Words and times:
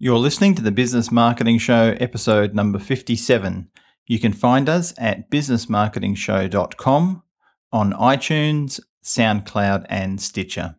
You're 0.00 0.18
listening 0.18 0.54
to 0.54 0.62
the 0.62 0.70
Business 0.70 1.10
Marketing 1.10 1.58
Show, 1.58 1.96
episode 1.98 2.54
number 2.54 2.78
57. 2.78 3.68
You 4.06 4.20
can 4.20 4.32
find 4.32 4.68
us 4.68 4.94
at 4.96 5.28
businessmarketingshow.com 5.28 7.22
on 7.72 7.92
iTunes, 7.94 8.78
SoundCloud, 9.02 9.86
and 9.88 10.20
Stitcher. 10.20 10.76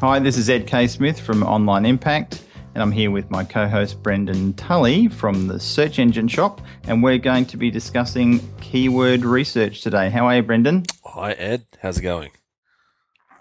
Hi, 0.00 0.18
this 0.18 0.36
is 0.36 0.50
Ed 0.50 0.66
K. 0.66 0.88
Smith 0.88 1.20
from 1.20 1.44
Online 1.44 1.86
Impact, 1.86 2.43
and 2.74 2.82
I'm 2.82 2.92
here 2.92 3.10
with 3.10 3.30
my 3.30 3.44
co 3.44 3.68
host 3.68 4.02
Brendan 4.02 4.52
Tully 4.54 5.08
from 5.08 5.46
the 5.46 5.60
Search 5.60 5.98
Engine 5.98 6.28
Shop, 6.28 6.60
and 6.84 7.02
we're 7.02 7.18
going 7.18 7.46
to 7.46 7.56
be 7.56 7.70
discussing 7.70 8.40
keyword 8.60 9.24
research 9.24 9.80
today. 9.80 10.10
How 10.10 10.26
are 10.26 10.36
you, 10.36 10.42
Brendan? 10.42 10.84
Hi, 11.04 11.32
Ed. 11.32 11.66
How's 11.80 11.98
it 11.98 12.02
going? 12.02 12.30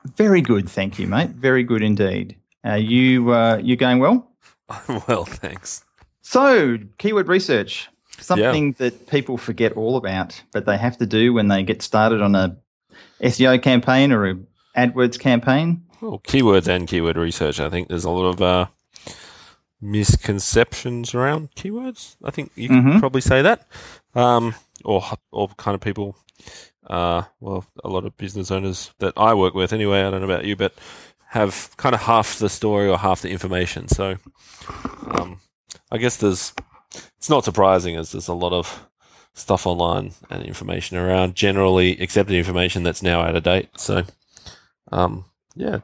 Very 0.05 0.41
good, 0.41 0.69
thank 0.69 0.99
you, 0.99 1.07
mate. 1.07 1.31
Very 1.31 1.63
good 1.63 1.81
indeed. 1.81 2.38
Uh, 2.65 2.75
you 2.75 3.31
uh, 3.31 3.57
you 3.57 3.75
going 3.75 3.99
well? 3.99 4.31
I'm 4.69 5.01
well, 5.07 5.25
thanks. 5.25 5.83
So, 6.21 6.77
keyword 6.97 7.27
research, 7.27 7.89
something 8.19 8.67
yeah. 8.67 8.73
that 8.77 9.07
people 9.07 9.38
forget 9.38 9.73
all 9.73 9.97
about, 9.97 10.41
but 10.52 10.65
they 10.65 10.77
have 10.77 10.97
to 10.99 11.05
do 11.05 11.33
when 11.33 11.47
they 11.47 11.63
get 11.63 11.81
started 11.81 12.21
on 12.21 12.35
a 12.35 12.55
SEO 13.21 13.61
campaign 13.61 14.11
or 14.11 14.29
a 14.29 14.35
AdWords 14.77 15.19
campaign. 15.19 15.83
Well, 16.02 16.19
keywords 16.19 16.67
and 16.67 16.88
keyword 16.88 17.17
research. 17.17 17.59
I 17.59 17.69
think 17.69 17.88
there's 17.88 18.03
a 18.03 18.09
lot 18.09 18.25
of 18.25 18.41
uh, 18.41 18.67
misconceptions 19.83 21.13
around 21.13 21.51
keywords. 21.55 22.15
I 22.23 22.31
think 22.31 22.51
you 22.55 22.69
mm-hmm. 22.69 22.99
probably 22.99 23.21
say 23.21 23.41
that, 23.41 23.67
um, 24.15 24.55
or 24.83 25.03
or 25.31 25.49
kind 25.49 25.75
of 25.75 25.81
people. 25.81 26.16
Uh, 26.85 27.23
well, 27.39 27.66
a 27.83 27.89
lot 27.89 28.05
of 28.05 28.17
business 28.17 28.52
owners 28.52 28.91
that 28.99 29.13
I 29.16 29.33
work 29.33 29.53
with, 29.53 29.71
anyway. 29.71 30.02
I 30.02 30.11
don't 30.11 30.19
know 30.19 30.33
about 30.33 30.45
you, 30.45 30.55
but 30.55 30.73
have 31.27 31.69
kind 31.77 31.95
of 31.95 32.02
half 32.02 32.39
the 32.39 32.49
story 32.49 32.89
or 32.89 32.97
half 32.97 33.21
the 33.21 33.30
information. 33.30 33.88
So, 33.88 34.17
um, 35.11 35.39
I 35.91 35.97
guess 35.97 36.17
there's. 36.17 36.53
It's 37.17 37.30
not 37.30 37.45
surprising 37.45 37.95
as 37.95 38.11
there's 38.11 38.27
a 38.27 38.33
lot 38.33 38.53
of 38.53 38.88
stuff 39.33 39.65
online 39.65 40.13
and 40.30 40.43
information 40.43 40.97
around 40.97 41.36
generally 41.36 41.99
accepted 41.99 42.36
information 42.36 42.83
that's 42.83 43.02
now 43.02 43.21
out 43.21 43.36
of 43.36 43.43
date. 43.43 43.69
So, 43.77 44.03
um, 44.91 45.25
yeah, 45.55 45.80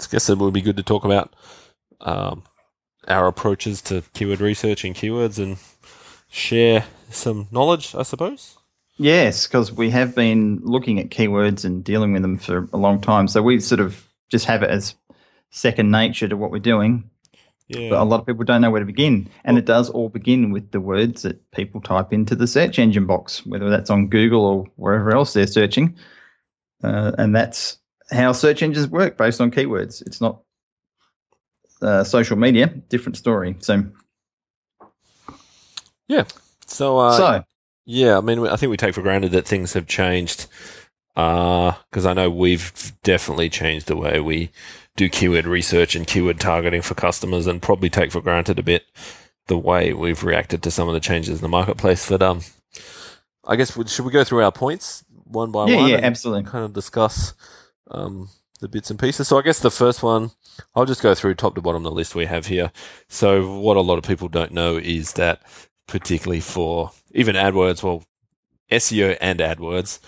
I 0.00 0.04
guess 0.10 0.28
it 0.28 0.38
would 0.38 0.52
be 0.52 0.60
good 0.60 0.76
to 0.76 0.82
talk 0.82 1.04
about 1.04 1.34
um, 2.00 2.42
our 3.10 3.26
approaches 3.26 3.82
to 3.82 4.02
keyword 4.14 4.40
research 4.40 4.84
and 4.84 4.94
keywords 4.94 5.42
and 5.42 5.58
share 6.30 6.84
some 7.10 7.48
knowledge, 7.50 7.94
I 7.94 8.02
suppose. 8.02 8.56
Yes, 8.96 9.46
because 9.46 9.72
we 9.72 9.90
have 9.90 10.14
been 10.14 10.60
looking 10.62 11.00
at 11.00 11.08
keywords 11.08 11.64
and 11.64 11.82
dealing 11.82 12.12
with 12.12 12.22
them 12.22 12.38
for 12.38 12.68
a 12.72 12.76
long 12.76 13.00
time. 13.00 13.28
So 13.28 13.42
we 13.42 13.58
sort 13.60 13.80
of 13.80 14.06
just 14.30 14.44
have 14.44 14.62
it 14.62 14.70
as 14.70 14.94
second 15.50 15.90
nature 15.90 16.28
to 16.28 16.36
what 16.36 16.50
we're 16.50 16.58
doing. 16.58 17.10
Yeah. 17.68 17.90
But 17.90 18.00
a 18.00 18.04
lot 18.04 18.20
of 18.20 18.26
people 18.26 18.44
don't 18.44 18.60
know 18.62 18.70
where 18.70 18.80
to 18.80 18.86
begin. 18.86 19.28
And 19.44 19.54
well, 19.54 19.58
it 19.58 19.64
does 19.64 19.90
all 19.90 20.08
begin 20.08 20.50
with 20.50 20.72
the 20.72 20.80
words 20.80 21.22
that 21.22 21.50
people 21.52 21.80
type 21.80 22.12
into 22.12 22.34
the 22.34 22.46
search 22.46 22.78
engine 22.78 23.06
box, 23.06 23.46
whether 23.46 23.70
that's 23.70 23.90
on 23.90 24.08
Google 24.08 24.44
or 24.44 24.64
wherever 24.76 25.14
else 25.14 25.32
they're 25.32 25.46
searching. 25.46 25.96
Uh, 26.82 27.12
and 27.16 27.34
that's 27.34 27.78
how 28.10 28.32
search 28.32 28.62
engines 28.62 28.88
work 28.88 29.16
based 29.16 29.40
on 29.40 29.50
keywords. 29.50 30.02
It's 30.02 30.20
not 30.20 30.42
uh, 31.82 32.04
social 32.04 32.36
media, 32.36 32.66
different 32.88 33.16
story. 33.16 33.56
So, 33.60 33.84
yeah. 36.08 36.24
So, 36.66 36.98
uh, 36.98 37.16
so 37.16 37.44
yeah, 37.86 38.18
I 38.18 38.20
mean, 38.20 38.46
I 38.46 38.56
think 38.56 38.70
we 38.70 38.76
take 38.76 38.94
for 38.94 39.02
granted 39.02 39.32
that 39.32 39.46
things 39.46 39.72
have 39.72 39.86
changed 39.86 40.46
because 41.14 42.06
uh, 42.06 42.10
I 42.10 42.12
know 42.12 42.30
we've 42.30 42.92
definitely 43.02 43.50
changed 43.50 43.88
the 43.88 43.96
way 43.96 44.20
we 44.20 44.50
do 44.96 45.08
keyword 45.08 45.46
research 45.46 45.96
and 45.96 46.06
keyword 46.06 46.40
targeting 46.40 46.82
for 46.82 46.94
customers, 46.94 47.46
and 47.46 47.60
probably 47.60 47.90
take 47.90 48.12
for 48.12 48.20
granted 48.20 48.58
a 48.58 48.62
bit 48.62 48.84
the 49.46 49.58
way 49.58 49.92
we've 49.92 50.22
reacted 50.22 50.62
to 50.62 50.70
some 50.70 50.88
of 50.88 50.94
the 50.94 51.00
changes 51.00 51.38
in 51.38 51.42
the 51.42 51.48
marketplace. 51.48 52.08
But 52.08 52.22
um, 52.22 52.40
I 53.44 53.56
guess 53.56 53.72
should 53.90 54.04
we 54.04 54.12
go 54.12 54.24
through 54.24 54.44
our 54.44 54.52
points 54.52 55.04
one 55.24 55.50
by 55.50 55.66
yeah, 55.66 55.76
one? 55.76 55.90
Yeah, 55.90 56.00
absolutely. 56.02 56.50
Kind 56.50 56.64
of 56.64 56.72
discuss 56.72 57.34
um, 57.90 58.28
the 58.60 58.68
bits 58.68 58.90
and 58.90 58.98
pieces. 58.98 59.28
So 59.28 59.38
I 59.38 59.42
guess 59.42 59.58
the 59.58 59.70
first 59.70 60.02
one, 60.02 60.30
I'll 60.74 60.86
just 60.86 61.02
go 61.02 61.14
through 61.14 61.34
top 61.34 61.54
to 61.54 61.60
bottom 61.60 61.82
the 61.82 61.90
list 61.90 62.14
we 62.14 62.26
have 62.26 62.46
here. 62.46 62.72
So 63.08 63.58
what 63.58 63.76
a 63.76 63.80
lot 63.80 63.98
of 63.98 64.04
people 64.04 64.28
don't 64.28 64.52
know 64.52 64.76
is 64.76 65.14
that 65.14 65.42
particularly 65.86 66.40
for 66.40 66.92
even 67.12 67.36
AdWords, 67.36 67.82
well, 67.82 68.04
SEO 68.70 69.16
and 69.20 69.40
AdWords, 69.40 69.98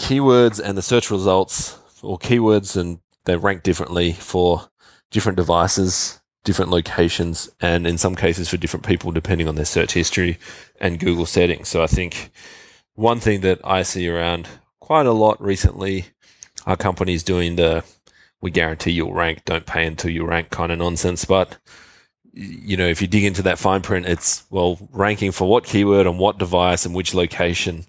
keywords 0.00 0.60
and 0.60 0.76
the 0.76 0.82
search 0.82 1.10
results 1.10 1.78
or 2.02 2.18
keywords 2.18 2.76
and 2.76 3.00
they 3.24 3.36
rank 3.36 3.62
differently 3.62 4.12
for 4.12 4.68
different 5.10 5.36
devices, 5.36 6.20
different 6.44 6.70
locations, 6.70 7.50
and 7.60 7.86
in 7.86 7.98
some 7.98 8.14
cases 8.14 8.48
for 8.48 8.56
different 8.56 8.86
people 8.86 9.12
depending 9.12 9.48
on 9.48 9.54
their 9.54 9.64
search 9.64 9.92
history 9.92 10.38
and 10.80 11.00
Google 11.00 11.26
settings. 11.26 11.68
So 11.68 11.82
I 11.82 11.86
think 11.86 12.30
one 12.94 13.20
thing 13.20 13.42
that 13.42 13.60
I 13.64 13.82
see 13.82 14.08
around 14.08 14.48
quite 14.80 15.06
a 15.06 15.12
lot 15.12 15.40
recently 15.42 16.06
our 16.66 16.76
company's 16.76 17.22
doing 17.22 17.56
the 17.56 17.84
we 18.40 18.50
guarantee 18.50 18.92
you'll 18.92 19.12
rank, 19.12 19.44
don't 19.44 19.66
pay 19.66 19.86
until 19.86 20.10
you 20.10 20.24
rank 20.24 20.50
kind 20.50 20.72
of 20.72 20.78
nonsense. 20.78 21.24
But 21.24 21.58
you 22.32 22.76
know, 22.76 22.86
if 22.86 23.02
you 23.02 23.08
dig 23.08 23.24
into 23.24 23.42
that 23.42 23.58
fine 23.58 23.82
print, 23.82 24.06
it's 24.06 24.44
well 24.50 24.78
ranking 24.92 25.32
for 25.32 25.48
what 25.48 25.64
keyword 25.64 26.06
on 26.06 26.18
what 26.18 26.38
device 26.38 26.86
and 26.86 26.94
which 26.94 27.14
location. 27.14 27.84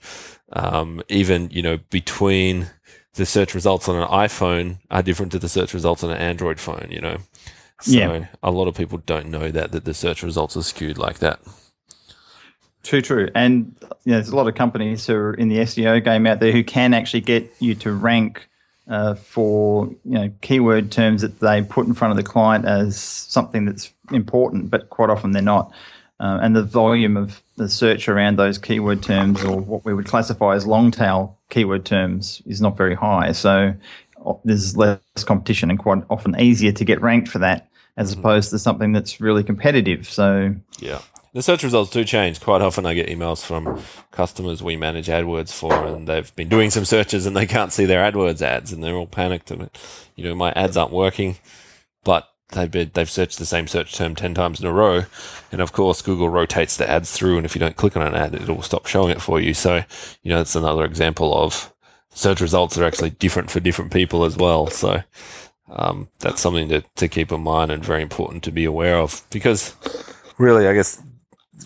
Um, 0.52 1.04
even 1.10 1.50
you 1.52 1.62
know 1.62 1.78
between 1.92 2.68
the 3.14 3.26
search 3.26 3.54
results 3.54 3.88
on 3.88 3.96
an 3.96 4.08
iPhone 4.08 4.80
are 4.90 5.04
different 5.04 5.32
to 5.34 5.40
the 5.40 5.50
search 5.50 5.74
results 5.74 6.04
on 6.04 6.10
an 6.10 6.18
Android 6.18 6.60
phone. 6.60 6.88
You 6.90 7.02
know, 7.02 7.18
so 7.82 7.92
yeah. 7.92 8.26
a 8.42 8.50
lot 8.50 8.68
of 8.68 8.76
people 8.76 8.98
don't 9.06 9.28
know 9.28 9.52
that 9.52 9.72
that 9.72 9.86
the 9.86 9.94
search 9.94 10.24
results 10.24 10.58
are 10.58 10.64
skewed 10.64 10.98
like 10.98 11.20
that. 11.20 11.40
True, 12.82 13.02
true, 13.02 13.30
and 13.36 13.76
you 14.06 14.14
know, 14.14 14.18
there's 14.18 14.30
a 14.30 14.36
lot 14.36 14.48
of 14.48 14.56
companies 14.56 15.06
who 15.06 15.14
are 15.14 15.34
in 15.34 15.50
the 15.50 15.58
SEO 15.58 16.04
game 16.04 16.26
out 16.26 16.40
there 16.40 16.54
who 16.54 16.64
can 16.64 16.94
actually 16.94 17.22
get 17.22 17.54
you 17.60 17.76
to 17.76 17.92
rank 17.92 18.50
uh, 18.90 19.14
for 19.14 19.88
you 20.04 20.12
know 20.12 20.32
keyword 20.42 20.92
terms 20.92 21.22
that 21.22 21.40
they 21.40 21.62
put 21.62 21.88
in 21.88 21.94
front 21.94 22.12
of 22.12 22.18
the 22.18 22.24
client 22.24 22.66
as 22.66 23.00
something 23.00 23.66
that's 23.66 23.94
important, 24.12 24.70
but 24.70 24.90
quite 24.90 25.10
often 25.10 25.32
they're 25.32 25.42
not. 25.42 25.72
Uh, 26.20 26.40
and 26.42 26.54
the 26.54 26.64
volume 26.64 27.16
of 27.16 27.42
the 27.56 27.70
search 27.70 28.10
around 28.10 28.38
those 28.38 28.58
keyword 28.58 29.02
terms, 29.02 29.42
or 29.44 29.58
what 29.58 29.86
we 29.86 29.94
would 29.94 30.06
classify 30.06 30.54
as 30.54 30.68
long 30.68 30.92
tail 30.92 31.38
keyword 31.50 31.86
terms, 31.86 32.42
is 32.46 32.60
not 32.60 32.76
very 32.76 32.96
high. 32.96 33.32
So 33.32 33.74
there's 34.44 34.76
less 34.76 35.00
competition 35.20 35.70
and 35.70 35.80
quite 35.80 36.04
often 36.10 36.38
easier 36.40 36.74
to 36.74 36.84
get 36.84 37.02
ranked 37.02 37.30
for 37.30 37.40
that 37.40 37.70
as 37.96 38.12
mm-hmm. 38.12 38.20
opposed 38.20 38.50
to 38.50 38.60
something 38.60 38.92
that's 38.92 39.22
really 39.22 39.44
competitive. 39.44 40.10
So 40.10 40.56
yeah, 40.80 41.00
the 41.34 41.42
search 41.42 41.64
results 41.64 41.92
do 41.92 42.04
change. 42.04 42.42
Quite 42.42 42.62
often, 42.62 42.86
I 42.86 42.94
get 42.94 43.10
emails 43.10 43.46
from 43.46 43.82
customers 44.12 44.64
we 44.64 44.76
manage 44.76 45.08
AdWords 45.08 45.54
for, 45.54 45.74
and 45.86 46.08
they've 46.08 46.36
been 46.36 46.50
doing 46.50 46.70
some 46.70 46.86
searches 46.86 47.26
and 47.26 47.36
they 47.36 47.46
can't 47.46 47.72
see 47.72 47.86
their 47.86 48.10
AdWords 48.10 48.42
ads, 48.42 48.72
and 48.72 48.84
they're 48.84 48.96
all 48.96 49.08
panicked. 49.08 49.52
And 49.52 49.70
you 50.16 50.24
know, 50.24 50.36
my 50.36 50.52
ads 50.54 50.78
aren't 50.78 50.92
working, 50.92 51.38
but 52.04 52.28
they've 52.52 52.72
been, 52.72 52.92
they've 52.94 53.10
searched 53.10 53.38
the 53.38 53.46
same 53.46 53.68
search 53.68 53.96
term 53.96 54.16
ten 54.16 54.34
times 54.34 54.60
in 54.60 54.68
a 54.68 54.74
row, 54.74 55.04
and 55.52 55.62
of 55.62 55.72
course, 55.72 56.02
Google 56.02 56.30
rotates 56.30 56.78
the 56.78 56.90
ads 56.90 57.12
through, 57.12 57.38
and 57.38 57.46
if 57.46 57.56
you 57.56 57.60
don't 57.60 57.78
click 57.78 57.96
on 57.96 58.08
an 58.08 58.16
ad, 58.16 58.36
it'll 58.36 58.62
stop 58.62 58.88
showing 58.88 59.12
it 59.12 59.22
for 59.22 59.40
you. 59.40 59.54
So, 59.54 59.84
you 60.24 60.32
know, 60.32 60.38
that's 60.38 60.56
another 60.56 60.86
example 60.86 61.36
of 61.36 61.74
search 62.12 62.42
results 62.42 62.78
are 62.78 62.86
actually 62.86 63.12
different 63.12 63.52
for 63.52 63.60
different 63.60 63.92
people 63.92 64.26
as 64.26 64.38
well. 64.38 64.68
So. 64.68 65.04
Um, 65.72 66.10
that's 66.18 66.42
something 66.42 66.68
to, 66.70 66.82
to 66.96 67.08
keep 67.08 67.32
in 67.32 67.42
mind 67.42 67.70
and 67.70 67.86
very 67.86 68.02
important 68.02 68.42
to 68.46 68.52
be 68.52 68.66
aware 68.66 68.98
of 68.98 69.24
because 69.30 69.76
really, 70.40 70.68
I 70.68 70.74
guess 70.74 71.00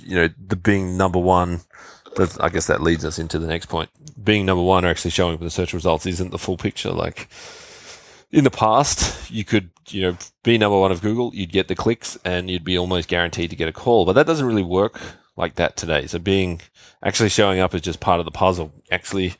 you 0.02 0.16
know, 0.16 0.30
the 0.48 0.56
being 0.56 0.98
number 0.98 1.20
one, 1.20 1.62
I 2.40 2.50
guess 2.50 2.68
that 2.68 2.82
leads 2.82 3.06
us 3.06 3.20
into 3.20 3.40
the 3.40 3.48
next 3.48 3.68
point. 3.68 3.90
Being 4.22 4.46
number 4.46 4.64
one 4.64 4.86
or 4.86 4.90
actually 4.90 5.12
showing 5.12 5.36
up 5.36 5.42
in 5.42 5.46
the 5.46 5.52
search 5.52 5.74
results 5.74 6.06
isn't 6.06 6.32
the 6.32 6.38
full 6.38 6.58
picture. 6.58 6.92
Like 6.92 7.28
in 8.32 8.44
the 8.44 8.52
past, 8.52 9.32
you 9.32 9.44
could, 9.44 9.72
you 9.90 10.02
know, 10.02 10.18
be 10.44 10.58
number 10.58 10.80
one 10.80 10.92
of 10.92 11.02
Google, 11.02 11.32
you'd 11.34 11.52
get 11.52 11.68
the 11.68 11.76
clicks 11.76 12.18
and 12.24 12.50
you'd 12.50 12.64
be 12.64 12.78
almost 12.78 13.08
guaranteed 13.08 13.50
to 13.50 13.56
get 13.56 13.68
a 13.68 13.74
call. 13.74 14.06
But 14.06 14.14
that 14.14 14.28
doesn't 14.28 14.46
really 14.46 14.64
work 14.64 15.00
like 15.36 15.56
that 15.56 15.76
today. 15.76 16.08
So 16.08 16.20
being 16.20 16.62
actually 17.04 17.30
showing 17.30 17.60
up 17.60 17.74
is 17.74 17.82
just 17.82 18.00
part 18.00 18.20
of 18.20 18.26
the 18.26 18.32
puzzle. 18.32 18.72
Actually 18.92 19.34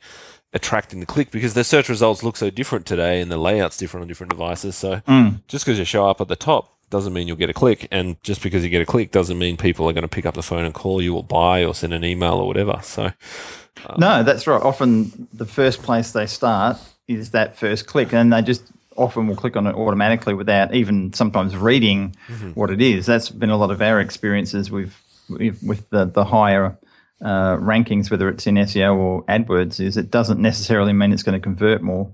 attracting 0.52 1.00
the 1.00 1.06
click 1.06 1.32
because 1.32 1.54
the 1.54 1.64
search 1.64 1.88
results 1.88 2.22
look 2.22 2.36
so 2.36 2.48
different 2.48 2.86
today 2.86 3.20
and 3.20 3.30
the 3.30 3.36
layout's 3.36 3.76
different 3.76 4.02
on 4.02 4.08
different 4.08 4.30
devices. 4.30 4.76
So 4.76 5.00
mm. 5.08 5.42
just 5.48 5.64
because 5.64 5.78
you 5.78 5.84
show 5.84 6.08
up 6.08 6.20
at 6.20 6.28
the 6.28 6.36
top 6.36 6.73
doesn't 6.90 7.12
mean 7.12 7.26
you'll 7.26 7.36
get 7.36 7.50
a 7.50 7.54
click. 7.54 7.88
And 7.90 8.22
just 8.22 8.42
because 8.42 8.64
you 8.64 8.70
get 8.70 8.82
a 8.82 8.86
click 8.86 9.10
doesn't 9.10 9.38
mean 9.38 9.56
people 9.56 9.88
are 9.88 9.92
going 9.92 10.02
to 10.02 10.08
pick 10.08 10.26
up 10.26 10.34
the 10.34 10.42
phone 10.42 10.64
and 10.64 10.74
call 10.74 11.02
you 11.02 11.16
or 11.16 11.24
buy 11.24 11.64
or 11.64 11.74
send 11.74 11.92
an 11.92 12.04
email 12.04 12.34
or 12.34 12.46
whatever. 12.46 12.80
So, 12.82 13.04
um, 13.04 13.96
no, 13.98 14.22
that's 14.22 14.46
right. 14.46 14.60
Often 14.60 15.28
the 15.32 15.46
first 15.46 15.82
place 15.82 16.12
they 16.12 16.26
start 16.26 16.78
is 17.08 17.32
that 17.32 17.56
first 17.56 17.86
click, 17.86 18.12
and 18.12 18.32
they 18.32 18.42
just 18.42 18.62
often 18.96 19.26
will 19.26 19.36
click 19.36 19.56
on 19.56 19.66
it 19.66 19.74
automatically 19.74 20.34
without 20.34 20.74
even 20.74 21.12
sometimes 21.12 21.56
reading 21.56 22.14
mm-hmm. 22.28 22.50
what 22.50 22.70
it 22.70 22.80
is. 22.80 23.06
That's 23.06 23.28
been 23.28 23.50
a 23.50 23.56
lot 23.56 23.70
of 23.70 23.82
our 23.82 24.00
experiences 24.00 24.70
with 24.70 24.94
with 25.28 25.88
the 25.90 26.04
the 26.04 26.24
higher 26.24 26.76
uh, 27.20 27.56
rankings, 27.56 28.10
whether 28.10 28.28
it's 28.28 28.46
in 28.46 28.54
SEO 28.56 28.96
or 28.96 29.24
AdWords, 29.24 29.80
is 29.80 29.96
it 29.96 30.10
doesn't 30.10 30.40
necessarily 30.40 30.92
mean 30.92 31.12
it's 31.12 31.22
going 31.22 31.38
to 31.38 31.42
convert 31.42 31.82
more. 31.82 32.10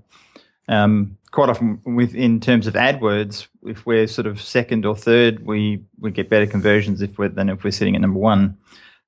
Um, 0.67 1.17
quite 1.31 1.49
often, 1.49 1.81
with 1.85 2.13
in 2.13 2.39
terms 2.39 2.67
of 2.67 2.75
AdWords, 2.75 3.47
if 3.63 3.85
we're 3.85 4.07
sort 4.07 4.27
of 4.27 4.41
second 4.41 4.85
or 4.85 4.95
third, 4.95 5.45
we 5.45 5.83
we 5.99 6.11
get 6.11 6.29
better 6.29 6.45
conversions 6.45 7.01
if 7.01 7.17
we're 7.17 7.29
than 7.29 7.49
if 7.49 7.63
we're 7.63 7.71
sitting 7.71 7.95
at 7.95 8.01
number 8.01 8.19
one. 8.19 8.57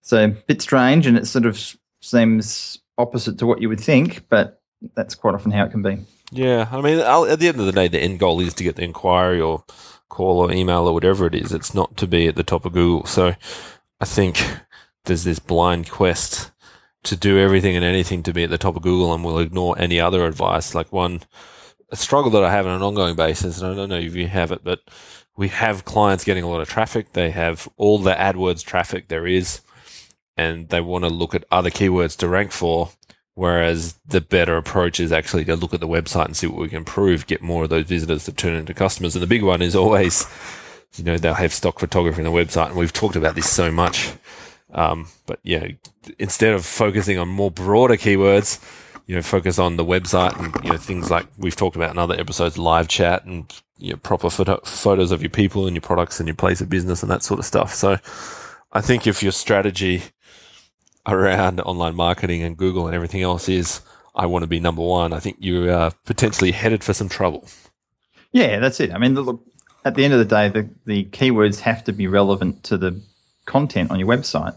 So 0.02 0.26
a 0.26 0.28
bit 0.30 0.62
strange, 0.62 1.06
and 1.06 1.18
it 1.18 1.28
sort 1.28 1.46
of 1.46 1.78
seems 2.02 2.80
opposite 2.98 3.38
to 3.40 3.46
what 3.46 3.62
you 3.62 3.70
would 3.70 3.80
think, 3.80 4.28
but 4.30 4.62
that's 4.96 5.16
quite 5.16 5.36
often 5.36 5.52
how 5.52 5.66
it 5.66 5.72
can 5.72 5.82
be. 5.82 5.98
Yeah, 6.32 6.68
I 6.72 6.82
mean, 6.82 7.00
at 7.00 7.40
the 7.40 7.48
end 7.48 7.60
of 7.60 7.66
the 7.66 7.72
day, 7.72 7.88
the 7.88 8.02
end 8.02 8.20
goal 8.20 8.40
is 8.40 8.54
to 8.56 8.64
get 8.64 8.76
the 8.76 8.84
inquiry 8.84 9.40
or 9.40 9.64
call 10.10 10.40
or 10.40 10.52
email 10.52 10.88
or 10.88 10.94
whatever 10.94 11.28
it 11.28 11.36
is. 11.36 11.52
It's 11.52 11.74
not 11.74 11.96
to 11.98 12.08
be 12.08 12.28
at 12.28 12.36
the 12.36 12.44
top 12.44 12.66
of 12.66 12.74
Google. 12.74 13.06
So 13.06 13.36
I 14.00 14.06
think 14.06 14.44
there's 15.06 15.24
this 15.24 15.40
blind 15.40 15.90
quest 15.90 16.52
to 17.04 17.16
do 17.16 17.38
everything 17.38 17.76
and 17.76 17.86
anything 17.86 18.24
to 18.24 18.34
be 18.34 18.44
at 18.44 18.50
the 18.50 18.58
top 18.58 18.76
of 18.76 18.82
Google, 18.82 19.14
and 19.14 19.24
we'll 19.24 19.40
ignore 19.40 19.78
any 19.78 20.00
other 20.00 20.26
advice. 20.26 20.74
Like 20.74 20.92
one 20.92 21.22
a 21.94 21.96
struggle 21.96 22.32
that 22.32 22.44
I 22.44 22.50
have 22.50 22.66
on 22.66 22.74
an 22.74 22.82
ongoing 22.82 23.16
basis, 23.16 23.62
and 23.62 23.72
I 23.72 23.76
don't 23.76 23.88
know 23.88 24.00
if 24.00 24.16
you 24.16 24.28
have 24.28 24.52
it, 24.52 24.64
but 24.64 24.82
we 25.38 25.50
have 25.50 25.86
clients 25.86 26.24
getting 26.24 26.44
a 26.44 26.50
lot 26.50 26.60
of 26.60 26.68
traffic. 26.68 27.14
They 27.14 27.30
have 27.30 27.70
all 27.78 28.00
the 28.00 28.16
AdWords 28.16 28.66
traffic 28.66 29.10
there 29.10 29.28
is, 29.28 29.62
and 30.36 30.70
they 30.70 30.82
want 30.82 31.04
to 31.04 31.10
look 31.10 31.36
at 31.36 31.46
other 31.52 31.70
keywords 31.70 32.18
to 32.18 32.28
rank 32.28 32.52
for. 32.52 32.90
Whereas 33.36 33.94
the 34.08 34.22
better 34.22 34.58
approach 34.58 35.00
is 35.00 35.12
actually 35.12 35.46
to 35.46 35.56
look 35.56 35.74
at 35.74 35.82
the 35.82 35.88
website 35.88 36.26
and 36.26 36.36
see 36.36 36.48
what 36.48 36.62
we 36.62 36.70
can 36.70 36.78
improve, 36.78 37.28
get 37.28 37.44
more 37.44 37.64
of 37.64 37.70
those 37.70 37.86
visitors 37.86 38.26
to 38.26 38.32
turn 38.32 38.56
into 38.56 38.74
customers. 38.74 39.16
And 39.16 39.22
the 39.22 39.28
big 39.28 39.44
one 39.44 39.62
is 39.62 39.76
always, 39.76 40.26
you 40.96 41.04
know, 41.04 41.18
they'll 41.20 41.36
have 41.36 41.54
stock 41.54 41.80
photography 41.80 42.24
on 42.24 42.32
the 42.32 42.32
website. 42.32 42.68
And 42.68 42.76
we've 42.76 42.94
talked 42.94 43.16
about 43.16 43.36
this 43.36 43.50
so 43.50 43.72
much. 43.72 44.14
Um, 44.72 45.10
but 45.28 45.40
yeah, 45.44 45.68
instead 46.18 46.54
of 46.54 46.66
focusing 46.66 47.20
on 47.20 47.28
more 47.28 47.52
broader 47.52 47.98
keywords, 47.98 48.60
you 49.06 49.16
know, 49.16 49.22
focus 49.22 49.60
on 49.60 49.76
the 49.78 49.86
website 49.86 50.38
and, 50.40 50.64
you 50.64 50.72
know, 50.72 50.78
things 50.78 51.12
like 51.12 51.28
we've 51.38 51.56
talked 51.56 51.76
about 51.76 51.92
in 51.92 51.98
other 51.98 52.20
episodes, 52.20 52.58
live 52.58 52.88
chat 52.88 53.26
and, 53.26 53.52
you 53.78 53.92
know, 53.92 53.98
proper 53.98 54.30
photo- 54.30 54.62
photos 54.64 55.12
of 55.12 55.22
your 55.22 55.30
people 55.30 55.68
and 55.68 55.76
your 55.76 55.82
products 55.82 56.20
and 56.20 56.28
your 56.28 56.36
place 56.36 56.62
of 56.62 56.70
business 56.70 57.04
and 57.04 57.12
that 57.12 57.24
sort 57.24 57.40
of 57.40 57.46
stuff. 57.46 57.74
So 57.74 57.98
I 58.72 58.82
think 58.82 59.06
if 59.06 59.22
your 59.22 59.34
strategy 59.34 60.04
around 61.06 61.60
online 61.62 61.96
marketing 61.96 62.44
and 62.44 62.56
Google 62.56 62.88
and 62.88 62.96
everything 62.96 63.22
else 63.22 63.50
is, 63.50 63.82
I 64.16 64.26
want 64.28 64.44
to 64.44 64.48
be 64.48 64.60
number 64.60 64.84
one, 64.84 65.12
I 65.12 65.20
think 65.20 65.38
you 65.40 65.70
are 65.72 65.92
potentially 66.06 66.52
headed 66.52 66.84
for 66.84 66.94
some 66.94 67.10
trouble. 67.10 67.48
Yeah, 68.32 68.60
that's 68.60 68.80
it. 68.80 68.94
I 68.94 68.98
mean, 69.00 69.16
look, 69.16 69.44
at 69.86 69.96
the 69.96 70.06
end 70.06 70.14
of 70.14 70.20
the 70.20 70.26
day, 70.26 70.48
the, 70.48 70.70
the 70.86 71.06
keywords 71.06 71.60
have 71.60 71.84
to 71.86 71.92
be 71.92 72.08
relevant 72.08 72.64
to 72.66 72.78
the 72.78 73.02
content 73.46 73.92
on 73.92 74.00
your 74.00 74.08
website 74.08 74.56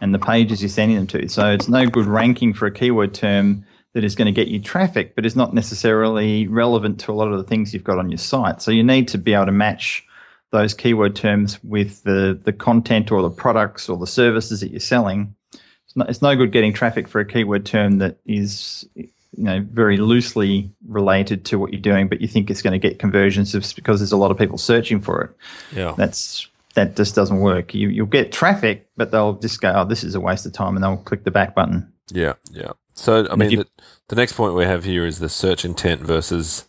and 0.00 0.12
the 0.12 0.18
pages 0.18 0.60
you're 0.60 0.68
sending 0.68 0.96
them 0.96 1.06
to. 1.06 1.28
So 1.28 1.52
it's 1.52 1.68
no 1.68 1.86
good 1.86 2.06
ranking 2.06 2.52
for 2.52 2.66
a 2.66 2.72
keyword 2.72 3.14
term 3.14 3.64
that 3.94 4.04
is 4.04 4.14
going 4.14 4.26
to 4.26 4.32
get 4.32 4.48
you 4.48 4.60
traffic, 4.60 5.14
but 5.14 5.24
is 5.24 5.36
not 5.36 5.54
necessarily 5.54 6.46
relevant 6.48 7.00
to 7.00 7.12
a 7.12 7.14
lot 7.14 7.32
of 7.32 7.38
the 7.38 7.44
things 7.44 7.72
you've 7.72 7.84
got 7.84 7.98
on 7.98 8.10
your 8.10 8.18
site. 8.18 8.60
So 8.60 8.70
you 8.70 8.82
need 8.82 9.08
to 9.08 9.18
be 9.18 9.32
able 9.32 9.46
to 9.46 9.52
match 9.52 10.04
those 10.50 10.74
keyword 10.74 11.16
terms 11.16 11.62
with 11.64 12.02
the, 12.02 12.38
the 12.44 12.52
content 12.52 13.10
or 13.10 13.22
the 13.22 13.30
products 13.30 13.88
or 13.88 13.96
the 13.96 14.06
services 14.06 14.60
that 14.60 14.70
you're 14.70 14.80
selling. 14.80 15.34
It's 15.52 15.96
no, 15.96 16.04
it's 16.06 16.22
no 16.22 16.36
good 16.36 16.52
getting 16.52 16.72
traffic 16.72 17.08
for 17.08 17.20
a 17.20 17.24
keyword 17.24 17.64
term 17.64 17.98
that 17.98 18.18
is 18.26 18.86
you 18.96 19.44
know 19.44 19.64
very 19.68 19.96
loosely 19.96 20.70
related 20.86 21.44
to 21.46 21.58
what 21.58 21.72
you're 21.72 21.80
doing, 21.80 22.08
but 22.08 22.20
you 22.20 22.28
think 22.28 22.50
it's 22.50 22.62
going 22.62 22.72
to 22.72 22.88
get 22.88 22.98
conversions 22.98 23.52
just 23.52 23.76
because 23.76 24.00
there's 24.00 24.12
a 24.12 24.16
lot 24.16 24.30
of 24.30 24.38
people 24.38 24.58
searching 24.58 25.00
for 25.00 25.22
it. 25.22 25.30
Yeah, 25.76 25.94
that's 25.96 26.48
that 26.74 26.96
just 26.96 27.14
doesn't 27.14 27.40
work. 27.40 27.74
You 27.74 27.88
you'll 27.88 28.06
get 28.06 28.32
traffic, 28.32 28.88
but 28.96 29.10
they'll 29.10 29.34
just 29.34 29.60
go, 29.60 29.72
"Oh, 29.74 29.84
this 29.84 30.04
is 30.04 30.14
a 30.14 30.20
waste 30.20 30.46
of 30.46 30.52
time," 30.52 30.76
and 30.76 30.84
they'll 30.84 30.96
click 30.96 31.24
the 31.24 31.30
back 31.30 31.54
button. 31.54 31.92
Yeah, 32.10 32.34
yeah. 32.52 32.72
So, 32.94 33.26
I 33.30 33.36
mean, 33.36 33.50
you, 33.50 33.56
the, 33.58 33.66
the 34.08 34.16
next 34.16 34.32
point 34.32 34.54
we 34.54 34.64
have 34.64 34.84
here 34.84 35.04
is 35.04 35.18
the 35.18 35.28
search 35.28 35.64
intent 35.64 36.00
versus 36.02 36.66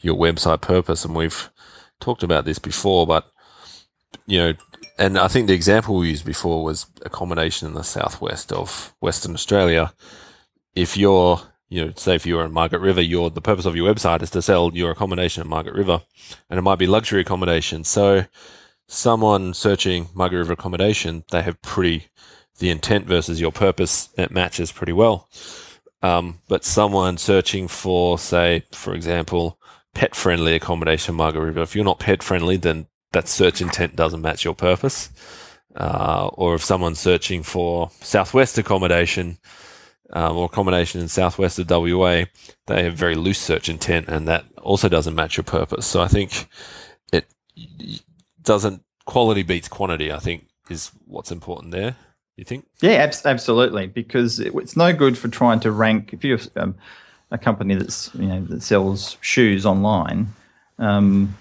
your 0.00 0.16
website 0.16 0.60
purpose. 0.60 1.04
And 1.04 1.14
we've 1.14 1.50
talked 2.00 2.22
about 2.22 2.44
this 2.44 2.58
before, 2.58 3.06
but, 3.06 3.30
you 4.26 4.38
know, 4.38 4.52
and 4.98 5.18
I 5.18 5.28
think 5.28 5.46
the 5.46 5.54
example 5.54 5.96
we 5.96 6.10
used 6.10 6.26
before 6.26 6.62
was 6.62 6.86
accommodation 7.06 7.68
in 7.68 7.74
the 7.74 7.82
southwest 7.82 8.52
of 8.52 8.94
Western 9.00 9.32
Australia. 9.32 9.94
If 10.74 10.96
you're, 10.96 11.40
you 11.70 11.86
know, 11.86 11.92
say 11.96 12.14
if 12.16 12.26
you're 12.26 12.44
in 12.44 12.52
Margaret 12.52 12.80
River, 12.80 13.00
your 13.00 13.30
the 13.30 13.40
purpose 13.40 13.64
of 13.64 13.74
your 13.74 13.92
website 13.92 14.22
is 14.22 14.30
to 14.30 14.42
sell 14.42 14.70
your 14.74 14.90
accommodation 14.90 15.40
at 15.40 15.46
Margaret 15.46 15.74
River, 15.74 16.02
and 16.50 16.58
it 16.58 16.62
might 16.62 16.78
be 16.78 16.86
luxury 16.86 17.22
accommodation. 17.22 17.84
So, 17.84 18.26
someone 18.88 19.54
searching 19.54 20.08
Margaret 20.14 20.38
River 20.40 20.52
accommodation, 20.52 21.24
they 21.30 21.42
have 21.42 21.62
pretty 21.62 22.08
the 22.60 22.70
intent 22.70 23.06
versus 23.06 23.40
your 23.40 23.50
purpose, 23.50 24.10
it 24.16 24.30
matches 24.30 24.70
pretty 24.70 24.92
well. 24.92 25.28
Um, 26.02 26.40
but 26.48 26.64
someone 26.64 27.18
searching 27.18 27.68
for, 27.68 28.18
say, 28.18 28.64
for 28.72 28.94
example, 28.94 29.58
pet 29.94 30.14
friendly 30.14 30.54
accommodation 30.54 31.14
Margaret 31.14 31.44
River, 31.44 31.62
if 31.62 31.74
you're 31.74 31.84
not 31.84 31.98
pet 31.98 32.22
friendly, 32.22 32.56
then 32.56 32.86
that 33.12 33.28
search 33.28 33.60
intent 33.60 33.96
doesn't 33.96 34.22
match 34.22 34.44
your 34.44 34.54
purpose. 34.54 35.10
Uh, 35.74 36.28
or 36.34 36.54
if 36.54 36.62
someone's 36.64 36.98
searching 36.98 37.42
for 37.42 37.90
Southwest 38.00 38.58
accommodation 38.58 39.38
um, 40.12 40.36
or 40.36 40.46
accommodation 40.46 41.00
in 41.00 41.08
Southwest 41.08 41.58
of 41.58 41.70
WA, 41.70 42.24
they 42.66 42.82
have 42.82 42.94
very 42.94 43.14
loose 43.14 43.38
search 43.38 43.68
intent, 43.68 44.08
and 44.08 44.26
that 44.28 44.44
also 44.62 44.88
doesn't 44.88 45.14
match 45.14 45.36
your 45.36 45.44
purpose. 45.44 45.86
So 45.86 46.00
I 46.00 46.08
think 46.08 46.48
it 47.12 47.26
doesn't 48.42 48.82
quality 49.06 49.42
beats 49.42 49.68
quantity. 49.68 50.12
I 50.12 50.18
think 50.18 50.46
is 50.68 50.92
what's 51.04 51.32
important 51.32 51.72
there 51.72 51.96
you 52.40 52.44
think? 52.44 52.66
Yeah, 52.80 52.92
ab- 52.92 53.14
absolutely. 53.24 53.86
Because 53.86 54.40
it, 54.40 54.52
it's 54.54 54.76
no 54.76 54.92
good 54.92 55.16
for 55.16 55.28
trying 55.28 55.60
to 55.60 55.70
rank. 55.70 56.12
If 56.12 56.24
you're 56.24 56.40
um, 56.56 56.74
a 57.30 57.38
company 57.38 57.74
that's 57.74 58.10
you 58.14 58.26
know 58.26 58.44
that 58.46 58.62
sells 58.62 59.16
shoes 59.20 59.64
online, 59.64 60.28
um, 60.78 61.36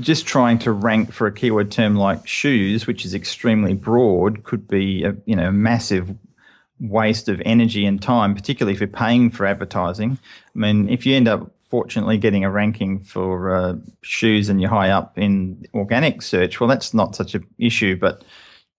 just 0.00 0.26
trying 0.26 0.58
to 0.60 0.72
rank 0.72 1.12
for 1.12 1.26
a 1.26 1.32
keyword 1.32 1.70
term 1.70 1.96
like 1.96 2.26
shoes, 2.26 2.86
which 2.86 3.04
is 3.04 3.14
extremely 3.14 3.74
broad, 3.74 4.44
could 4.44 4.66
be 4.66 5.04
a 5.04 5.14
you 5.26 5.36
know 5.36 5.50
massive 5.50 6.14
waste 6.80 7.28
of 7.28 7.40
energy 7.44 7.86
and 7.86 8.02
time, 8.02 8.34
particularly 8.34 8.74
if 8.74 8.80
you're 8.80 8.88
paying 8.88 9.30
for 9.30 9.46
advertising. 9.46 10.18
I 10.54 10.58
mean, 10.58 10.88
if 10.88 11.06
you 11.06 11.14
end 11.14 11.28
up 11.28 11.52
fortunately 11.68 12.18
getting 12.18 12.44
a 12.44 12.50
ranking 12.50 13.00
for 13.00 13.54
uh, 13.54 13.74
shoes 14.02 14.48
and 14.48 14.60
you're 14.60 14.68
high 14.68 14.90
up 14.90 15.16
in 15.16 15.64
organic 15.74 16.20
search, 16.20 16.60
well, 16.60 16.68
that's 16.68 16.92
not 16.92 17.14
such 17.14 17.34
an 17.34 17.46
issue. 17.58 17.96
But 17.96 18.24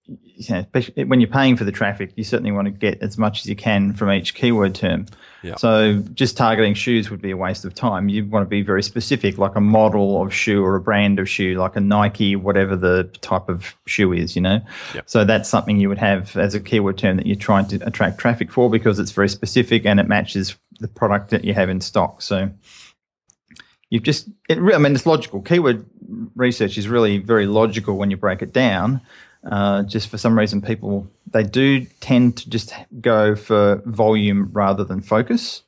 you 0.05 0.45
know, 0.49 0.65
when 1.05 1.21
you're 1.21 1.29
paying 1.29 1.55
for 1.55 1.63
the 1.63 1.71
traffic, 1.71 2.11
you 2.15 2.23
certainly 2.23 2.51
want 2.51 2.65
to 2.65 2.71
get 2.71 3.01
as 3.01 3.17
much 3.17 3.39
as 3.39 3.45
you 3.45 3.55
can 3.55 3.93
from 3.93 4.11
each 4.11 4.35
keyword 4.35 4.75
term. 4.75 5.05
Yeah. 5.43 5.55
So 5.55 5.99
just 6.13 6.35
targeting 6.35 6.73
shoes 6.73 7.09
would 7.09 7.21
be 7.21 7.31
a 7.31 7.37
waste 7.37 7.63
of 7.63 7.73
time. 7.73 8.09
You 8.09 8.25
want 8.25 8.45
to 8.45 8.49
be 8.49 8.61
very 8.61 8.83
specific, 8.83 9.37
like 9.37 9.55
a 9.55 9.61
model 9.61 10.21
of 10.21 10.33
shoe 10.33 10.63
or 10.63 10.75
a 10.75 10.81
brand 10.81 11.19
of 11.19 11.29
shoe, 11.29 11.55
like 11.55 11.77
a 11.77 11.79
Nike, 11.79 12.35
whatever 12.35 12.75
the 12.75 13.05
type 13.21 13.47
of 13.47 13.75
shoe 13.85 14.11
is, 14.11 14.35
you 14.35 14.41
know? 14.41 14.59
Yeah. 14.93 15.01
So 15.05 15.23
that's 15.23 15.49
something 15.49 15.79
you 15.79 15.87
would 15.87 15.97
have 15.99 16.35
as 16.35 16.53
a 16.53 16.59
keyword 16.59 16.97
term 16.97 17.17
that 17.17 17.25
you're 17.25 17.35
trying 17.35 17.67
to 17.67 17.77
attract 17.87 18.17
traffic 18.17 18.51
for 18.51 18.69
because 18.69 18.99
it's 18.99 19.11
very 19.11 19.29
specific 19.29 19.85
and 19.85 19.99
it 19.99 20.07
matches 20.07 20.55
the 20.79 20.87
product 20.89 21.29
that 21.29 21.45
you 21.45 21.53
have 21.53 21.69
in 21.69 21.79
stock. 21.79 22.21
So 22.21 22.51
you've 23.89 24.03
just, 24.03 24.27
it, 24.49 24.57
I 24.57 24.77
mean, 24.77 24.95
it's 24.95 25.05
logical. 25.05 25.41
Keyword 25.41 25.85
research 26.35 26.77
is 26.77 26.89
really 26.89 27.19
very 27.19 27.45
logical 27.45 27.97
when 27.97 28.11
you 28.11 28.17
break 28.17 28.41
it 28.41 28.51
down. 28.51 28.99
Uh, 29.49 29.83
just 29.83 30.07
for 30.07 30.17
some 30.17 30.37
reason, 30.37 30.61
people 30.61 31.07
they 31.27 31.43
do 31.43 31.85
tend 31.99 32.37
to 32.37 32.49
just 32.49 32.73
go 33.01 33.35
for 33.35 33.81
volume 33.85 34.49
rather 34.53 34.83
than 34.83 35.01
focus. 35.01 35.63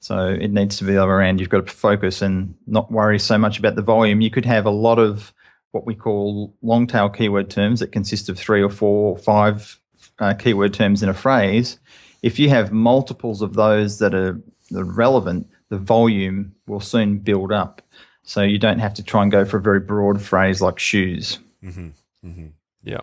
So 0.00 0.28
it 0.28 0.50
needs 0.50 0.78
to 0.78 0.84
be 0.84 0.92
the 0.92 1.02
other 1.02 1.12
around. 1.12 1.40
You've 1.40 1.50
got 1.50 1.66
to 1.66 1.72
focus 1.72 2.22
and 2.22 2.54
not 2.66 2.90
worry 2.90 3.18
so 3.18 3.36
much 3.36 3.58
about 3.58 3.76
the 3.76 3.82
volume. 3.82 4.22
You 4.22 4.30
could 4.30 4.46
have 4.46 4.64
a 4.64 4.70
lot 4.70 4.98
of 4.98 5.34
what 5.72 5.84
we 5.84 5.94
call 5.94 6.54
long 6.62 6.86
tail 6.86 7.10
keyword 7.10 7.50
terms 7.50 7.80
that 7.80 7.92
consist 7.92 8.28
of 8.28 8.38
three 8.38 8.62
or 8.62 8.70
four 8.70 9.10
or 9.10 9.18
five 9.18 9.78
uh, 10.18 10.34
keyword 10.34 10.72
terms 10.72 11.02
in 11.02 11.08
a 11.08 11.14
phrase. 11.14 11.78
If 12.22 12.38
you 12.38 12.48
have 12.48 12.72
multiples 12.72 13.42
of 13.42 13.54
those 13.54 13.98
that 13.98 14.14
are, 14.14 14.40
that 14.70 14.80
are 14.80 14.84
relevant, 14.84 15.48
the 15.68 15.78
volume 15.78 16.54
will 16.66 16.80
soon 16.80 17.18
build 17.18 17.52
up. 17.52 17.82
So 18.22 18.42
you 18.42 18.58
don't 18.58 18.78
have 18.78 18.94
to 18.94 19.02
try 19.02 19.22
and 19.22 19.30
go 19.30 19.44
for 19.44 19.58
a 19.58 19.62
very 19.62 19.80
broad 19.80 20.20
phrase 20.20 20.62
like 20.62 20.78
shoes. 20.78 21.38
Mm-hmm. 21.62 21.88
Mm-hmm. 22.26 22.46
Yeah. 22.82 23.00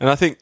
And 0.00 0.08
I 0.08 0.14
think 0.14 0.38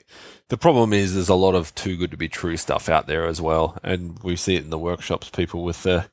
the 0.48 0.58
problem 0.58 0.92
is 0.92 1.14
there's 1.14 1.28
a 1.28 1.34
lot 1.34 1.54
of 1.54 1.74
too 1.74 1.96
good 1.96 2.10
to 2.10 2.16
be 2.16 2.28
true 2.28 2.56
stuff 2.56 2.88
out 2.88 3.06
there 3.06 3.26
as 3.26 3.40
well. 3.40 3.78
And 3.82 4.18
we 4.22 4.36
see 4.36 4.56
it 4.56 4.64
in 4.64 4.70
the 4.70 4.78
workshops, 4.78 5.30
people 5.30 5.64
with 5.64 5.82
the, 5.82 6.08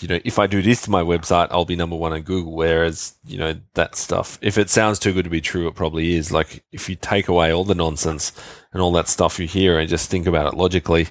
you 0.00 0.08
know, 0.08 0.18
if 0.24 0.38
I 0.38 0.46
do 0.46 0.60
this 0.60 0.82
to 0.82 0.90
my 0.90 1.02
website, 1.02 1.48
I'll 1.50 1.64
be 1.64 1.76
number 1.76 1.96
one 1.96 2.12
on 2.12 2.22
Google. 2.22 2.52
Whereas, 2.52 3.14
you 3.24 3.38
know, 3.38 3.54
that 3.74 3.94
stuff, 3.94 4.38
if 4.42 4.58
it 4.58 4.70
sounds 4.70 4.98
too 4.98 5.12
good 5.12 5.24
to 5.24 5.30
be 5.30 5.40
true, 5.40 5.68
it 5.68 5.74
probably 5.74 6.14
is. 6.14 6.32
Like 6.32 6.64
if 6.72 6.88
you 6.88 6.96
take 6.96 7.28
away 7.28 7.52
all 7.52 7.64
the 7.64 7.74
nonsense 7.74 8.32
and 8.72 8.82
all 8.82 8.92
that 8.92 9.08
stuff 9.08 9.38
you 9.38 9.46
hear 9.46 9.78
and 9.78 9.88
just 9.88 10.10
think 10.10 10.26
about 10.26 10.52
it 10.52 10.56
logically, 10.56 11.08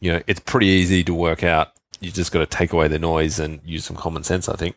you 0.00 0.12
know, 0.12 0.22
it's 0.26 0.40
pretty 0.40 0.66
easy 0.66 1.04
to 1.04 1.14
work 1.14 1.44
out. 1.44 1.72
You 2.00 2.10
just 2.10 2.32
got 2.32 2.40
to 2.40 2.46
take 2.46 2.72
away 2.72 2.88
the 2.88 2.98
noise 2.98 3.38
and 3.38 3.60
use 3.64 3.84
some 3.84 3.96
common 3.96 4.24
sense, 4.24 4.48
I 4.48 4.56
think. 4.56 4.76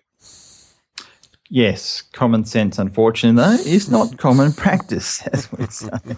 Yes, 1.54 2.02
common 2.02 2.46
sense, 2.46 2.80
unfortunately, 2.80 3.40
though, 3.40 3.64
is 3.64 3.88
not 3.88 4.18
common 4.18 4.54
practice, 4.66 5.22
as 5.28 5.52
we 5.52 5.68
say. 5.68 5.90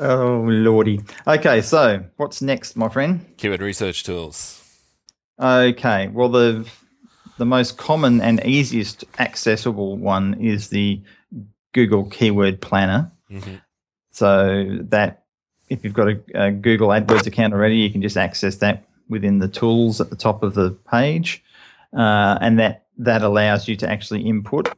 Oh, 0.00 0.44
lordy. 0.46 1.00
Okay, 1.26 1.60
so 1.60 2.04
what's 2.18 2.40
next, 2.40 2.76
my 2.76 2.88
friend? 2.88 3.26
Keyword 3.36 3.60
research 3.60 4.04
tools. 4.04 4.62
Okay, 5.40 6.06
well, 6.06 6.28
the 6.28 6.70
the 7.36 7.44
most 7.44 7.78
common 7.78 8.20
and 8.20 8.40
easiest 8.46 9.04
accessible 9.18 9.96
one 9.96 10.34
is 10.34 10.68
the 10.68 11.02
Google 11.72 12.04
Keyword 12.04 12.60
Planner. 12.60 13.10
Mm-hmm. 13.28 13.56
So 14.12 14.78
that 14.82 15.24
if 15.68 15.82
you've 15.82 15.94
got 15.94 16.06
a, 16.06 16.20
a, 16.34 16.50
Google 16.52 16.90
AdWords 16.90 17.26
account 17.26 17.52
already, 17.52 17.78
you 17.78 17.90
can 17.90 18.00
just 18.00 18.16
access 18.16 18.58
that 18.58 18.84
within 19.08 19.40
the 19.40 19.48
tools 19.48 20.00
at 20.00 20.10
the 20.10 20.16
top 20.16 20.44
of 20.44 20.54
the 20.54 20.70
page, 20.88 21.42
uh, 21.96 22.38
and 22.40 22.58
that 22.58 22.86
that 22.98 23.22
allows 23.22 23.68
you 23.68 23.76
to 23.76 23.88
actually 23.88 24.22
input 24.22 24.74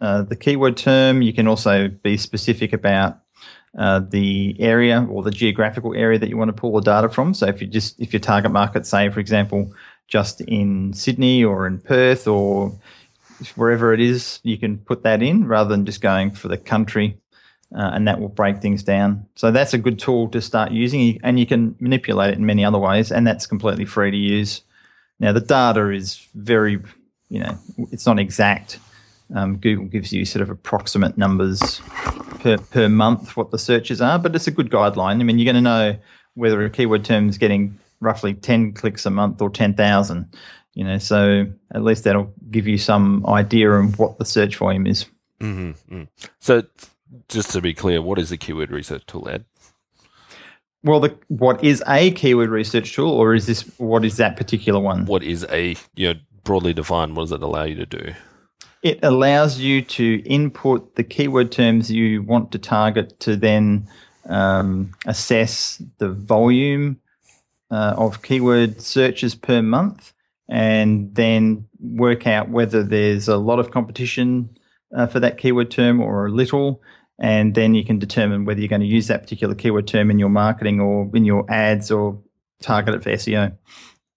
uh, 0.00 0.22
the 0.22 0.36
keyword 0.36 0.76
term. 0.76 1.22
You 1.22 1.32
can 1.32 1.46
also 1.48 1.88
be 1.88 2.16
specific 2.16 2.72
about 2.72 3.18
uh, 3.78 4.00
the 4.00 4.56
area 4.58 5.06
or 5.10 5.22
the 5.22 5.30
geographical 5.30 5.94
area 5.94 6.18
that 6.18 6.28
you 6.28 6.36
want 6.36 6.48
to 6.48 6.60
pull 6.60 6.72
the 6.72 6.80
data 6.80 7.08
from. 7.08 7.34
So 7.34 7.46
if 7.46 7.60
you 7.60 7.66
just 7.66 8.00
if 8.00 8.12
your 8.12 8.20
target 8.20 8.52
market, 8.52 8.86
say 8.86 9.08
for 9.10 9.20
example, 9.20 9.72
just 10.08 10.40
in 10.42 10.92
Sydney 10.92 11.44
or 11.44 11.66
in 11.66 11.78
Perth 11.80 12.26
or 12.26 12.72
wherever 13.54 13.92
it 13.92 14.00
is, 14.00 14.40
you 14.42 14.56
can 14.56 14.78
put 14.78 15.02
that 15.02 15.22
in 15.22 15.46
rather 15.46 15.70
than 15.70 15.84
just 15.84 16.00
going 16.00 16.30
for 16.30 16.48
the 16.48 16.58
country. 16.58 17.18
Uh, 17.76 17.90
and 17.92 18.06
that 18.06 18.20
will 18.20 18.28
break 18.28 18.62
things 18.62 18.84
down. 18.84 19.26
So 19.34 19.50
that's 19.50 19.74
a 19.74 19.78
good 19.78 19.98
tool 19.98 20.28
to 20.28 20.40
start 20.40 20.70
using, 20.70 21.18
and 21.24 21.38
you 21.38 21.46
can 21.46 21.74
manipulate 21.80 22.30
it 22.30 22.38
in 22.38 22.46
many 22.46 22.64
other 22.64 22.78
ways, 22.78 23.10
and 23.10 23.26
that's 23.26 23.44
completely 23.44 23.84
free 23.84 24.12
to 24.12 24.16
use. 24.16 24.62
Now 25.20 25.32
the 25.32 25.40
data 25.40 25.90
is 25.90 26.26
very, 26.34 26.82
you 27.28 27.40
know, 27.40 27.58
it's 27.90 28.06
not 28.06 28.18
exact. 28.18 28.78
Um, 29.34 29.56
Google 29.56 29.86
gives 29.86 30.12
you 30.12 30.24
sort 30.24 30.42
of 30.42 30.50
approximate 30.50 31.18
numbers 31.18 31.80
per, 32.40 32.58
per 32.58 32.88
month 32.88 33.36
what 33.36 33.50
the 33.50 33.58
searches 33.58 34.00
are, 34.00 34.18
but 34.18 34.36
it's 34.36 34.46
a 34.46 34.52
good 34.52 34.70
guideline. 34.70 35.20
I 35.20 35.24
mean, 35.24 35.38
you're 35.38 35.52
going 35.52 35.62
to 35.64 35.68
know 35.68 35.96
whether 36.34 36.64
a 36.64 36.70
keyword 36.70 37.04
term 37.04 37.28
is 37.28 37.38
getting 37.38 37.78
roughly 38.00 38.34
10 38.34 38.72
clicks 38.72 39.06
a 39.06 39.10
month 39.10 39.40
or 39.40 39.50
10,000 39.50 40.28
you 40.76 40.84
know 40.84 40.98
so 40.98 41.46
at 41.74 41.82
least 41.82 42.04
that'll 42.04 42.32
give 42.50 42.68
you 42.68 42.78
some 42.78 43.26
idea 43.26 43.72
of 43.72 43.98
what 43.98 44.18
the 44.18 44.24
search 44.24 44.56
volume 44.56 44.86
is 44.86 45.06
mm-hmm. 45.40 46.02
so 46.38 46.62
just 47.28 47.50
to 47.50 47.60
be 47.60 47.74
clear 47.74 48.00
what 48.00 48.18
is 48.18 48.30
a 48.30 48.36
keyword 48.36 48.70
research 48.70 49.04
tool 49.06 49.28
ed 49.28 49.44
well 50.82 51.00
the 51.00 51.16
what 51.28 51.62
is 51.62 51.82
a 51.88 52.10
keyword 52.12 52.50
research 52.50 52.94
tool 52.94 53.10
or 53.10 53.34
is 53.34 53.46
this 53.46 53.62
what 53.78 54.04
is 54.04 54.16
that 54.16 54.36
particular 54.36 54.80
one 54.80 55.04
what 55.06 55.22
is 55.22 55.46
a 55.50 55.76
you 55.94 56.12
know 56.12 56.20
broadly 56.44 56.72
defined 56.72 57.16
what 57.16 57.24
does 57.24 57.32
it 57.32 57.42
allow 57.42 57.64
you 57.64 57.74
to 57.74 57.86
do 57.86 58.12
it 58.82 59.00
allows 59.02 59.58
you 59.58 59.82
to 59.82 60.22
input 60.24 60.94
the 60.94 61.02
keyword 61.02 61.50
terms 61.50 61.90
you 61.90 62.22
want 62.22 62.52
to 62.52 62.58
target 62.58 63.18
to 63.20 63.36
then 63.36 63.86
um, 64.28 64.92
assess 65.06 65.82
the 65.98 66.08
volume 66.08 67.00
uh, 67.70 67.94
of 67.96 68.22
keyword 68.22 68.80
searches 68.80 69.34
per 69.34 69.62
month 69.62 70.12
and 70.48 71.14
then 71.14 71.66
work 71.80 72.26
out 72.26 72.50
whether 72.50 72.82
there's 72.82 73.28
a 73.28 73.36
lot 73.36 73.58
of 73.58 73.70
competition 73.70 74.56
uh, 74.94 75.06
for 75.06 75.20
that 75.20 75.38
keyword 75.38 75.70
term 75.70 76.00
or 76.00 76.26
a 76.26 76.30
little. 76.30 76.82
And 77.18 77.54
then 77.54 77.74
you 77.74 77.84
can 77.84 77.98
determine 77.98 78.44
whether 78.44 78.60
you're 78.60 78.68
going 78.68 78.82
to 78.82 78.86
use 78.86 79.06
that 79.06 79.22
particular 79.22 79.54
keyword 79.54 79.86
term 79.86 80.10
in 80.10 80.18
your 80.18 80.28
marketing 80.28 80.80
or 80.80 81.10
in 81.14 81.24
your 81.24 81.50
ads 81.50 81.90
or 81.90 82.20
target 82.60 82.94
it 82.94 83.02
for 83.02 83.10
SEO. 83.10 83.56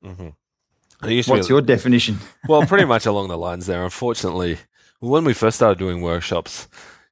Mm-hmm. 0.03 1.31
What's 1.31 1.47
your 1.47 1.61
definition? 1.61 2.17
well, 2.47 2.65
pretty 2.65 2.85
much 2.93 3.05
along 3.05 3.29
the 3.29 3.37
lines 3.37 3.67
there. 3.67 3.83
Unfortunately, 3.83 4.57
when 4.99 5.23
we 5.23 5.33
first 5.33 5.55
started 5.55 5.79
doing 5.79 6.01
workshops, 6.01 6.67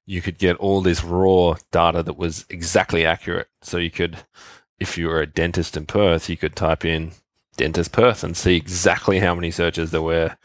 you 0.05 0.21
could 0.21 0.37
get 0.37 0.57
all 0.57 0.81
this 0.81 1.03
raw 1.03 1.55
data 1.71 2.03
that 2.03 2.17
was 2.17 2.45
exactly 2.49 3.05
accurate. 3.05 3.47
So 3.61 3.77
you 3.77 3.91
could 3.91 4.17
if 4.79 4.97
you 4.97 5.07
were 5.07 5.21
a 5.21 5.27
dentist 5.27 5.75
in 5.75 5.85
Perth, 5.85 6.29
you 6.29 6.37
could 6.37 6.55
type 6.55 6.85
in 6.85 7.11
dentist 7.55 7.91
Perth 7.91 8.23
and 8.23 8.37
see 8.37 8.55
exactly 8.55 9.19
how 9.19 9.33
many 9.33 9.51
searches 9.51 9.91
there 9.91 10.01
were 10.01 10.37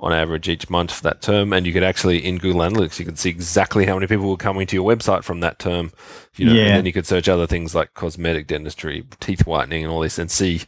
on 0.00 0.12
average 0.12 0.48
each 0.48 0.68
month 0.70 0.90
for 0.92 1.02
that 1.02 1.20
term. 1.20 1.52
And 1.52 1.66
you 1.66 1.72
could 1.72 1.82
actually, 1.82 2.24
in 2.24 2.38
Google 2.38 2.62
Analytics, 2.62 2.98
you 2.98 3.04
could 3.04 3.18
see 3.18 3.28
exactly 3.28 3.84
how 3.84 3.94
many 3.94 4.06
people 4.06 4.28
were 4.28 4.36
coming 4.36 4.66
to 4.66 4.76
your 4.76 4.90
website 4.90 5.24
from 5.24 5.40
that 5.40 5.58
term. 5.58 5.92
You 6.36 6.46
know, 6.46 6.52
yeah. 6.52 6.62
and 6.62 6.76
then 6.76 6.86
you 6.86 6.92
could 6.92 7.06
search 7.06 7.28
other 7.28 7.46
things 7.46 7.74
like 7.74 7.94
cosmetic 7.94 8.46
dentistry, 8.46 9.04
teeth 9.20 9.46
whitening, 9.46 9.84
and 9.84 9.92
all 9.92 10.00
this, 10.00 10.18
and 10.18 10.30
see 10.30 10.62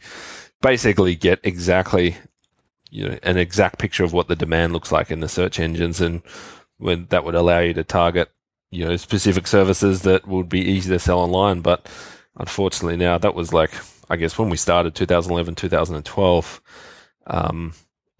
basically 0.61 1.15
get 1.15 1.39
exactly 1.43 2.15
you 2.89 3.09
know 3.09 3.17
an 3.23 3.37
exact 3.37 3.79
picture 3.79 4.03
of 4.03 4.13
what 4.13 4.27
the 4.27 4.35
demand 4.35 4.71
looks 4.71 4.91
like 4.91 5.09
in 5.09 5.19
the 5.19 5.27
search 5.27 5.59
engines, 5.59 5.99
and 5.99 6.21
when 6.77 7.07
that 7.07 7.25
would 7.25 7.35
allow 7.35 7.59
you 7.59 7.73
to 7.73 7.83
target 7.83 8.29
you 8.69 8.85
know 8.85 8.95
specific 8.97 9.47
services 9.47 10.03
that 10.03 10.27
would 10.27 10.47
be 10.47 10.61
easy 10.61 10.89
to 10.89 10.99
sell 10.99 11.19
online, 11.19 11.61
but 11.61 11.87
unfortunately 12.37 12.97
now 12.97 13.17
that 13.17 13.35
was 13.35 13.51
like 13.51 13.71
I 14.09 14.15
guess 14.15 14.37
when 14.37 14.49
we 14.49 14.57
started 14.57 14.95
2011 14.95 15.55
2012 15.55 16.61
um, 17.27 17.73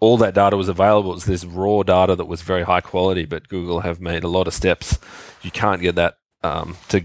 all 0.04 0.18
that 0.18 0.34
data 0.34 0.56
was 0.56 0.68
available 0.68 1.12
it 1.12 1.14
was 1.14 1.24
this 1.24 1.44
raw 1.46 1.82
data 1.82 2.14
that 2.14 2.26
was 2.26 2.42
very 2.42 2.62
high 2.62 2.80
quality 2.80 3.24
but 3.24 3.48
Google 3.48 3.80
have 3.80 4.00
made 4.00 4.22
a 4.22 4.28
lot 4.28 4.46
of 4.46 4.52
steps 4.52 4.98
you 5.42 5.50
can't 5.50 5.80
get 5.80 5.94
that 5.94 6.18
um, 6.42 6.76
to 6.88 7.02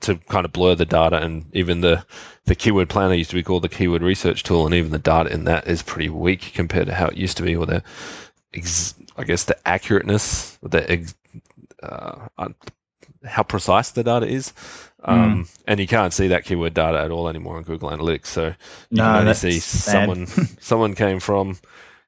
to 0.00 0.16
kind 0.16 0.44
of 0.44 0.52
blur 0.52 0.74
the 0.74 0.84
data 0.84 1.16
and 1.16 1.46
even 1.54 1.80
the 1.80 2.04
the 2.44 2.54
keyword 2.54 2.90
planner 2.90 3.14
used 3.14 3.30
to 3.30 3.36
be 3.36 3.42
called 3.42 3.62
the 3.62 3.68
keyword 3.68 4.02
research 4.02 4.42
tool 4.42 4.66
and 4.66 4.74
even 4.74 4.90
the 4.90 4.98
data 4.98 5.32
in 5.32 5.44
that 5.44 5.66
is 5.66 5.82
pretty 5.82 6.10
weak 6.10 6.52
compared 6.54 6.86
to 6.86 6.94
how 6.94 7.06
it 7.06 7.16
used 7.16 7.36
to 7.38 7.42
be 7.42 7.56
or 7.56 7.64
the 7.64 7.82
ex- 8.52 8.94
I 9.16 9.24
guess 9.24 9.44
the 9.44 9.56
accurateness 9.64 10.58
the 10.62 10.90
ex- 10.90 11.14
uh, 11.82 12.28
how 13.24 13.44
precise 13.44 13.90
the 13.90 14.04
data 14.04 14.26
is 14.26 14.52
um, 15.04 15.44
mm. 15.44 15.58
And 15.66 15.80
you 15.80 15.88
can't 15.88 16.12
see 16.12 16.28
that 16.28 16.44
keyword 16.44 16.74
data 16.74 17.00
at 17.00 17.10
all 17.10 17.28
anymore 17.28 17.58
in 17.58 17.64
Google 17.64 17.90
Analytics. 17.90 18.26
So 18.26 18.46
you 18.46 18.54
no, 18.92 19.02
can 19.02 19.16
only 19.16 19.34
see 19.34 19.58
someone 19.58 20.26
someone 20.60 20.94
came 20.94 21.18
from 21.18 21.56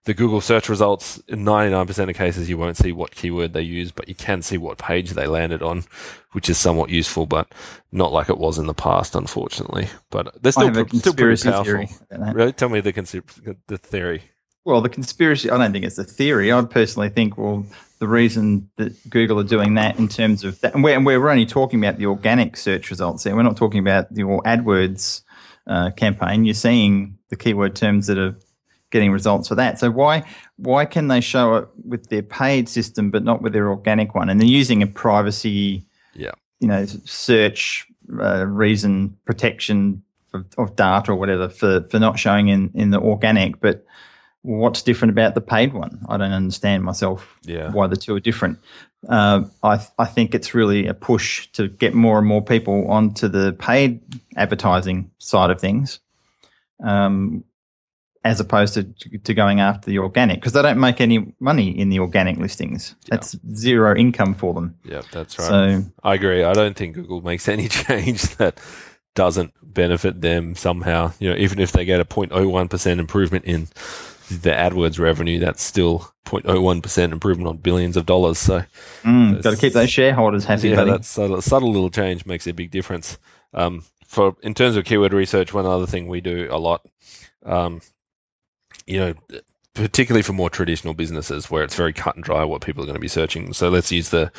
the 0.05 0.15
Google 0.15 0.41
search 0.41 0.69
results. 0.69 1.19
In 1.29 1.45
99% 1.45 2.11
of 2.11 2.17
cases, 2.17 2.49
you 2.49 2.59
won't 2.59 2.77
see 2.77 2.93
what 2.93 3.15
keyword 3.15 3.53
they 3.53 3.63
use, 3.63 3.91
but 3.91 4.09
you 4.09 4.15
can 4.15 4.43
see 4.43 4.59
what 4.59 4.79
page 4.79 5.11
they 5.11 5.27
landed 5.27 5.63
on, 5.63 5.85
which 6.33 6.51
is 6.51 6.59
somewhat 6.59 6.91
useful, 6.91 7.27
but 7.27 7.49
not 7.91 8.13
like 8.13 8.29
it 8.29 8.39
was 8.39 8.59
in 8.59 8.67
the 8.67 8.75
past, 8.75 9.15
unfortunately. 9.15 9.89
But 10.11 10.43
they're 10.43 10.53
still, 10.53 10.73
still 10.89 11.15
pretty 11.15 11.43
powerful. 11.51 11.87
Really? 12.11 12.53
Tell 12.53 12.69
me 12.69 12.81
the, 12.81 12.93
consp- 12.93 13.57
the 13.67 13.79
theory. 13.79 14.23
Well, 14.65 14.81
the 14.81 14.89
conspiracy, 14.89 15.51
I 15.51 15.59
don't 15.59 15.73
think 15.73 15.85
it's 15.85 15.99
a 15.99 16.05
theory. 16.05 16.53
I 16.53 16.63
personally 16.63 17.11
think, 17.11 17.37
well, 17.37 17.67
the 17.99 18.09
reason 18.09 18.71
that 18.77 19.09
Google 19.09 19.41
are 19.41 19.45
doing 19.45 19.75
that 19.75 19.99
in 19.99 20.09
terms 20.09 20.45
of 20.45 20.61
that, 20.61 20.75
and 20.75 20.83
we're, 20.83 20.97
and 20.97 21.07
we're 21.07 21.29
only 21.29 21.47
talking 21.47 21.83
about 21.83 21.99
the 21.99 22.07
organic 22.07 22.57
search 22.57 22.91
results 22.91 23.25
here. 23.25 23.37
We're 23.37 23.43
not 23.43 23.57
talking 23.57 23.81
about 23.81 24.07
your 24.13 24.43
AdWords 24.43 25.23
uh, 25.67 25.91
campaign. 25.93 26.45
You're 26.45 26.55
seeing 26.55 27.19
the 27.29 27.37
keyword 27.37 27.75
terms 27.77 28.07
that 28.07 28.19
are 28.19 28.37
getting 28.95 29.11
results 29.11 29.49
for 29.49 29.57
that. 29.57 29.79
So 29.79 29.91
why 29.91 30.23
why 30.57 30.87
can 30.87 31.09
they 31.09 31.21
show 31.21 31.57
it 31.57 31.69
with 31.85 32.09
their 32.09 32.23
paid 32.23 32.69
system 32.69 33.11
but 33.11 33.25
not 33.25 33.43
with 33.43 33.53
their 33.53 33.69
organic 33.69 34.15
one? 34.15 34.31
And 34.31 34.41
they're 34.41 34.59
using 34.61 34.83
a 34.83 34.87
privacy, 34.87 35.85
yeah, 36.15 36.31
you 36.61 36.69
know, 36.69 36.87
search 36.87 37.87
uh, 38.19 38.47
reason 38.47 39.19
protection 39.27 40.03
of, 40.33 40.47
of 40.57 40.77
data 40.77 41.11
or 41.13 41.17
whatever 41.17 41.49
for 41.49 41.83
for 41.91 41.99
not 41.99 42.19
showing 42.19 42.49
in 42.49 42.71
in 42.75 42.91
the 42.91 43.01
organic, 43.01 43.61
but 43.61 43.85
what's 44.43 44.83
different 44.83 45.11
about 45.11 45.35
the 45.35 45.41
paid 45.41 45.73
one? 45.73 46.05
I 46.09 46.17
don't 46.17 46.33
understand 46.33 46.85
myself 46.85 47.39
yeah. 47.43 47.73
why 47.73 47.89
the 47.89 47.97
two 47.97 48.15
are 48.15 48.21
different. 48.21 48.59
Uh, 49.09 49.45
I 49.63 49.77
th- 49.77 49.91
I 49.99 50.05
think 50.05 50.35
it's 50.35 50.55
really 50.55 50.87
a 50.87 50.95
push 50.95 51.49
to 51.53 51.67
get 51.69 51.95
more 51.95 52.19
and 52.19 52.27
more 52.27 52.43
people 52.43 52.89
onto 52.89 53.27
the 53.27 53.53
paid 53.55 54.01
advertising 54.37 55.11
side 55.19 55.51
of 55.51 55.61
things, 55.61 55.99
um, 56.83 57.45
as 58.25 58.41
opposed 58.41 58.75
to 58.75 58.85
to 59.19 59.35
going 59.35 59.61
after 59.61 59.91
the 59.91 59.99
organic 59.99 60.41
because 60.41 60.53
they 60.53 60.63
don't 60.63 60.81
make 60.81 61.01
any 61.01 61.33
money 61.41 61.69
in 61.69 61.91
the 61.91 61.99
organic 62.01 62.39
listings. 62.39 62.97
That's 63.09 63.37
zero 63.53 63.95
income 63.97 64.35
for 64.35 64.55
them. 64.55 64.77
Yeah, 64.85 65.03
that's 65.13 65.39
right. 65.39 65.49
So 65.49 65.85
I 66.03 66.15
agree. 66.15 66.43
I 66.43 66.55
don't 66.55 66.77
think 66.77 66.95
Google 66.95 67.21
makes 67.21 67.49
any 67.49 67.69
change 67.69 68.23
that 68.37 68.59
doesn't 69.15 69.53
benefit 69.63 70.21
them 70.21 70.55
somehow. 70.55 71.13
You 71.21 71.31
know, 71.31 71.37
even 71.37 71.61
if 71.61 71.73
they 71.73 71.85
get 71.85 72.01
a 72.01 72.05
0.01 72.05 72.71
percent 72.71 72.99
improvement 72.99 73.45
in 73.45 73.69
the 74.31 74.51
AdWords 74.51 74.99
revenue, 74.99 75.39
that's 75.39 75.63
still 75.63 76.11
0.01% 76.25 77.13
improvement 77.13 77.49
on 77.49 77.59
billions 77.59 77.97
of 77.97 78.07
dollars. 78.07 78.39
So, 78.39 78.65
mm, 79.03 79.43
got 79.43 79.51
to 79.51 79.57
keep 79.57 79.75
those 79.75 79.91
shareholders 79.91 80.47
happy. 80.47 80.71
Yeah, 80.71 80.77
buddy. 80.77 80.91
that's 80.93 81.19
a 81.19 81.43
subtle 81.43 81.71
little 81.71 81.91
change 81.91 82.25
makes 82.25 82.47
a 82.47 82.53
big 82.53 82.71
difference. 82.71 83.19
Um, 83.53 83.85
for 84.07 84.37
in 84.43 84.55
terms 84.55 84.77
of 84.77 84.85
keyword 84.85 85.13
research, 85.13 85.53
one 85.53 85.67
other 85.67 85.87
thing 85.87 86.09
we 86.09 86.21
do 86.21 86.49
a 86.51 86.59
lot, 86.59 86.87
um, 87.45 87.81
you 88.87 88.99
know, 88.99 89.15
particularly 89.75 90.23
for 90.23 90.33
more 90.33 90.51
traditional 90.51 90.95
businesses 90.95 91.51
where 91.51 91.65
it's 91.65 91.75
very 91.77 91.93
cut 91.93 92.15
and 92.15 92.25
dry 92.25 92.45
what 92.45 92.63
people 92.63 92.83
are 92.83 92.87
going 92.87 92.95
to 92.95 93.01
be 93.01 93.09
searching. 93.09 93.53
So 93.53 93.69
let's 93.69 93.91
use 93.91 94.11
the 94.11 94.31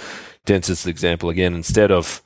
dentist 0.46 0.88
example 0.88 1.30
again. 1.30 1.54
Instead 1.54 1.92
of 1.92 2.22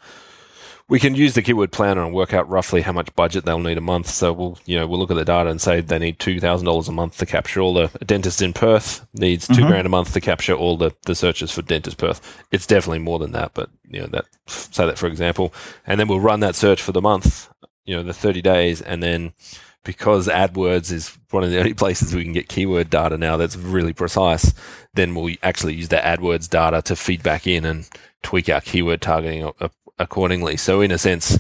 we 0.90 1.00
can 1.00 1.14
use 1.14 1.36
the 1.36 1.44
keyword 1.44 1.72
planner 1.72 2.04
and 2.04 2.16
work 2.16 2.34
out 2.34 2.50
roughly 2.50 2.82
how 2.82 2.92
much 2.92 3.14
budget 3.16 3.46
they'll 3.46 3.60
need 3.60 3.78
a 3.78 3.82
month. 3.82 4.08
So 4.08 4.34
we'll, 4.34 4.58
you 4.66 4.76
know, 4.80 4.88
we'll 4.88 4.98
look 5.00 5.12
at 5.12 5.18
the 5.18 5.24
data 5.26 5.48
and 5.50 5.62
say 5.62 5.82
they 5.82 6.00
need 6.00 6.18
two 6.20 6.40
thousand 6.40 6.66
dollars 6.66 6.88
a 6.88 6.92
month 6.92 7.18
to 7.20 7.26
capture 7.28 7.62
all 7.62 7.74
the 7.76 7.92
a 8.02 8.06
dentist 8.06 8.42
in 8.42 8.54
Perth 8.54 9.06
needs 9.14 9.48
2 9.48 9.54
Mhm. 9.54 9.68
grand 9.68 9.86
a 9.86 9.90
month 9.90 10.14
to 10.14 10.22
capture 10.22 10.54
all 10.54 10.78
the 10.78 10.92
the 11.06 11.14
searches 11.16 11.52
for 11.52 11.62
dentist 11.62 11.98
Perth. 11.98 12.22
It's 12.52 12.66
definitely 12.68 13.00
more 13.00 13.20
than 13.20 13.32
that, 13.34 13.52
but 13.54 13.70
you 13.88 14.02
know 14.02 14.08
that 14.08 14.26
say 14.48 14.86
that 14.88 14.98
for 14.98 15.08
example, 15.08 15.54
and 15.86 16.00
then 16.00 16.08
we'll 16.08 16.20
run 16.20 16.40
that 16.42 16.56
search 16.56 16.82
for 16.82 16.92
the 16.92 17.02
month, 17.02 17.50
you 17.86 17.96
know, 17.96 18.02
the 18.04 18.14
thirty 18.14 18.42
days, 18.42 18.82
and 18.82 19.02
then 19.04 19.34
because 19.84 20.28
AdWords 20.28 20.92
is 20.92 21.18
one 21.32 21.44
of 21.44 21.52
the 21.52 21.60
only 21.60 21.74
places 21.74 22.14
we 22.14 22.24
can 22.24 22.34
get 22.34 22.50
keyword 22.50 22.90
data 22.90 23.18
now 23.18 23.38
that's 23.38 23.56
really 23.56 23.94
precise, 23.94 24.54
then 24.94 25.16
we'll 25.16 25.36
actually 25.44 25.76
use 25.76 25.90
that 25.90 26.20
AdWords 26.20 26.50
data 26.50 26.82
to 26.84 26.96
feed 26.96 27.24
back 27.24 27.48
in 27.48 27.66
and 27.66 27.90
tweak 28.24 28.50
our 28.50 28.62
keyword 28.62 29.02
targeting 29.02 29.52
accordingly. 29.98 30.58
So 30.58 30.82
in 30.82 30.92
a 30.92 30.98
sense, 30.98 31.40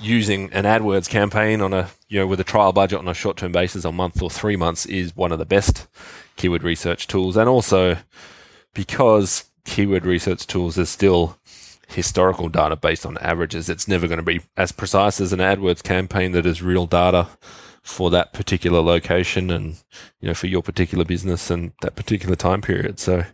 using 0.00 0.52
an 0.52 0.64
AdWords 0.64 1.08
campaign 1.08 1.60
on 1.60 1.72
a 1.72 1.90
you 2.08 2.20
know 2.20 2.26
with 2.26 2.40
a 2.40 2.44
trial 2.44 2.72
budget 2.72 2.98
on 2.98 3.08
a 3.08 3.14
short 3.14 3.36
term 3.36 3.52
basis, 3.52 3.84
a 3.84 3.92
month 3.92 4.22
or 4.22 4.30
three 4.30 4.56
months, 4.56 4.86
is 4.86 5.16
one 5.16 5.32
of 5.32 5.38
the 5.38 5.44
best 5.44 5.86
keyword 6.36 6.62
research 6.62 7.06
tools, 7.06 7.36
and 7.36 7.48
also 7.48 7.96
because 8.72 9.44
keyword 9.64 10.04
research 10.04 10.46
tools 10.46 10.78
are 10.78 10.86
still 10.86 11.38
historical 11.88 12.48
data 12.48 12.76
based 12.76 13.04
on 13.06 13.18
averages, 13.18 13.68
it's 13.68 13.88
never 13.88 14.06
going 14.06 14.18
to 14.18 14.24
be 14.24 14.40
as 14.56 14.72
precise 14.72 15.20
as 15.20 15.32
an 15.32 15.38
AdWords 15.40 15.82
campaign 15.82 16.32
that 16.32 16.46
is 16.46 16.62
real 16.62 16.86
data 16.86 17.28
for 17.82 18.10
that 18.10 18.32
particular 18.32 18.80
location 18.80 19.50
and 19.50 19.76
you 20.20 20.28
know 20.28 20.34
for 20.34 20.46
your 20.46 20.62
particular 20.62 21.04
business 21.04 21.50
and 21.50 21.72
that 21.82 21.94
particular 21.96 22.36
time 22.36 22.60
period. 22.62 22.98
So 22.98 23.24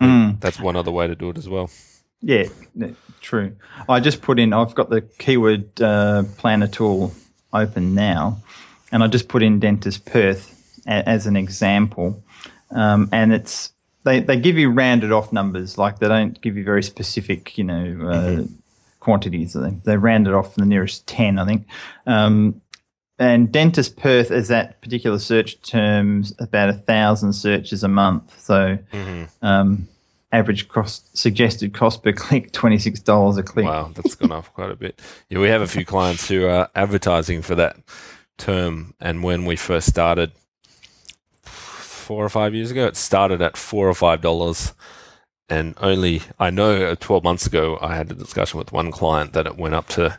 Mm. 0.00 0.40
that's 0.40 0.58
one 0.58 0.76
other 0.76 0.90
way 0.90 1.06
to 1.06 1.14
do 1.14 1.30
it 1.30 1.38
as 1.38 1.48
well. 1.48 1.70
Yeah, 2.20 2.46
true. 3.20 3.54
I 3.88 4.00
just 4.00 4.22
put 4.22 4.38
in, 4.40 4.52
I've 4.52 4.74
got 4.74 4.90
the 4.90 5.02
keyword 5.02 5.80
uh, 5.80 6.24
planner 6.36 6.66
tool 6.66 7.14
open 7.52 7.94
now, 7.94 8.38
and 8.90 9.04
I 9.04 9.06
just 9.06 9.28
put 9.28 9.42
in 9.42 9.60
Dentist 9.60 10.04
Perth 10.04 10.80
a, 10.86 11.08
as 11.08 11.26
an 11.26 11.36
example. 11.36 12.22
Um, 12.70 13.08
and 13.12 13.32
it's, 13.32 13.72
they, 14.04 14.20
they 14.20 14.36
give 14.36 14.56
you 14.56 14.70
rounded 14.70 15.12
off 15.12 15.32
numbers, 15.32 15.76
like 15.78 15.98
they 15.98 16.08
don't 16.08 16.40
give 16.40 16.56
you 16.56 16.64
very 16.64 16.82
specific, 16.82 17.58
you 17.58 17.64
know, 17.64 18.08
uh, 18.08 18.44
quantities. 19.00 19.54
They, 19.54 19.70
they 19.84 19.96
round 19.96 20.28
it 20.28 20.34
off 20.34 20.54
the 20.54 20.66
nearest 20.66 21.06
10, 21.06 21.38
I 21.38 21.46
think. 21.46 21.66
Um, 22.06 22.60
and 23.18 23.52
Dentist 23.52 23.96
Perth, 23.96 24.30
as 24.30 24.48
that 24.48 24.80
particular 24.82 25.18
search 25.18 25.60
terms, 25.62 26.34
about 26.38 26.68
a 26.68 26.72
thousand 26.72 27.32
searches 27.32 27.84
a 27.84 27.88
month. 27.88 28.40
So, 28.40 28.76
um, 29.40 29.88
average 30.32 30.68
cost 30.68 31.16
suggested 31.16 31.72
cost 31.72 32.02
per 32.02 32.12
click 32.24 32.50
twenty 32.50 32.78
six 32.78 32.98
dollars 32.98 33.36
a 33.36 33.44
click. 33.44 33.66
Wow, 33.66 33.92
that's 33.94 34.16
gone 34.16 34.32
up 34.32 34.52
quite 34.52 34.72
a 34.72 34.76
bit. 34.76 35.00
Yeah, 35.28 35.38
we 35.38 35.48
have 35.48 35.62
a 35.62 35.68
few 35.68 35.84
clients 35.84 36.26
who 36.26 36.46
are 36.46 36.68
advertising 36.74 37.40
for 37.40 37.54
that 37.54 37.76
term, 38.36 38.94
and 39.00 39.22
when 39.22 39.44
we 39.44 39.54
first 39.54 39.88
started 39.88 40.32
four 42.04 42.24
or 42.24 42.28
five 42.28 42.54
years 42.54 42.70
ago, 42.70 42.86
it 42.86 42.96
started 42.96 43.42
at 43.42 43.56
four 43.56 43.88
or 43.88 43.94
five 43.94 44.20
dollars. 44.20 44.74
And 45.48 45.74
only 45.80 46.22
I 46.38 46.50
know 46.50 46.86
uh, 46.86 46.94
12 46.98 47.22
months 47.22 47.46
ago, 47.46 47.78
I 47.82 47.96
had 47.96 48.10
a 48.10 48.14
discussion 48.14 48.58
with 48.58 48.72
one 48.72 48.90
client 48.90 49.34
that 49.34 49.46
it 49.46 49.58
went 49.58 49.74
up 49.74 49.88
to, 49.88 50.18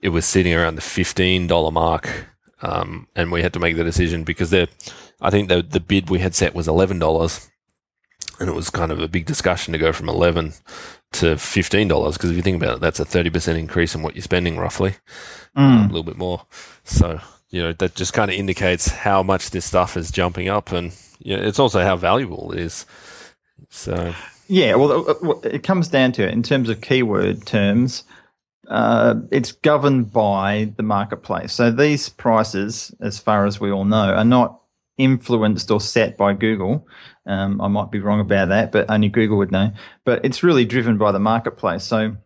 it 0.00 0.08
was 0.10 0.24
sitting 0.24 0.54
around 0.54 0.76
the 0.76 0.80
$15 0.82 1.72
mark. 1.72 2.26
Um, 2.62 3.06
and 3.14 3.30
we 3.30 3.42
had 3.42 3.52
to 3.52 3.60
make 3.60 3.76
the 3.76 3.84
decision 3.84 4.24
because 4.24 4.50
the, 4.50 4.68
I 5.20 5.28
think 5.30 5.48
the, 5.48 5.62
the 5.62 5.80
bid 5.80 6.08
we 6.08 6.20
had 6.20 6.34
set 6.34 6.54
was 6.54 6.68
$11 6.68 7.50
and 8.40 8.48
it 8.48 8.54
was 8.54 8.70
kind 8.70 8.90
of 8.90 8.98
a 9.00 9.08
big 9.08 9.26
discussion 9.26 9.72
to 9.72 9.78
go 9.78 9.92
from 9.92 10.08
11 10.08 10.54
to 11.12 11.36
fifteen 11.36 11.88
dollars 11.88 12.16
because 12.16 12.30
if 12.30 12.36
you 12.36 12.42
think 12.42 12.56
about 12.62 12.76
it, 12.76 12.80
that's 12.80 12.98
a 13.00 13.04
thirty 13.04 13.30
percent 13.30 13.58
increase 13.58 13.94
in 13.94 14.02
what 14.02 14.14
you're 14.14 14.22
spending, 14.22 14.56
roughly, 14.56 14.94
Mm. 15.56 15.84
a 15.84 15.86
little 15.88 16.02
bit 16.02 16.16
more. 16.16 16.46
So 16.84 17.20
you 17.50 17.62
know 17.62 17.72
that 17.74 17.94
just 17.94 18.14
kind 18.14 18.30
of 18.30 18.36
indicates 18.36 18.88
how 18.88 19.22
much 19.22 19.50
this 19.50 19.66
stuff 19.66 19.96
is 19.96 20.10
jumping 20.10 20.48
up, 20.48 20.72
and 20.72 20.92
you 21.24 21.36
know, 21.36 21.42
it's 21.42 21.58
also 21.58 21.82
how 21.82 21.96
valuable 21.96 22.52
it 22.52 22.60
is. 22.60 22.86
So 23.70 24.14
Yeah, 24.48 24.74
well, 24.74 25.08
uh, 25.08 25.14
uh, 25.30 25.40
it 25.44 25.62
comes 25.62 25.88
down 25.88 26.12
to 26.12 26.26
it 26.26 26.32
in 26.32 26.42
terms 26.42 26.68
of 26.68 26.80
keyword 26.80 27.46
terms. 27.46 28.04
Uh, 28.68 29.14
it's 29.30 29.52
governed 29.52 30.12
by 30.12 30.72
the 30.76 30.82
marketplace. 30.82 31.52
So 31.52 31.70
these 31.70 32.08
prices, 32.08 32.94
as 33.00 33.18
far 33.18 33.46
as 33.46 33.60
we 33.60 33.70
all 33.70 33.84
know, 33.84 34.12
are 34.14 34.24
not 34.24 34.60
influenced 34.98 35.70
or 35.70 35.80
set 35.80 36.16
by 36.16 36.32
Google. 36.32 36.86
Um, 37.26 37.60
I 37.60 37.68
might 37.68 37.90
be 37.90 37.98
wrong 37.98 38.20
about 38.20 38.48
that, 38.50 38.72
but 38.72 38.90
only 38.90 39.08
Google 39.08 39.38
would 39.38 39.52
know. 39.52 39.72
But 40.04 40.24
it's 40.24 40.42
really 40.42 40.64
driven 40.64 40.98
by 40.98 41.12
the 41.12 41.18
marketplace. 41.18 41.84
So 41.84 42.16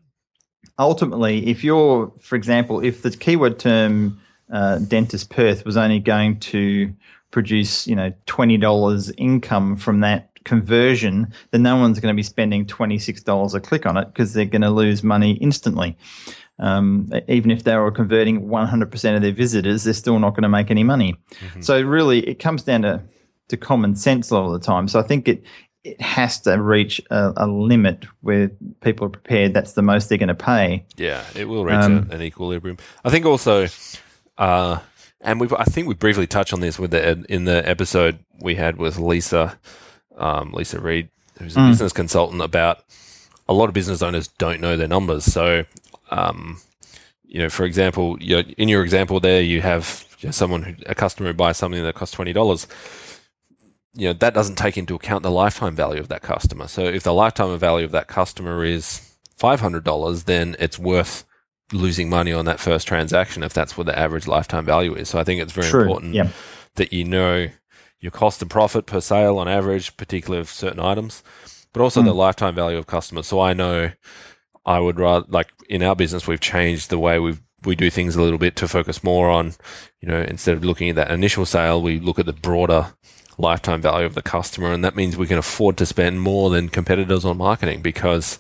ultimately, 0.79 1.47
if 1.47 1.65
you're, 1.65 2.13
for 2.21 2.37
example, 2.37 2.81
if 2.81 3.03
the 3.03 3.11
keyword 3.11 3.59
term 3.59 4.21
uh, 4.53 4.79
dentist 4.79 5.31
Perth 5.31 5.65
was 5.65 5.77
only 5.77 5.99
going 6.01 6.39
to 6.41 6.93
produce, 7.31 7.87
you 7.87 7.97
know, 7.97 8.13
twenty 8.27 8.57
dollars 8.57 9.11
income 9.19 9.77
from 9.77 10.01
that 10.01 10.31
conversion, 10.45 11.33
then 11.51 11.63
no 11.63 11.77
one's 11.77 11.99
going 12.01 12.13
to 12.15 12.17
be 12.17 12.23
spending 12.23 12.67
twenty 12.67 12.99
six 12.99 13.23
dollars 13.23 13.55
a 13.55 13.61
click 13.61 13.85
on 13.87 13.97
it 13.97 14.07
because 14.07 14.33
they're 14.33 14.45
going 14.45 14.63
to 14.63 14.71
lose 14.71 15.03
money 15.03 15.33
instantly. 15.33 15.97
Um, 16.59 17.13
even 17.29 17.51
if 17.51 17.65
they 17.65 17.77
were 17.77 17.91
converting 17.91 18.49
one 18.49 18.67
hundred 18.67 18.91
percent 18.91 19.17
of 19.17 19.23
their 19.23 19.33
visitors, 19.33 19.85
they're 19.85 19.93
still 19.95 20.19
not 20.19 20.31
going 20.31 20.45
to 20.45 20.49
make 20.49 20.71
any 20.71 20.85
money. 20.85 21.17
So 21.61 21.81
really, 21.83 22.21
it 22.27 22.39
comes 22.39 22.63
down 22.63 22.83
to 22.83 23.03
to 23.49 23.57
common 23.57 23.95
sense 23.95 24.31
a 24.31 24.35
lot 24.35 24.47
of 24.47 24.53
the 24.61 24.67
time. 24.67 24.89
So 24.89 24.99
I 24.99 25.03
think 25.03 25.29
it 25.29 25.43
it 25.85 26.01
has 26.01 26.41
to 26.41 26.53
reach 26.61 27.01
a, 27.11 27.33
a 27.37 27.47
limit 27.47 28.07
where 28.21 28.51
people 28.81 29.07
are 29.07 29.11
prepared. 29.11 29.55
That's 29.55 29.75
the 29.75 29.83
most 29.83 30.09
they're 30.09 30.19
going 30.19 30.29
to 30.29 30.35
pay. 30.35 30.85
yeah, 30.97 31.23
it 31.37 31.47
will 31.47 31.65
reach 31.65 31.75
Um, 31.77 32.09
an 32.11 32.23
equilibrium. 32.23 32.79
I 33.05 33.11
think 33.11 33.25
also, 33.27 33.69
uh, 34.39 34.81
and 35.21 35.41
we 35.41 35.49
I 35.57 35.65
think 35.65 35.89
we 35.89 35.95
briefly 35.95 36.27
touched 36.27 36.53
on 36.53 36.61
this 36.61 36.79
with 36.79 36.91
the 36.93 37.25
in 37.29 37.45
the 37.45 37.67
episode 37.69 38.19
we 38.41 38.55
had 38.57 38.77
with 38.77 38.99
Lisa, 38.99 39.59
um, 40.17 40.53
Lisa 40.53 40.81
Reed, 40.81 41.09
who's 41.39 41.57
a 41.57 41.61
Mm. 41.61 41.71
business 41.71 41.93
consultant 41.93 42.43
about 42.43 42.85
a 43.49 43.53
lot 43.55 43.69
of 43.69 43.75
business 43.75 44.03
owners 44.03 44.29
don't 44.29 44.61
know 44.61 44.77
their 44.77 44.89
numbers. 44.89 45.25
So, 45.25 45.65
um, 46.11 46.59
you 47.25 47.39
know, 47.39 47.49
for 47.49 47.65
example, 47.65 48.17
in 48.21 48.69
your 48.69 48.83
example 48.83 49.21
there, 49.21 49.41
you 49.41 49.61
have 49.63 50.05
you 50.21 50.29
know, 50.29 50.33
someone 50.33 50.63
who, 50.63 50.75
a 50.87 50.95
customer 50.95 51.29
who 51.29 51.35
buys 51.35 51.57
something 51.57 51.83
that 51.83 51.95
costs 51.95 52.15
twenty 52.15 52.33
dollars. 52.33 52.67
You 53.95 54.09
know, 54.09 54.13
that 54.15 54.35
doesn't 54.35 54.57
take 54.57 54.77
into 54.77 54.95
account 54.95 55.23
the 55.23 55.31
lifetime 55.31 55.75
value 55.75 56.01
of 56.01 56.09
that 56.09 56.23
customer. 56.23 56.69
So, 56.69 56.85
if 56.85 57.03
the 57.03 57.15
lifetime 57.15 57.57
value 57.59 57.85
of 57.87 57.93
that 57.93 58.09
customer 58.09 58.65
is 58.65 59.01
five 59.37 59.61
hundred 59.61 59.85
dollars, 59.85 60.25
then 60.25 60.57
it's 60.59 60.79
worth 60.79 61.25
losing 61.73 62.09
money 62.09 62.33
on 62.33 62.45
that 62.45 62.61
first 62.61 62.87
transaction 62.87 63.43
if 63.43 63.53
that's 63.53 63.77
what 63.77 63.87
the 63.87 63.99
average 63.99 64.27
lifetime 64.27 64.65
value 64.65 64.95
is. 64.95 65.09
So, 65.09 65.19
I 65.19 65.25
think 65.25 65.41
it's 65.41 65.53
very 65.53 65.69
True. 65.69 65.83
important 65.83 66.15
Yeah. 66.15 66.29
that 66.77 66.93
you 66.93 67.05
know 67.05 67.49
your 68.01 68.11
cost 68.11 68.43
and 68.43 68.51
profit 68.51 68.87
per 68.87 69.01
sale 69.01 69.39
on 69.39 69.49
average, 69.49 69.97
particularly 69.97 70.41
of 70.41 70.49
certain 70.49 70.81
items, 70.81 71.23
but 71.73 71.83
also 71.83 72.03
the 72.03 72.13
hmm. 72.13 72.19
lifetime 72.19 72.55
value 72.55 72.79
of 72.79 72.87
customers. 72.87 73.27
So 73.27 73.41
I 73.41 73.53
know 73.53 73.91
I 74.65 74.81
would 74.81 74.99
rather 74.99 75.27
like 75.29 75.49
in 75.69 75.83
our 75.83 75.97
business 75.97 76.27
we've 76.27 76.41
changed 76.41 76.91
the 76.91 76.99
way 76.99 77.19
we 77.19 77.37
we 77.65 77.75
do 77.75 77.91
things 77.91 78.17
a 78.17 78.23
little 78.23 78.39
bit 78.39 78.55
to 78.57 78.69
focus 78.69 79.03
more 79.03 79.29
on, 79.29 79.55
you 80.01 80.09
know, 80.09 80.23
instead 80.23 80.57
of 80.57 80.65
looking 80.65 80.89
at 80.89 80.95
that 80.97 81.11
initial 81.11 81.45
sale, 81.45 81.83
we 81.83 81.99
look 81.99 82.19
at 82.19 82.27
the 82.27 82.33
broader 82.33 82.95
lifetime 83.39 83.83
value 83.83 84.07
of 84.07 84.15
the 84.15 84.23
customer, 84.23 84.73
and 84.73 84.85
that 84.85 84.95
means 84.95 85.17
we 85.17 85.27
can 85.27 85.39
afford 85.39 85.77
to 85.79 85.87
spend 85.87 86.21
more 86.21 86.49
than 86.49 86.69
competitors 86.69 87.25
on 87.25 87.37
marketing 87.39 87.83
because 87.83 88.39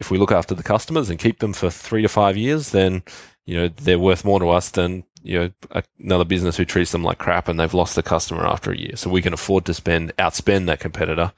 if 0.00 0.10
we 0.10 0.18
look 0.18 0.32
after 0.32 0.54
the 0.54 0.62
customers 0.62 1.10
and 1.10 1.18
keep 1.18 1.38
them 1.38 1.52
for 1.52 1.70
three 1.70 2.02
to 2.02 2.08
five 2.08 2.36
years, 2.36 2.70
then 2.70 3.02
you 3.46 3.54
know 3.56 3.68
they're 3.68 3.98
worth 3.98 4.24
more 4.24 4.40
to 4.40 4.48
us 4.48 4.70
than 4.70 5.04
you 5.22 5.38
know 5.38 5.82
another 6.00 6.24
business 6.24 6.56
who 6.56 6.64
treats 6.64 6.92
them 6.92 7.04
like 7.04 7.18
crap 7.18 7.48
and 7.48 7.60
they've 7.60 7.74
lost 7.74 7.94
the 7.94 8.02
customer 8.02 8.46
after 8.46 8.72
a 8.72 8.78
year. 8.78 8.96
So 8.96 9.10
we 9.10 9.22
can 9.22 9.34
afford 9.34 9.66
to 9.66 9.74
spend 9.74 10.16
outspend 10.16 10.66
that 10.66 10.80
competitor 10.80 11.32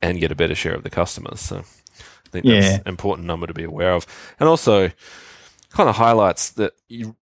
and 0.00 0.20
get 0.20 0.32
a 0.32 0.36
better 0.36 0.54
share 0.54 0.74
of 0.74 0.82
the 0.82 0.90
customers. 0.90 1.40
So 1.40 1.58
I 1.58 2.28
think 2.30 2.44
that's 2.46 2.66
Yeah. 2.66 2.74
an 2.76 2.88
important 2.88 3.26
number 3.26 3.46
to 3.46 3.54
be 3.54 3.64
aware 3.64 3.92
of, 3.94 4.06
and 4.38 4.48
also 4.48 4.90
kind 5.70 5.88
of 5.88 5.96
highlights 5.96 6.50
that 6.50 6.74
you 6.88 7.16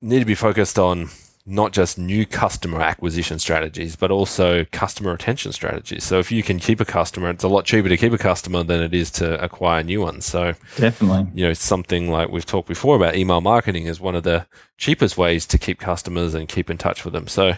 need 0.00 0.20
to 0.20 0.24
be 0.24 0.34
focused 0.34 0.78
on 0.78 1.08
not 1.48 1.72
just 1.72 1.96
new 1.96 2.26
customer 2.26 2.80
acquisition 2.80 3.38
strategies, 3.38 3.94
but 3.94 4.10
also 4.10 4.64
customer 4.72 5.12
retention 5.12 5.52
strategies. 5.52 6.02
So 6.02 6.18
if 6.18 6.32
you 6.32 6.42
can 6.42 6.58
keep 6.58 6.80
a 6.80 6.84
customer, 6.84 7.30
it's 7.30 7.44
a 7.44 7.48
lot 7.48 7.64
cheaper 7.64 7.88
to 7.88 7.96
keep 7.96 8.12
a 8.12 8.18
customer 8.18 8.64
than 8.64 8.82
it 8.82 8.92
is 8.92 9.12
to 9.12 9.42
acquire 9.42 9.84
new 9.84 10.00
ones. 10.00 10.26
So 10.26 10.54
Definitely. 10.76 11.28
you 11.34 11.46
know, 11.46 11.52
something 11.54 12.10
like 12.10 12.30
we've 12.30 12.44
talked 12.44 12.66
before 12.66 12.96
about 12.96 13.14
email 13.14 13.40
marketing 13.40 13.86
is 13.86 14.00
one 14.00 14.16
of 14.16 14.24
the 14.24 14.46
cheapest 14.76 15.16
ways 15.16 15.46
to 15.46 15.56
keep 15.56 15.78
customers 15.78 16.34
and 16.34 16.48
keep 16.48 16.68
in 16.68 16.78
touch 16.78 17.04
with 17.04 17.14
them. 17.14 17.28
So 17.28 17.54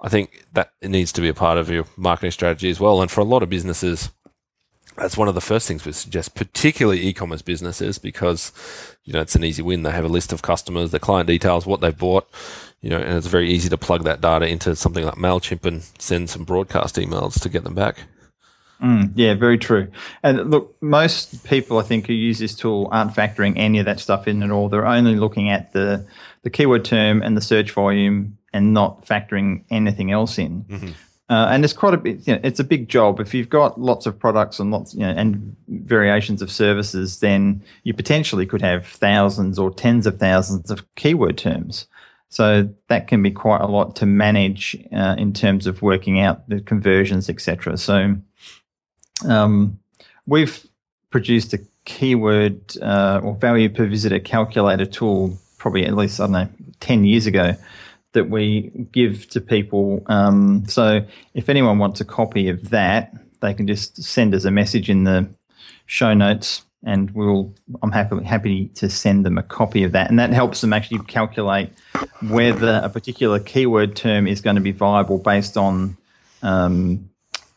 I 0.00 0.08
think 0.08 0.44
that 0.52 0.72
it 0.80 0.90
needs 0.90 1.10
to 1.12 1.20
be 1.20 1.28
a 1.28 1.34
part 1.34 1.58
of 1.58 1.68
your 1.68 1.86
marketing 1.96 2.30
strategy 2.30 2.70
as 2.70 2.78
well. 2.78 3.02
And 3.02 3.10
for 3.10 3.20
a 3.20 3.24
lot 3.24 3.42
of 3.42 3.50
businesses, 3.50 4.10
that's 4.96 5.16
one 5.16 5.28
of 5.28 5.34
the 5.34 5.40
first 5.40 5.66
things 5.66 5.84
we 5.84 5.92
suggest, 5.92 6.34
particularly 6.34 7.06
e-commerce 7.06 7.42
businesses, 7.42 7.98
because 7.98 8.52
you 9.04 9.12
know 9.12 9.20
it's 9.20 9.34
an 9.34 9.44
easy 9.44 9.62
win. 9.62 9.82
They 9.82 9.90
have 9.90 10.04
a 10.04 10.08
list 10.08 10.32
of 10.32 10.42
customers, 10.42 10.90
their 10.90 11.00
client 11.00 11.26
details, 11.26 11.66
what 11.66 11.80
they've 11.80 11.96
bought, 11.96 12.28
you 12.80 12.90
know, 12.90 12.98
and 12.98 13.16
it's 13.16 13.26
very 13.26 13.50
easy 13.50 13.68
to 13.68 13.78
plug 13.78 14.04
that 14.04 14.20
data 14.20 14.46
into 14.46 14.76
something 14.76 15.04
like 15.04 15.14
Mailchimp 15.14 15.64
and 15.64 15.82
send 15.98 16.30
some 16.30 16.44
broadcast 16.44 16.96
emails 16.96 17.40
to 17.40 17.48
get 17.48 17.64
them 17.64 17.74
back. 17.74 17.98
Mm, 18.82 19.12
yeah, 19.14 19.34
very 19.34 19.56
true. 19.56 19.90
And 20.22 20.50
look, 20.50 20.76
most 20.82 21.44
people 21.44 21.78
I 21.78 21.82
think 21.82 22.06
who 22.06 22.12
use 22.12 22.38
this 22.38 22.54
tool 22.54 22.88
aren't 22.92 23.12
factoring 23.12 23.54
any 23.56 23.78
of 23.78 23.86
that 23.86 24.00
stuff 24.00 24.28
in 24.28 24.42
at 24.42 24.50
all. 24.50 24.68
They're 24.68 24.86
only 24.86 25.16
looking 25.16 25.48
at 25.48 25.72
the 25.72 26.06
the 26.42 26.50
keyword 26.50 26.84
term 26.84 27.22
and 27.22 27.36
the 27.36 27.40
search 27.40 27.70
volume 27.70 28.36
and 28.52 28.74
not 28.74 29.06
factoring 29.06 29.64
anything 29.70 30.10
else 30.10 30.38
in. 30.38 30.64
Mm-hmm. 30.64 30.90
Uh, 31.30 31.48
and 31.50 31.64
it's 31.64 31.72
quite 31.72 31.94
a 31.94 31.96
bit. 31.96 32.26
You 32.26 32.34
know, 32.34 32.40
it's 32.44 32.60
a 32.60 32.64
big 32.64 32.88
job. 32.88 33.18
If 33.18 33.32
you've 33.32 33.48
got 33.48 33.80
lots 33.80 34.04
of 34.04 34.18
products 34.18 34.58
and 34.58 34.70
lots, 34.70 34.94
you 34.94 35.00
know, 35.00 35.10
and 35.10 35.56
variations 35.68 36.42
of 36.42 36.50
services, 36.50 37.20
then 37.20 37.62
you 37.84 37.94
potentially 37.94 38.44
could 38.44 38.60
have 38.60 38.86
thousands 38.86 39.58
or 39.58 39.72
tens 39.72 40.06
of 40.06 40.18
thousands 40.18 40.70
of 40.70 40.84
keyword 40.96 41.38
terms. 41.38 41.86
So 42.28 42.68
that 42.88 43.08
can 43.08 43.22
be 43.22 43.30
quite 43.30 43.62
a 43.62 43.66
lot 43.66 43.96
to 43.96 44.06
manage 44.06 44.76
uh, 44.92 45.14
in 45.16 45.32
terms 45.32 45.66
of 45.66 45.80
working 45.82 46.20
out 46.20 46.46
the 46.48 46.60
conversions, 46.60 47.30
etc. 47.30 47.78
So 47.78 48.16
um, 49.26 49.78
we've 50.26 50.66
produced 51.10 51.54
a 51.54 51.60
keyword 51.84 52.76
uh, 52.82 53.20
or 53.22 53.34
value 53.34 53.70
per 53.70 53.86
visitor 53.86 54.18
calculator 54.18 54.84
tool, 54.84 55.38
probably 55.58 55.86
at 55.86 55.94
least 55.94 56.20
I 56.20 56.24
don't 56.24 56.32
know, 56.32 56.48
ten 56.80 57.04
years 57.04 57.26
ago, 57.26 57.54
that 58.14 58.30
we 58.30 58.72
give 58.90 59.28
to 59.30 59.40
people. 59.40 60.02
Um, 60.06 60.64
so 60.66 61.06
if 61.34 61.48
anyone 61.48 61.78
wants 61.78 62.00
a 62.00 62.04
copy 62.04 62.48
of 62.48 62.70
that, 62.70 63.12
they 63.40 63.54
can 63.54 63.66
just 63.66 64.02
send 64.02 64.34
us 64.34 64.44
a 64.44 64.50
message 64.50 64.88
in 64.88 65.04
the 65.04 65.28
show 65.86 66.14
notes, 66.14 66.64
and 66.82 67.10
we'll. 67.10 67.54
I'm 67.82 67.92
happy 67.92 68.24
happy 68.24 68.68
to 68.76 68.88
send 68.88 69.26
them 69.26 69.36
a 69.36 69.42
copy 69.42 69.84
of 69.84 69.92
that, 69.92 70.08
and 70.08 70.18
that 70.18 70.32
helps 70.32 70.62
them 70.62 70.72
actually 70.72 71.00
calculate 71.00 71.70
whether 72.22 72.80
a 72.82 72.88
particular 72.88 73.38
keyword 73.38 73.94
term 73.94 74.26
is 74.26 74.40
going 74.40 74.56
to 74.56 74.62
be 74.62 74.72
viable 74.72 75.18
based 75.18 75.56
on 75.56 75.96
um, 76.42 77.10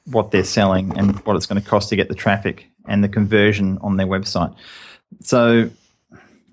what 0.05 0.31
they're 0.31 0.43
selling 0.43 0.97
and 0.97 1.19
what 1.19 1.35
it's 1.35 1.45
going 1.45 1.61
to 1.61 1.67
cost 1.67 1.89
to 1.89 1.95
get 1.95 2.09
the 2.09 2.15
traffic 2.15 2.69
and 2.85 3.03
the 3.03 3.09
conversion 3.09 3.77
on 3.81 3.97
their 3.97 4.07
website. 4.07 4.53
So 5.21 5.69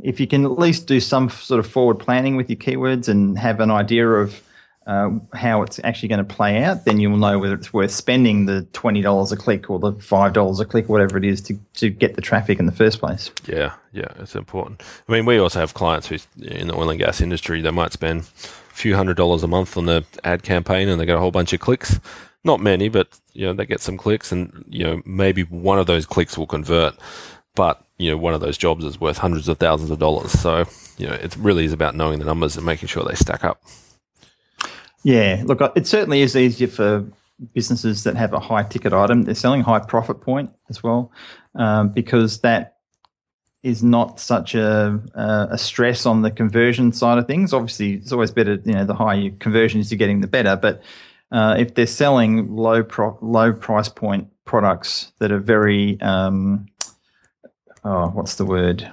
if 0.02 0.20
you 0.20 0.26
can 0.26 0.44
at 0.44 0.58
least 0.58 0.86
do 0.86 1.00
some 1.00 1.30
sort 1.30 1.60
of 1.60 1.66
forward 1.70 1.98
planning 1.98 2.36
with 2.36 2.50
your 2.50 2.58
keywords 2.58 3.08
and 3.08 3.38
have 3.38 3.60
an 3.60 3.70
idea 3.70 4.08
of 4.08 4.42
uh, 4.86 5.10
how 5.32 5.62
it's 5.62 5.80
actually 5.82 6.08
going 6.08 6.24
to 6.24 6.34
play 6.34 6.62
out, 6.62 6.84
then 6.84 7.00
you'll 7.00 7.16
know 7.16 7.38
whether 7.38 7.54
it's 7.54 7.72
worth 7.72 7.90
spending 7.90 8.44
the 8.44 8.62
twenty 8.74 9.00
dollars 9.00 9.32
a 9.32 9.36
click 9.36 9.70
or 9.70 9.78
the 9.78 9.92
five 9.92 10.34
dollars 10.34 10.60
a 10.60 10.64
click, 10.64 10.88
whatever 10.88 11.16
it 11.16 11.24
is, 11.24 11.40
to 11.40 11.58
to 11.74 11.88
get 11.88 12.16
the 12.16 12.20
traffic 12.20 12.58
in 12.58 12.66
the 12.66 12.72
first 12.72 13.00
place. 13.00 13.30
Yeah, 13.46 13.72
yeah, 13.92 14.08
it's 14.18 14.34
important. 14.34 14.82
I 15.08 15.12
mean, 15.12 15.24
we 15.24 15.38
also 15.38 15.60
have 15.60 15.72
clients 15.72 16.08
who 16.08 16.18
in 16.42 16.68
the 16.68 16.74
oil 16.74 16.90
and 16.90 16.98
gas 16.98 17.22
industry 17.22 17.62
they 17.62 17.70
might 17.70 17.92
spend 17.92 18.20
a 18.20 18.74
few 18.74 18.94
hundred 18.94 19.16
dollars 19.16 19.42
a 19.42 19.48
month 19.48 19.76
on 19.78 19.86
the 19.86 20.04
ad 20.22 20.42
campaign 20.42 20.88
and 20.88 21.00
they 21.00 21.06
get 21.06 21.16
a 21.16 21.20
whole 21.20 21.30
bunch 21.30 21.52
of 21.54 21.60
clicks. 21.60 21.98
Not 22.46 22.60
many, 22.60 22.90
but 22.90 23.08
you 23.32 23.46
know 23.46 23.54
they 23.54 23.64
get 23.64 23.80
some 23.80 23.96
clicks, 23.96 24.32
and 24.32 24.66
you 24.68 24.84
know 24.84 25.00
maybe 25.06 25.44
one 25.44 25.78
of 25.78 25.86
those 25.86 26.04
clicks 26.04 26.36
will 26.36 26.46
convert 26.46 26.94
but 27.54 27.83
you 27.98 28.10
know 28.10 28.16
one 28.16 28.34
of 28.34 28.40
those 28.40 28.58
jobs 28.58 28.84
is 28.84 29.00
worth 29.00 29.18
hundreds 29.18 29.48
of 29.48 29.58
thousands 29.58 29.90
of 29.90 29.98
dollars. 29.98 30.32
So 30.32 30.64
you 30.98 31.06
know 31.06 31.14
it 31.14 31.36
really 31.36 31.64
is 31.64 31.72
about 31.72 31.94
knowing 31.94 32.18
the 32.18 32.24
numbers 32.24 32.56
and 32.56 32.66
making 32.66 32.88
sure 32.88 33.04
they 33.04 33.14
stack 33.14 33.44
up. 33.44 33.62
Yeah, 35.02 35.42
look, 35.44 35.60
it 35.76 35.86
certainly 35.86 36.22
is 36.22 36.34
easier 36.34 36.68
for 36.68 37.04
businesses 37.52 38.04
that 38.04 38.16
have 38.16 38.32
a 38.32 38.40
high 38.40 38.62
ticket 38.62 38.92
item. 38.92 39.22
They're 39.22 39.34
selling 39.34 39.60
high 39.62 39.80
profit 39.80 40.20
point 40.20 40.50
as 40.70 40.82
well 40.82 41.12
um, 41.54 41.90
because 41.90 42.40
that 42.40 42.76
is 43.62 43.82
not 43.82 44.20
such 44.20 44.54
a, 44.54 45.00
a 45.50 45.56
stress 45.56 46.04
on 46.04 46.22
the 46.22 46.30
conversion 46.30 46.92
side 46.92 47.18
of 47.18 47.26
things. 47.26 47.52
Obviously, 47.52 47.94
it's 47.94 48.12
always 48.12 48.30
better. 48.30 48.60
You 48.64 48.72
know, 48.72 48.84
the 48.84 48.94
higher 48.94 49.18
your 49.18 49.32
conversions 49.36 49.90
you're 49.90 49.98
getting, 49.98 50.20
the 50.20 50.26
better. 50.26 50.56
But 50.56 50.82
uh, 51.32 51.56
if 51.58 51.74
they're 51.74 51.86
selling 51.86 52.54
low 52.54 52.82
pro- 52.82 53.18
low 53.22 53.52
price 53.52 53.88
point 53.88 54.28
products 54.44 55.12
that 55.18 55.32
are 55.32 55.38
very 55.38 56.00
um, 56.02 56.66
oh, 57.84 58.08
what's 58.08 58.36
the 58.36 58.44
word? 58.44 58.90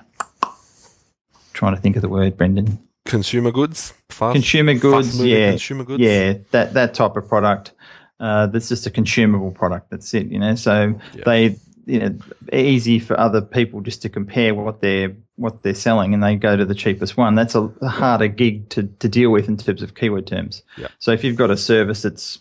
trying 1.61 1.75
to 1.75 1.81
think 1.81 1.95
of 1.95 2.01
the 2.01 2.09
word, 2.09 2.37
Brendan. 2.37 2.79
Consumer 3.05 3.51
goods, 3.51 3.93
fast, 4.09 4.33
consumer 4.33 4.73
goods, 4.73 5.23
yeah, 5.23 5.51
consumer 5.51 5.83
goods, 5.83 6.01
yeah, 6.01 6.33
that 6.51 6.73
that 6.73 6.93
type 6.93 7.15
of 7.15 7.27
product. 7.27 7.71
Uh, 8.19 8.45
that's 8.47 8.69
just 8.69 8.85
a 8.85 8.91
consumable 8.91 9.51
product. 9.51 9.89
That's 9.89 10.13
it, 10.13 10.27
you 10.27 10.37
know. 10.37 10.53
So 10.55 10.99
yeah. 11.13 11.23
they, 11.25 11.57
you 11.85 11.99
know, 11.99 12.19
easy 12.53 12.99
for 12.99 13.19
other 13.19 13.41
people 13.41 13.81
just 13.81 14.03
to 14.03 14.09
compare 14.09 14.53
what 14.53 14.81
they're 14.81 15.15
what 15.35 15.63
they're 15.63 15.73
selling, 15.73 16.13
and 16.13 16.23
they 16.23 16.35
go 16.35 16.55
to 16.55 16.63
the 16.63 16.75
cheapest 16.75 17.17
one. 17.17 17.33
That's 17.35 17.55
a 17.55 17.67
harder 17.87 18.27
gig 18.27 18.69
to 18.69 18.83
to 18.83 19.09
deal 19.09 19.31
with 19.31 19.47
in 19.47 19.57
terms 19.57 19.81
of 19.81 19.95
keyword 19.95 20.27
terms. 20.27 20.63
Yeah. 20.77 20.87
So 20.99 21.11
if 21.11 21.23
you've 21.23 21.37
got 21.37 21.49
a 21.49 21.57
service 21.57 22.03
that's 22.03 22.39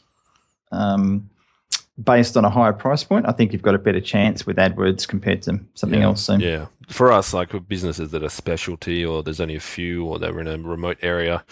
um, 0.73 1.29
based 2.03 2.37
on 2.37 2.45
a 2.45 2.51
higher 2.51 2.73
price 2.73 3.05
point, 3.05 3.27
I 3.29 3.33
think 3.33 3.53
you've 3.53 3.63
got 3.63 3.75
a 3.75 3.79
better 3.79 4.01
chance 4.01 4.47
with 4.47 4.57
AdWords 4.57 5.07
compared 5.07 5.43
to 5.43 5.61
something 5.75 6.01
yeah, 6.01 6.07
else. 6.07 6.23
So. 6.23 6.37
Yeah, 6.37 6.67
for 6.89 7.13
us, 7.13 7.35
like 7.35 7.51
businesses 7.69 8.11
that 8.11 8.23
are 8.23 8.29
specialty, 8.29 9.05
or 9.05 9.23
there's 9.23 9.41
only 9.41 9.57
a 9.57 9.61
few, 9.61 10.05
or 10.05 10.19
they're 10.19 10.39
in 10.41 10.47
a 10.47 10.59
remote 10.59 10.99
area, 11.03 11.45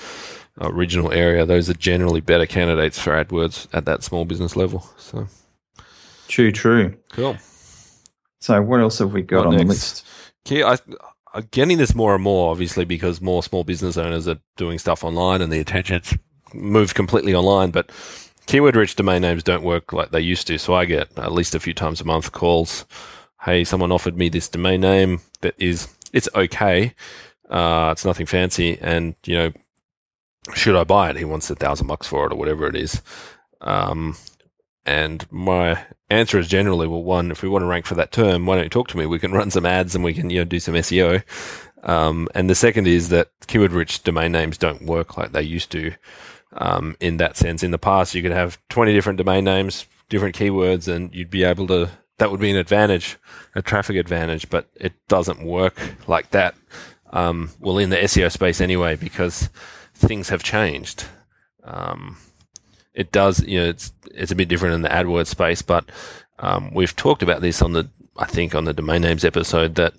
a 0.58 0.72
regional 0.72 1.12
area, 1.12 1.44
those 1.44 1.68
are 1.68 1.74
generally 1.74 2.20
better 2.20 2.46
candidates 2.46 2.98
for 2.98 3.12
AdWords 3.12 3.68
at 3.72 3.84
that 3.84 4.02
small 4.02 4.24
business 4.24 4.56
level. 4.56 4.88
So, 4.96 5.28
true, 6.28 6.52
true, 6.52 6.96
cool. 7.12 7.36
So, 8.40 8.60
what 8.62 8.80
else 8.80 8.98
have 8.98 9.12
we 9.12 9.22
got 9.22 9.46
what 9.46 9.48
on 9.48 9.56
next? 9.56 9.64
the 9.64 9.68
list? 9.68 10.04
Okay, 10.46 10.62
I, 10.62 10.76
I'm 11.34 11.48
getting 11.50 11.78
this 11.78 11.94
more 11.94 12.14
and 12.14 12.22
more, 12.22 12.50
obviously, 12.50 12.84
because 12.84 13.20
more 13.20 13.42
small 13.42 13.64
business 13.64 13.96
owners 13.96 14.26
are 14.26 14.38
doing 14.56 14.78
stuff 14.78 15.04
online, 15.04 15.42
and 15.42 15.52
the 15.52 15.60
attention's 15.60 16.16
moved 16.54 16.94
completely 16.94 17.34
online, 17.34 17.70
but 17.70 17.90
keyword 18.48 18.74
rich 18.74 18.96
domain 18.96 19.22
names 19.22 19.42
don't 19.42 19.62
work 19.62 19.92
like 19.92 20.10
they 20.10 20.20
used 20.20 20.46
to. 20.46 20.58
So 20.58 20.74
I 20.74 20.86
get 20.86 21.16
at 21.18 21.32
least 21.32 21.54
a 21.54 21.60
few 21.60 21.74
times 21.74 22.00
a 22.00 22.04
month 22.04 22.32
calls. 22.32 22.86
Hey, 23.42 23.62
someone 23.62 23.92
offered 23.92 24.16
me 24.16 24.28
this 24.28 24.48
domain 24.48 24.80
name 24.80 25.20
that 25.42 25.54
is, 25.58 25.94
it's 26.12 26.28
okay. 26.34 26.94
Uh, 27.48 27.90
it's 27.92 28.06
nothing 28.06 28.26
fancy. 28.26 28.78
And, 28.80 29.14
you 29.26 29.36
know, 29.36 29.52
should 30.54 30.76
I 30.76 30.84
buy 30.84 31.10
it? 31.10 31.16
He 31.16 31.26
wants 31.26 31.50
a 31.50 31.54
thousand 31.54 31.86
bucks 31.86 32.08
for 32.08 32.26
it 32.26 32.32
or 32.32 32.36
whatever 32.36 32.66
it 32.66 32.74
is. 32.74 33.02
Um, 33.60 34.16
and 34.86 35.30
my 35.30 35.84
answer 36.08 36.38
is 36.38 36.48
generally, 36.48 36.88
well, 36.88 37.02
one, 37.02 37.30
if 37.30 37.42
we 37.42 37.50
want 37.50 37.62
to 37.62 37.66
rank 37.66 37.84
for 37.84 37.96
that 37.96 38.12
term, 38.12 38.46
why 38.46 38.54
don't 38.54 38.64
you 38.64 38.70
talk 38.70 38.88
to 38.88 38.96
me? 38.96 39.04
We 39.04 39.18
can 39.18 39.32
run 39.32 39.50
some 39.50 39.66
ads 39.66 39.94
and 39.94 40.02
we 40.02 40.14
can, 40.14 40.30
you 40.30 40.38
know, 40.38 40.44
do 40.44 40.58
some 40.58 40.74
SEO. 40.74 41.22
Um, 41.82 42.28
and 42.34 42.48
the 42.48 42.54
second 42.54 42.88
is 42.88 43.10
that 43.10 43.28
keyword 43.46 43.72
rich 43.72 44.02
domain 44.02 44.32
names 44.32 44.56
don't 44.56 44.86
work 44.86 45.18
like 45.18 45.32
they 45.32 45.42
used 45.42 45.70
to 45.72 45.92
um, 46.52 46.96
in 47.00 47.18
that 47.18 47.36
sense. 47.36 47.62
In 47.62 47.70
the 47.70 47.78
past, 47.78 48.14
you 48.14 48.22
could 48.22 48.32
have 48.32 48.58
20 48.68 48.92
different 48.92 49.18
domain 49.18 49.44
names, 49.44 49.86
different 50.08 50.36
keywords, 50.36 50.92
and 50.92 51.14
you'd 51.14 51.30
be 51.30 51.44
able 51.44 51.66
to, 51.68 51.90
that 52.18 52.30
would 52.30 52.40
be 52.40 52.50
an 52.50 52.56
advantage, 52.56 53.16
a 53.54 53.62
traffic 53.62 53.96
advantage, 53.96 54.48
but 54.50 54.68
it 54.74 54.92
doesn't 55.08 55.42
work 55.42 55.78
like 56.06 56.30
that. 56.30 56.54
Um, 57.10 57.50
well, 57.60 57.78
in 57.78 57.90
the 57.90 57.96
SEO 57.96 58.30
space 58.30 58.60
anyway, 58.60 58.96
because 58.96 59.48
things 59.94 60.28
have 60.28 60.42
changed. 60.42 61.04
Um, 61.64 62.16
it 62.94 63.12
does, 63.12 63.42
you 63.44 63.60
know, 63.60 63.68
it's, 63.68 63.92
it's 64.14 64.32
a 64.32 64.36
bit 64.36 64.48
different 64.48 64.74
in 64.74 64.82
the 64.82 64.88
AdWords 64.88 65.28
space, 65.28 65.62
but, 65.62 65.88
um, 66.40 66.72
we've 66.72 66.94
talked 66.94 67.22
about 67.22 67.40
this 67.40 67.62
on 67.62 67.72
the, 67.72 67.88
I 68.16 68.26
think 68.26 68.54
on 68.54 68.64
the 68.64 68.72
domain 68.72 69.02
names 69.02 69.24
episode 69.24 69.74
that, 69.76 69.94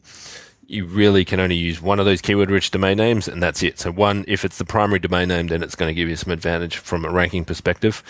you 0.69 0.85
really 0.85 1.25
can 1.25 1.39
only 1.39 1.55
use 1.55 1.81
one 1.81 1.99
of 1.99 2.05
those 2.05 2.21
keyword 2.21 2.51
rich 2.51 2.69
domain 2.69 2.97
names 2.97 3.27
and 3.27 3.41
that's 3.41 3.63
it. 3.63 3.79
So 3.79 3.91
one, 3.91 4.23
if 4.27 4.45
it's 4.45 4.59
the 4.59 4.65
primary 4.65 4.99
domain 4.99 5.29
name, 5.29 5.47
then 5.47 5.63
it's 5.63 5.75
going 5.75 5.89
to 5.89 5.95
give 5.95 6.07
you 6.07 6.15
some 6.15 6.31
advantage 6.31 6.77
from 6.77 7.05
a 7.05 7.09
ranking 7.09 7.43
perspective. 7.43 8.03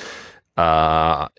Uh, 0.57 1.29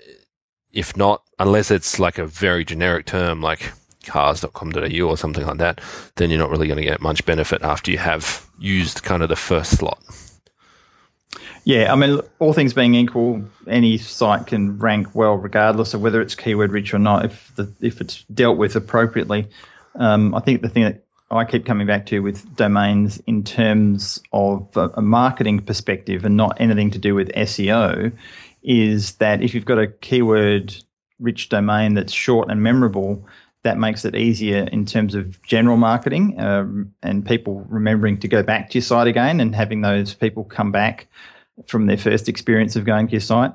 if 0.73 0.97
not, 0.97 1.23
unless 1.39 1.71
it's 1.71 1.99
like 1.99 2.17
a 2.17 2.27
very 2.27 2.65
generic 2.65 3.05
term 3.05 3.43
like 3.43 3.71
cars.com.au 4.07 5.03
or 5.03 5.17
something 5.19 5.47
like 5.47 5.59
that, 5.59 5.83
then 6.17 6.31
you're 6.31 6.39
not 6.39 6.49
really 6.49 6.67
going 6.67 6.79
to 6.79 6.83
get 6.83 7.03
much 7.03 7.27
benefit 7.27 7.61
after 7.63 7.91
you 7.91 7.99
have 7.99 8.47
used 8.59 9.03
kind 9.03 9.23
of 9.23 9.29
the 9.29 9.37
first 9.37 9.77
slot. 9.77 10.03
Yeah, 11.65 11.93
I 11.93 11.97
mean, 11.97 12.19
all 12.39 12.55
things 12.55 12.73
being 12.73 12.95
equal, 12.95 13.45
any 13.69 13.99
site 13.99 14.47
can 14.47 14.79
rank 14.79 15.15
well, 15.15 15.35
regardless 15.35 15.93
of 15.93 16.01
whether 16.01 16.23
it's 16.23 16.35
keyword 16.35 16.73
rich 16.73 16.95
or 16.95 16.99
not, 16.99 17.27
if 17.27 17.53
the 17.57 17.71
if 17.83 18.01
it's 18.01 18.25
dealt 18.25 18.57
with 18.57 18.75
appropriately. 18.75 19.47
Um, 19.97 20.35
I 20.35 20.41
think 20.41 20.63
the 20.63 20.71
thing 20.71 20.85
that 20.85 21.05
I 21.31 21.45
keep 21.45 21.65
coming 21.65 21.87
back 21.87 22.07
to 22.07 22.21
with 22.21 22.57
domains 22.57 23.23
in 23.27 23.45
terms 23.45 24.21
of 24.33 24.69
a, 24.77 25.01
marketing 25.01 25.61
perspective 25.61 26.25
and 26.25 26.37
not 26.37 26.61
anything 26.61 26.91
to 26.91 26.99
do 26.99 27.15
with 27.15 27.29
SEO 27.29 28.13
is 28.65 29.13
that 29.17 29.41
if 29.41 29.55
you've 29.55 29.65
got 29.65 29.79
a 29.79 29.87
keyword 29.87 30.75
rich 31.21 31.49
domain 31.49 31.95
that's 31.95 32.13
short 32.13 32.51
and 32.51 32.63
memorable, 32.63 33.25
that 33.63 33.79
makes 33.79 34.05
it 34.05 34.17
easier 34.17 34.69
in 34.73 34.85
terms 34.85 35.15
of 35.15 35.41
general 35.43 35.77
marketing 35.77 36.39
um, 36.41 36.93
and 37.03 37.25
people 37.25 37.65
remembering 37.69 38.19
to 38.19 38.29
go 38.29 38.43
back 38.43 38.71
to 38.71 38.79
your 38.79 38.83
site 38.83 39.07
again 39.07 39.39
and 39.39 39.55
having 39.55 39.83
those 39.83 40.15
people 40.15 40.45
come 40.45 40.73
back 40.73 41.07
from 41.67 41.87
their 41.87 41.99
first 41.99 42.29
experience 42.29 42.75
of 42.75 42.85
going 42.85 43.07
to 43.07 43.13
your 43.13 43.21
site. 43.21 43.53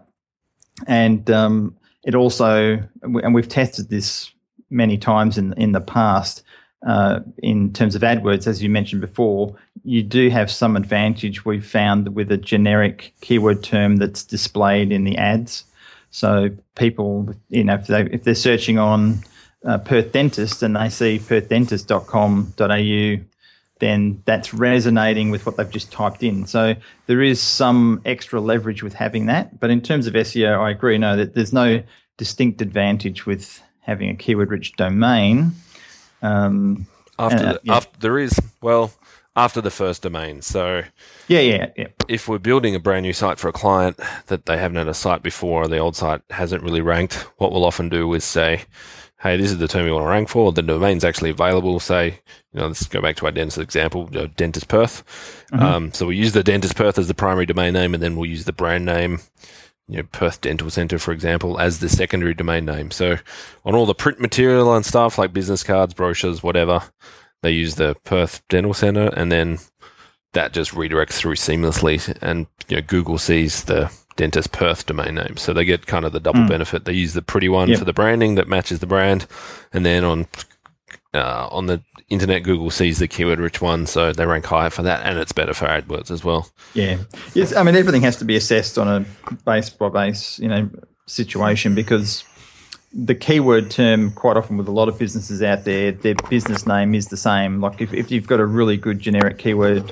And 0.87 1.29
um, 1.29 1.75
it 2.05 2.15
also, 2.15 2.81
and 3.01 3.33
we've 3.33 3.49
tested 3.49 3.89
this 3.89 4.31
many 4.69 4.97
times 4.97 5.37
in 5.37 5.53
in 5.53 5.73
the 5.73 5.81
past 5.81 6.43
uh, 6.85 7.19
in 7.41 7.73
terms 7.73 7.95
of 7.95 8.03
AdWords, 8.03 8.45
as 8.45 8.61
you 8.61 8.69
mentioned 8.69 9.01
before, 9.01 9.55
you 9.83 10.03
do 10.03 10.29
have 10.29 10.51
some 10.51 10.75
advantage 10.75 11.43
we've 11.43 11.65
found 11.65 12.15
with 12.15 12.31
a 12.31 12.37
generic 12.37 13.13
keyword 13.21 13.63
term 13.63 13.97
that's 13.97 14.23
displayed 14.23 14.91
in 14.91 15.03
the 15.03 15.17
ads. 15.17 15.65
So 16.11 16.51
people, 16.75 17.33
you 17.49 17.63
know, 17.63 17.75
if, 17.75 17.87
they, 17.87 18.03
if 18.03 18.23
they're 18.23 18.35
searching 18.35 18.77
on 18.77 19.23
uh, 19.65 19.79
Perth 19.79 20.11
Dentist 20.11 20.61
and 20.61 20.75
they 20.75 20.89
see 20.89 21.19
perthdentist.com.au, 21.19 23.25
then 23.79 24.21
that's 24.25 24.53
resonating 24.53 25.31
with 25.31 25.45
what 25.45 25.57
they've 25.57 25.69
just 25.69 25.91
typed 25.91 26.23
in. 26.23 26.45
So 26.45 26.75
there 27.07 27.21
is 27.21 27.41
some 27.41 28.01
extra 28.05 28.39
leverage 28.39 28.83
with 28.83 28.93
having 28.93 29.25
that. 29.25 29.59
But 29.59 29.71
in 29.71 29.81
terms 29.81 30.07
of 30.07 30.13
SEO, 30.13 30.59
I 30.59 30.69
agree. 30.69 30.97
No, 30.97 31.17
that 31.17 31.33
there's 31.33 31.51
no 31.51 31.83
distinct 32.17 32.61
advantage 32.61 33.25
with 33.25 33.61
having 33.81 34.09
a 34.09 34.15
keyword-rich 34.15 34.77
domain. 34.77 35.51
Um, 36.21 36.87
after, 37.17 37.37
uh, 37.37 37.53
the, 37.53 37.59
yeah. 37.63 37.75
after 37.75 37.99
there 37.99 38.19
is 38.19 38.39
well 38.61 38.91
after 39.35 39.61
the 39.61 39.71
first 39.71 40.01
domain. 40.01 40.41
So 40.41 40.83
yeah, 41.27 41.39
yeah, 41.39 41.67
yeah. 41.75 41.87
If 42.07 42.27
we're 42.27 42.39
building 42.39 42.75
a 42.75 42.79
brand 42.79 43.03
new 43.03 43.13
site 43.13 43.39
for 43.39 43.47
a 43.47 43.53
client 43.53 43.99
that 44.27 44.45
they 44.45 44.57
haven't 44.57 44.77
had 44.77 44.87
a 44.87 44.93
site 44.93 45.23
before, 45.23 45.63
or 45.63 45.67
the 45.67 45.77
old 45.77 45.95
site 45.95 46.21
hasn't 46.29 46.63
really 46.63 46.81
ranked, 46.81 47.15
what 47.37 47.51
we'll 47.51 47.65
often 47.65 47.89
do 47.89 48.13
is 48.13 48.23
say, 48.23 48.61
"Hey, 49.19 49.37
this 49.37 49.51
is 49.51 49.57
the 49.57 49.67
term 49.67 49.85
you 49.85 49.93
want 49.93 50.05
to 50.05 50.09
rank 50.09 50.29
for. 50.29 50.51
The 50.51 50.61
domain's 50.61 51.03
actually 51.03 51.31
available. 51.31 51.79
Say, 51.79 52.19
you 52.53 52.59
know, 52.59 52.67
let's 52.67 52.87
go 52.87 53.01
back 53.01 53.17
to 53.17 53.25
our 53.25 53.31
dentist 53.31 53.57
example, 53.57 54.09
you 54.11 54.19
know, 54.19 54.27
Dentist 54.27 54.67
Perth. 54.67 55.45
Mm-hmm. 55.51 55.63
Um, 55.63 55.93
so 55.93 56.07
we 56.07 56.17
use 56.17 56.33
the 56.33 56.43
Dentist 56.43 56.75
Perth 56.75 56.97
as 56.97 57.07
the 57.07 57.13
primary 57.13 57.45
domain 57.45 57.73
name, 57.73 57.93
and 57.93 58.01
then 58.01 58.15
we'll 58.15 58.29
use 58.29 58.45
the 58.45 58.53
brand 58.53 58.85
name." 58.85 59.19
You 59.87 59.97
know, 59.97 60.03
Perth 60.11 60.41
Dental 60.41 60.69
Centre, 60.69 60.97
for 60.97 61.11
example, 61.11 61.59
as 61.59 61.79
the 61.79 61.89
secondary 61.89 62.33
domain 62.33 62.65
name. 62.65 62.89
So, 62.89 63.17
on 63.63 63.75
all 63.75 63.85
the 63.85 63.93
print 63.93 64.19
material 64.19 64.73
and 64.73 64.85
stuff 64.85 65.17
like 65.17 65.31
business 65.31 65.63
cards, 65.63 65.93
brochures, 65.93 66.41
whatever, 66.41 66.81
they 67.43 67.51
use 67.51 67.75
the 67.75 67.95
Perth 68.03 68.41
Dental 68.49 68.73
Center, 68.73 69.09
and 69.09 69.31
then 69.31 69.59
that 70.33 70.53
just 70.53 70.71
redirects 70.71 71.13
through 71.13 71.35
seamlessly. 71.35 72.17
And 72.21 72.47
you 72.67 72.77
know, 72.77 72.81
Google 72.81 73.19
sees 73.19 73.65
the 73.65 73.91
Dentist 74.15 74.51
Perth 74.51 74.85
domain 74.85 75.15
name, 75.15 75.37
so 75.37 75.53
they 75.53 75.65
get 75.65 75.85
kind 75.85 76.05
of 76.05 76.13
the 76.13 76.19
double 76.19 76.41
mm. 76.41 76.49
benefit. 76.49 76.85
They 76.85 76.93
use 76.93 77.13
the 77.13 77.21
pretty 77.21 77.49
one 77.49 77.69
yep. 77.69 77.79
for 77.79 77.85
the 77.85 77.93
branding 77.93 78.35
that 78.35 78.47
matches 78.47 78.79
the 78.79 78.87
brand, 78.87 79.27
and 79.71 79.85
then 79.85 80.03
on 80.03 80.27
uh, 81.13 81.47
on 81.51 81.67
the 81.67 81.81
internet, 82.09 82.43
Google 82.43 82.69
sees 82.69 82.99
the 82.99 83.07
keyword 83.07 83.39
rich 83.39 83.61
one, 83.61 83.85
so 83.85 84.13
they 84.13 84.25
rank 84.25 84.45
higher 84.45 84.69
for 84.69 84.83
that, 84.83 85.05
and 85.05 85.17
it's 85.17 85.31
better 85.31 85.53
for 85.53 85.65
AdWords 85.65 86.11
as 86.11 86.23
well. 86.23 86.49
Yeah, 86.73 86.97
yes. 87.33 87.55
I 87.55 87.63
mean, 87.63 87.75
everything 87.75 88.01
has 88.03 88.17
to 88.17 88.25
be 88.25 88.35
assessed 88.35 88.77
on 88.77 88.87
a 88.87 89.35
base 89.45 89.69
by 89.69 89.89
base, 89.89 90.39
you 90.39 90.47
know, 90.47 90.69
situation 91.07 91.75
because 91.75 92.23
the 92.93 93.15
keyword 93.15 93.69
term 93.69 94.11
quite 94.11 94.37
often 94.37 94.57
with 94.57 94.67
a 94.67 94.71
lot 94.71 94.87
of 94.87 94.97
businesses 94.97 95.43
out 95.43 95.65
there, 95.65 95.91
their 95.91 96.15
business 96.29 96.65
name 96.65 96.95
is 96.95 97.07
the 97.07 97.17
same. 97.17 97.59
Like 97.59 97.81
if, 97.81 97.93
if 97.93 98.09
you've 98.09 98.27
got 98.27 98.39
a 98.39 98.45
really 98.45 98.77
good 98.77 98.99
generic 98.99 99.37
keyword 99.37 99.91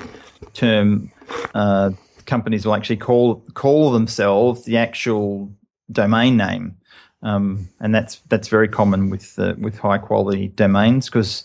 term, 0.54 1.12
uh, 1.54 1.90
companies 2.24 2.64
will 2.64 2.74
actually 2.74 2.96
call 2.96 3.44
call 3.54 3.92
themselves 3.92 4.64
the 4.64 4.78
actual 4.78 5.52
domain 5.92 6.36
name, 6.36 6.76
um, 7.22 7.68
and 7.80 7.94
that's 7.94 8.16
that's 8.28 8.48
very 8.48 8.68
common 8.68 9.10
with 9.10 9.38
uh, 9.38 9.54
with 9.58 9.78
high 9.78 9.98
quality 9.98 10.48
domains 10.48 11.06
because 11.06 11.44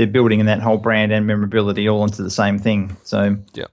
they're 0.00 0.06
building 0.06 0.40
in 0.40 0.46
that 0.46 0.60
whole 0.62 0.78
brand 0.78 1.12
and 1.12 1.26
memorability 1.26 1.86
all 1.86 2.02
into 2.04 2.22
the 2.22 2.30
same 2.30 2.58
thing. 2.58 2.96
So 3.04 3.36
yeah. 3.52 3.66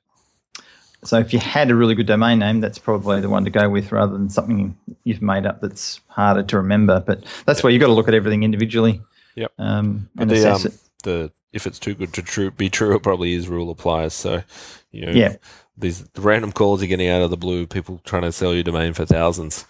So 1.06 1.20
if 1.20 1.32
you 1.32 1.40
had 1.40 1.72
a 1.72 1.76
really 1.76 1.96
good 1.96 2.06
domain 2.06 2.40
name, 2.40 2.60
that's 2.60 2.78
probably 2.78 3.22
the 3.22 3.30
one 3.30 3.46
to 3.46 3.50
go 3.50 3.70
with 3.70 3.94
rather 3.94 4.12
than 4.12 4.30
something 4.30 4.78
you've 5.06 5.22
made 5.22 5.46
up 5.46 5.62
that's 5.62 6.02
harder 6.08 6.44
to 6.44 6.58
remember. 6.58 7.00
But 7.00 7.24
that's 7.46 7.60
yep. 7.60 7.64
why 7.64 7.70
you've 7.70 7.80
got 7.80 7.88
to 7.88 7.94
look 7.94 8.10
at 8.10 8.14
everything 8.14 8.44
individually. 8.44 9.00
Yep. 9.36 9.54
Um, 9.58 10.10
and 10.18 10.30
the, 10.30 10.54
um, 10.54 10.62
it. 10.66 10.74
the 11.04 11.32
if 11.54 11.66
it's 11.66 11.80
too 11.80 11.96
good 11.96 12.12
to 12.16 12.22
true, 12.22 12.52
be 12.52 12.70
true, 12.70 12.94
it 12.94 13.04
probably 13.04 13.32
is 13.32 13.48
rule 13.48 13.70
applies. 13.70 14.14
So, 14.14 14.44
you 14.92 15.06
know, 15.06 15.14
yeah. 15.14 15.38
these 15.78 16.04
random 16.18 16.52
calls 16.52 16.82
you're 16.82 16.90
getting 16.90 17.08
out 17.08 17.22
of 17.22 17.30
the 17.30 17.38
blue, 17.38 17.68
people 17.68 18.02
trying 18.04 18.24
to 18.24 18.34
sell 18.34 18.54
your 18.54 18.64
domain 18.64 18.92
for 18.92 19.06
thousands, 19.06 19.66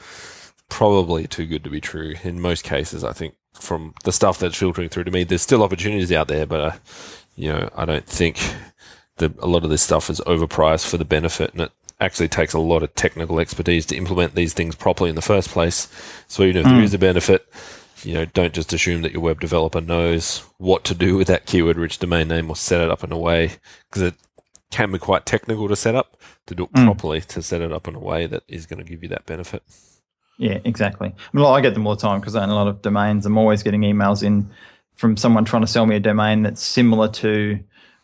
probably 0.69 1.27
too 1.27 1.45
good 1.45 1.63
to 1.65 1.69
be 1.69 1.81
true 1.81 2.15
in 2.23 2.41
most 2.41 2.63
cases. 2.63 3.03
I 3.03 3.13
think 3.13 3.35
from 3.59 3.93
the 4.03 4.11
stuff 4.11 4.39
that's 4.39 4.57
filtering 4.57 4.89
through 4.89 5.05
to 5.05 5.11
me, 5.11 5.23
there's 5.23 5.41
still 5.41 5.63
opportunities 5.63 6.11
out 6.11 6.27
there, 6.27 6.45
but 6.45 6.59
uh, 6.59 6.77
you 7.35 7.49
know, 7.51 7.69
I 7.75 7.85
don't 7.85 8.05
think 8.05 8.39
that 9.17 9.37
a 9.39 9.47
lot 9.47 9.63
of 9.63 9.69
this 9.69 9.81
stuff 9.81 10.09
is 10.09 10.21
overpriced 10.21 10.87
for 10.87 10.97
the 10.97 11.05
benefit, 11.05 11.53
and 11.53 11.61
it 11.61 11.71
actually 11.99 12.27
takes 12.27 12.53
a 12.53 12.59
lot 12.59 12.83
of 12.83 12.93
technical 12.95 13.39
expertise 13.39 13.85
to 13.87 13.95
implement 13.95 14.35
these 14.35 14.53
things 14.53 14.75
properly 14.75 15.09
in 15.09 15.15
the 15.15 15.21
first 15.21 15.49
place. 15.49 15.87
So 16.27 16.43
even 16.43 16.57
if 16.57 16.65
mm. 16.65 16.79
there 16.79 16.87
hmm. 16.87 16.95
a 16.95 16.99
benefit, 16.99 17.47
you 18.03 18.13
know, 18.13 18.25
don't 18.25 18.53
just 18.53 18.73
assume 18.73 19.01
that 19.01 19.11
your 19.11 19.21
web 19.21 19.39
developer 19.39 19.81
knows 19.81 20.43
what 20.57 20.83
to 20.85 20.93
do 20.93 21.17
with 21.17 21.27
that 21.27 21.45
keyword-rich 21.45 21.97
domain 21.99 22.27
name 22.27 22.49
or 22.49 22.55
set 22.55 22.81
it 22.81 22.91
up 22.91 23.03
in 23.03 23.11
a 23.11 23.17
way 23.17 23.53
because 23.89 24.03
it 24.03 24.13
can 24.69 24.91
be 24.91 24.99
quite 24.99 25.25
technical 25.25 25.67
to 25.67 25.75
set 25.75 25.95
up 25.95 26.17
to 26.45 26.53
do 26.53 26.65
it 26.65 26.73
mm. 26.73 26.85
properly 26.85 27.21
to 27.21 27.41
set 27.41 27.61
it 27.61 27.71
up 27.71 27.87
in 27.87 27.95
a 27.95 27.99
way 27.99 28.27
that 28.27 28.43
is 28.47 28.65
going 28.65 28.83
to 28.83 28.89
give 28.89 29.01
you 29.01 29.09
that 29.09 29.25
benefit. 29.25 29.63
Yeah, 30.37 30.59
exactly. 30.63 31.09
I 31.09 31.37
mean, 31.37 31.45
I 31.45 31.61
get 31.61 31.73
them 31.73 31.87
all 31.87 31.95
the 31.95 32.01
time 32.01 32.19
because 32.19 32.35
I 32.35 32.43
own 32.43 32.49
a 32.49 32.55
lot 32.55 32.67
of 32.67 32.81
domains. 32.81 33.25
I'm 33.25 33.37
always 33.37 33.63
getting 33.63 33.81
emails 33.81 34.23
in 34.23 34.51
from 34.93 35.17
someone 35.17 35.45
trying 35.45 35.63
to 35.63 35.67
sell 35.67 35.85
me 35.85 35.95
a 35.95 35.99
domain 35.99 36.43
that's 36.43 36.61
similar 36.61 37.07
to 37.07 37.59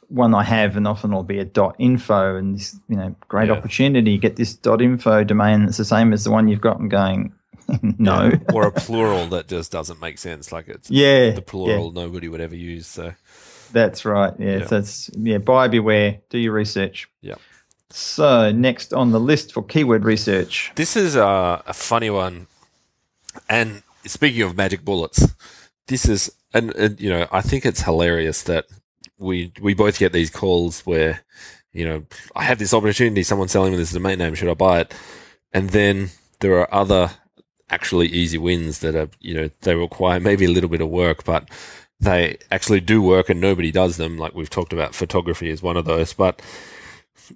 one 0.08 0.34
I 0.36 0.44
have, 0.44 0.78
and 0.78 0.88
often 0.88 1.12
it'll 1.12 1.24
be 1.24 1.40
a 1.40 1.46
dot 1.46 1.76
info, 1.80 2.36
and 2.36 2.56
this, 2.56 2.80
you 2.88 2.96
know, 2.96 3.16
great 3.28 3.48
yeah. 3.48 3.54
opportunity. 3.54 4.18
Get 4.18 4.36
this 4.36 4.56
dot 4.56 4.82
info 4.82 5.24
domain 5.24 5.66
that's 5.66 5.78
the 5.78 5.86
same 5.86 6.14
as 6.14 6.24
the 6.24 6.32
one 6.32 6.48
you've 6.48 6.62
got, 6.62 6.80
and 6.80 6.90
going, 6.90 7.34
no, 7.82 8.30
yeah. 8.30 8.38
or 8.54 8.68
a 8.68 8.72
plural 8.72 9.28
that 9.28 9.48
just 9.48 9.72
doesn't 9.72 10.00
make 10.00 10.18
sense. 10.18 10.52
Like 10.52 10.68
it's 10.68 10.90
yeah, 10.92 11.32
the 11.32 11.42
plural 11.42 11.92
yeah. 11.94 12.02
nobody 12.04 12.28
would 12.28 12.42
ever 12.42 12.56
use. 12.56 12.88
So 12.88 13.14
that's 13.72 14.06
right. 14.06 14.34
Yeah, 14.40 14.58
yeah. 14.60 14.68
so 14.68 14.78
it's 14.78 15.10
yeah, 15.14 15.40
buy 15.40 15.68
beware. 15.68 16.20
Do 16.30 16.38
your 16.38 16.54
research. 16.54 17.10
Yeah. 17.22 17.36
So 17.96 18.52
next 18.52 18.92
on 18.92 19.12
the 19.12 19.20
list 19.20 19.54
for 19.54 19.62
keyword 19.62 20.04
research, 20.04 20.72
this 20.74 20.96
is 20.96 21.16
a, 21.16 21.62
a 21.68 21.74
funny 21.74 22.10
one. 22.10 22.48
And 23.48 23.84
speaking 24.04 24.42
of 24.42 24.58
magic 24.58 24.84
bullets, 24.84 25.28
this 25.86 26.10
is 26.10 26.32
and, 26.56 26.74
and 26.74 27.00
you 27.00 27.12
know 27.12 27.28
I 27.32 27.42
think 27.42 27.68
it's 27.68 27.84
hilarious 27.84 28.42
that 28.44 28.66
we 29.20 29.54
we 29.62 29.76
both 29.76 30.00
get 30.00 30.12
these 30.12 30.32
calls 30.32 30.82
where 30.88 31.22
you 31.72 31.86
know 31.86 32.04
I 32.36 32.46
have 32.46 32.58
this 32.58 32.74
opportunity, 32.74 33.22
someone's 33.22 33.52
selling 33.52 33.74
me 33.74 33.78
this 33.78 33.92
domain 33.92 34.18
name, 34.18 34.34
should 34.34 34.50
I 34.50 34.56
buy 34.56 34.80
it? 34.80 34.94
And 35.54 35.70
then 35.70 36.10
there 36.40 36.58
are 36.58 36.74
other 36.74 37.12
actually 37.70 38.08
easy 38.08 38.40
wins 38.40 38.80
that 38.80 38.96
are 38.96 39.10
you 39.20 39.36
know 39.36 39.52
they 39.62 39.76
require 39.76 40.20
maybe 40.20 40.46
a 40.46 40.52
little 40.52 40.70
bit 40.70 40.82
of 40.82 40.90
work, 40.90 41.26
but 41.26 41.48
they 42.00 42.40
actually 42.50 42.80
do 42.80 43.04
work 43.04 43.30
and 43.30 43.40
nobody 43.40 43.70
does 43.70 43.98
them. 43.98 44.18
Like 44.18 44.34
we've 44.34 44.50
talked 44.50 44.74
about, 44.74 44.96
photography 44.96 45.52
is 45.52 45.62
one 45.62 45.78
of 45.78 45.86
those, 45.86 46.12
but 46.12 46.42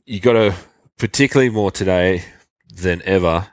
you 0.05 0.19
got 0.19 0.33
to 0.33 0.55
particularly 0.97 1.49
more 1.49 1.71
today 1.71 2.23
than 2.73 3.01
ever. 3.05 3.47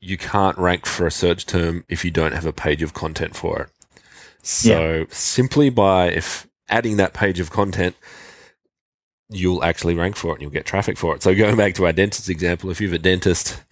You 0.00 0.18
can't 0.18 0.58
rank 0.58 0.86
for 0.86 1.06
a 1.06 1.10
search 1.10 1.46
term 1.46 1.84
if 1.88 2.04
you 2.04 2.10
don't 2.10 2.34
have 2.34 2.46
a 2.46 2.52
page 2.52 2.82
of 2.82 2.94
content 2.94 3.34
for 3.34 3.62
it. 3.62 3.70
So 4.42 4.92
yeah. 4.98 5.04
simply 5.08 5.70
by 5.70 6.08
if 6.08 6.46
adding 6.68 6.98
that 6.98 7.14
page 7.14 7.40
of 7.40 7.50
content, 7.50 7.96
you'll 9.30 9.64
actually 9.64 9.94
rank 9.94 10.16
for 10.16 10.28
it 10.28 10.32
and 10.34 10.42
you'll 10.42 10.50
get 10.50 10.66
traffic 10.66 10.98
for 10.98 11.14
it. 11.14 11.22
So 11.22 11.34
going 11.34 11.56
back 11.56 11.74
to 11.74 11.86
our 11.86 11.92
dentist 11.92 12.28
example, 12.28 12.70
if 12.70 12.80
you 12.80 12.88
have 12.88 12.94
a 12.94 13.02
dentist 13.02 13.62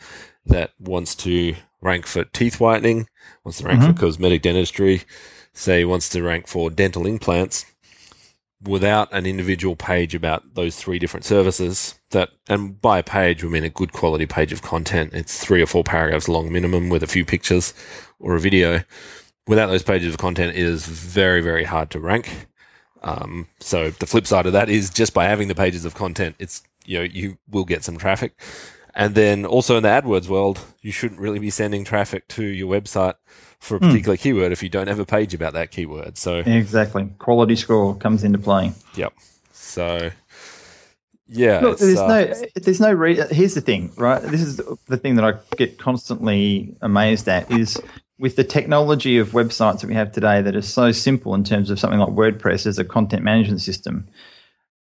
that 0.47 0.73
wants 0.79 1.15
to 1.17 1.55
rank 1.83 2.07
for 2.07 2.25
teeth 2.25 2.59
whitening, 2.59 3.07
wants 3.45 3.59
to 3.59 3.65
rank 3.65 3.81
mm-hmm. 3.81 3.93
for 3.93 4.01
cosmetic 4.01 4.43
dentistry, 4.43 5.03
say 5.53 5.85
wants 5.85 6.09
to 6.11 6.23
rank 6.23 6.47
for 6.47 6.71
dental 6.71 7.07
implants, 7.07 7.67
without 8.65 9.13
an 9.13 9.27
individual 9.27 9.77
page 9.77 10.15
about 10.15 10.55
those 10.55 10.77
three 10.77 10.99
different 10.99 11.25
services 11.25 11.99
that 12.11 12.31
and 12.49 12.81
by 12.81 12.99
a 12.99 13.03
page 13.03 13.43
we 13.43 13.51
mean 13.51 13.65
a 13.65 13.69
good 13.69 13.93
quality 13.93 14.27
page 14.27 14.53
of 14.53 14.63
content. 14.63 15.13
It's 15.15 15.43
three 15.45 15.63
or 15.63 15.67
four 15.67 15.85
paragraphs 15.85 16.29
long 16.29 16.53
minimum 16.53 16.89
with 16.89 17.03
a 17.03 17.07
few 17.09 17.25
pictures 17.25 17.75
or 18.19 18.35
a 18.35 18.41
video. 18.41 18.83
Without 19.47 19.67
those 19.67 19.83
pages 19.83 20.13
of 20.13 20.19
content 20.19 20.57
it 20.57 20.63
is 20.63 20.87
very 20.87 21.41
very 21.41 21.65
hard 21.65 21.91
to 21.91 22.01
rank. 22.01 22.49
Um, 23.03 23.49
so 23.59 23.91
the 23.91 24.07
flip 24.07 24.27
side 24.27 24.47
of 24.47 24.53
that 24.53 24.69
is 24.69 24.91
just 24.91 25.13
by 25.13 25.25
having 25.25 25.49
the 25.49 25.55
pages 25.55 25.85
of 25.85 25.95
content, 25.95 26.37
it's 26.39 26.63
you 26.85 26.99
know 26.99 27.05
you 27.05 27.39
will 27.51 27.65
get 27.65 27.85
some 27.85 27.97
traffic, 27.97 28.41
and 28.95 29.15
then 29.15 29.45
also 29.45 29.77
in 29.77 29.83
the 29.83 29.89
AdWords 29.89 30.29
world, 30.29 30.61
you 30.81 30.93
shouldn't 30.93 31.21
really 31.21 31.39
be 31.39 31.51
sending 31.51 31.85
traffic 31.85 32.29
to 32.29 32.45
your 32.45 32.73
website 32.73 33.15
for 33.63 33.77
a 33.77 33.79
hmm. 33.79 33.91
particular 33.91 34.17
mm. 34.17 34.21
keyword 34.21 34.51
if 34.51 34.61
you 34.61 34.69
don't 34.69 34.89
have 34.89 34.99
a 34.99 35.07
page 35.07 35.35
about 35.35 35.53
that 35.53 35.71
keyword. 35.71 36.19
So 36.19 36.39
exactly, 36.39 37.09
quality 37.19 37.55
score 37.55 37.95
comes 37.95 38.25
into 38.25 38.39
play. 38.39 38.73
Yep. 38.97 39.13
So 39.53 40.11
yeah, 41.29 41.61
Look, 41.61 41.79
there's 41.79 41.99
uh, 41.99 42.09
no, 42.09 42.35
there's 42.57 42.81
no. 42.81 42.93
Re- 42.93 43.25
Here's 43.31 43.55
the 43.55 43.61
thing, 43.61 43.93
right? 43.97 44.21
This 44.21 44.43
is 44.43 44.61
the 44.89 44.97
thing 44.97 45.15
that 45.15 45.25
I 45.25 45.35
get 45.57 45.79
constantly 45.79 46.77
amazed 46.83 47.29
at 47.29 47.49
is 47.53 47.81
with 48.19 48.35
the 48.35 48.45
technology 48.45 49.17
of 49.19 49.31
websites 49.31 49.81
that 49.81 49.87
we 49.87 49.95
have 49.95 50.11
today 50.11 50.43
that 50.43 50.57
are 50.57 50.63
so 50.63 50.91
simple 50.91 51.33
in 51.35 51.45
terms 51.45 51.71
of 51.71 51.79
something 51.79 52.01
like 52.01 52.11
WordPress 52.11 52.67
as 52.67 52.81
a 52.81 52.85
content 52.85 53.23
management 53.23 53.61
system, 53.61 54.09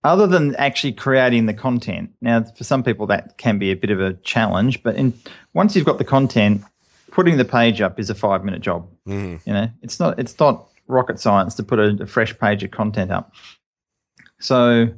other 0.03 0.25
than 0.25 0.55
actually 0.55 0.93
creating 0.93 1.45
the 1.45 1.53
content. 1.53 2.09
Now, 2.19 2.43
for 2.43 2.63
some 2.63 2.83
people, 2.83 3.05
that 3.07 3.37
can 3.37 3.59
be 3.59 3.71
a 3.71 3.75
bit 3.75 3.91
of 3.91 4.01
a 4.01 4.15
challenge, 4.15 4.81
but 4.81 4.95
in, 4.95 5.13
once 5.53 5.75
you've 5.75 5.85
got 5.85 5.99
the 5.99 6.03
content, 6.03 6.63
putting 7.11 7.37
the 7.37 7.45
page 7.45 7.81
up 7.81 7.99
is 7.99 8.09
a 8.09 8.15
five 8.15 8.43
minute 8.43 8.61
job. 8.61 8.89
Mm. 9.07 9.45
You 9.45 9.53
know, 9.53 9.67
it's 9.81 9.99
not 9.99 10.17
it's 10.17 10.37
not 10.39 10.67
rocket 10.87 11.19
science 11.19 11.55
to 11.55 11.63
put 11.63 11.79
a, 11.79 12.03
a 12.03 12.07
fresh 12.07 12.37
page 12.37 12.63
of 12.63 12.71
content 12.71 13.11
up. 13.11 13.33
So, 14.39 14.89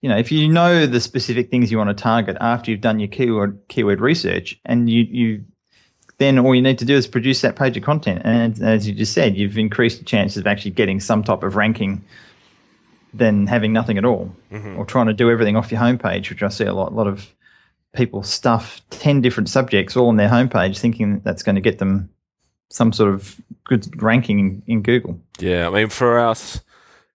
you 0.00 0.08
know, 0.08 0.16
if 0.16 0.32
you 0.32 0.48
know 0.48 0.86
the 0.86 1.00
specific 1.00 1.50
things 1.50 1.70
you 1.70 1.78
want 1.78 1.90
to 1.96 2.02
target 2.02 2.36
after 2.40 2.70
you've 2.70 2.80
done 2.80 2.98
your 2.98 3.08
keyword 3.08 3.60
keyword 3.68 4.00
research 4.00 4.58
and 4.64 4.88
you 4.88 5.02
you 5.02 5.44
then 6.18 6.38
all 6.38 6.54
you 6.54 6.62
need 6.62 6.78
to 6.78 6.86
do 6.86 6.94
is 6.94 7.06
produce 7.06 7.42
that 7.42 7.56
page 7.56 7.76
of 7.76 7.82
content. 7.82 8.22
And 8.24 8.58
as 8.62 8.88
you 8.88 8.94
just 8.94 9.12
said, 9.12 9.36
you've 9.36 9.58
increased 9.58 9.98
the 9.98 10.04
chances 10.04 10.38
of 10.38 10.46
actually 10.46 10.70
getting 10.70 10.98
some 10.98 11.22
type 11.22 11.42
of 11.42 11.56
ranking 11.56 12.02
than 13.12 13.46
having 13.46 13.72
nothing 13.72 13.98
at 13.98 14.04
all, 14.04 14.34
or 14.78 14.84
trying 14.86 15.06
to 15.06 15.12
do 15.12 15.30
everything 15.30 15.56
off 15.56 15.70
your 15.70 15.80
homepage, 15.80 16.30
which 16.30 16.42
I 16.42 16.48
see 16.48 16.64
a 16.64 16.72
lot. 16.72 16.92
A 16.92 16.94
lot 16.94 17.06
of 17.06 17.34
people 17.96 18.22
stuff 18.22 18.80
ten 18.90 19.20
different 19.20 19.48
subjects 19.48 19.96
all 19.96 20.08
on 20.08 20.16
their 20.16 20.28
homepage, 20.28 20.78
thinking 20.78 21.20
that's 21.24 21.42
going 21.42 21.56
to 21.56 21.60
get 21.60 21.78
them 21.78 22.10
some 22.70 22.92
sort 22.92 23.12
of 23.14 23.36
good 23.64 24.00
ranking 24.02 24.38
in, 24.38 24.62
in 24.66 24.82
Google. 24.82 25.20
Yeah, 25.38 25.68
I 25.68 25.70
mean, 25.70 25.88
for 25.88 26.18
us, 26.18 26.60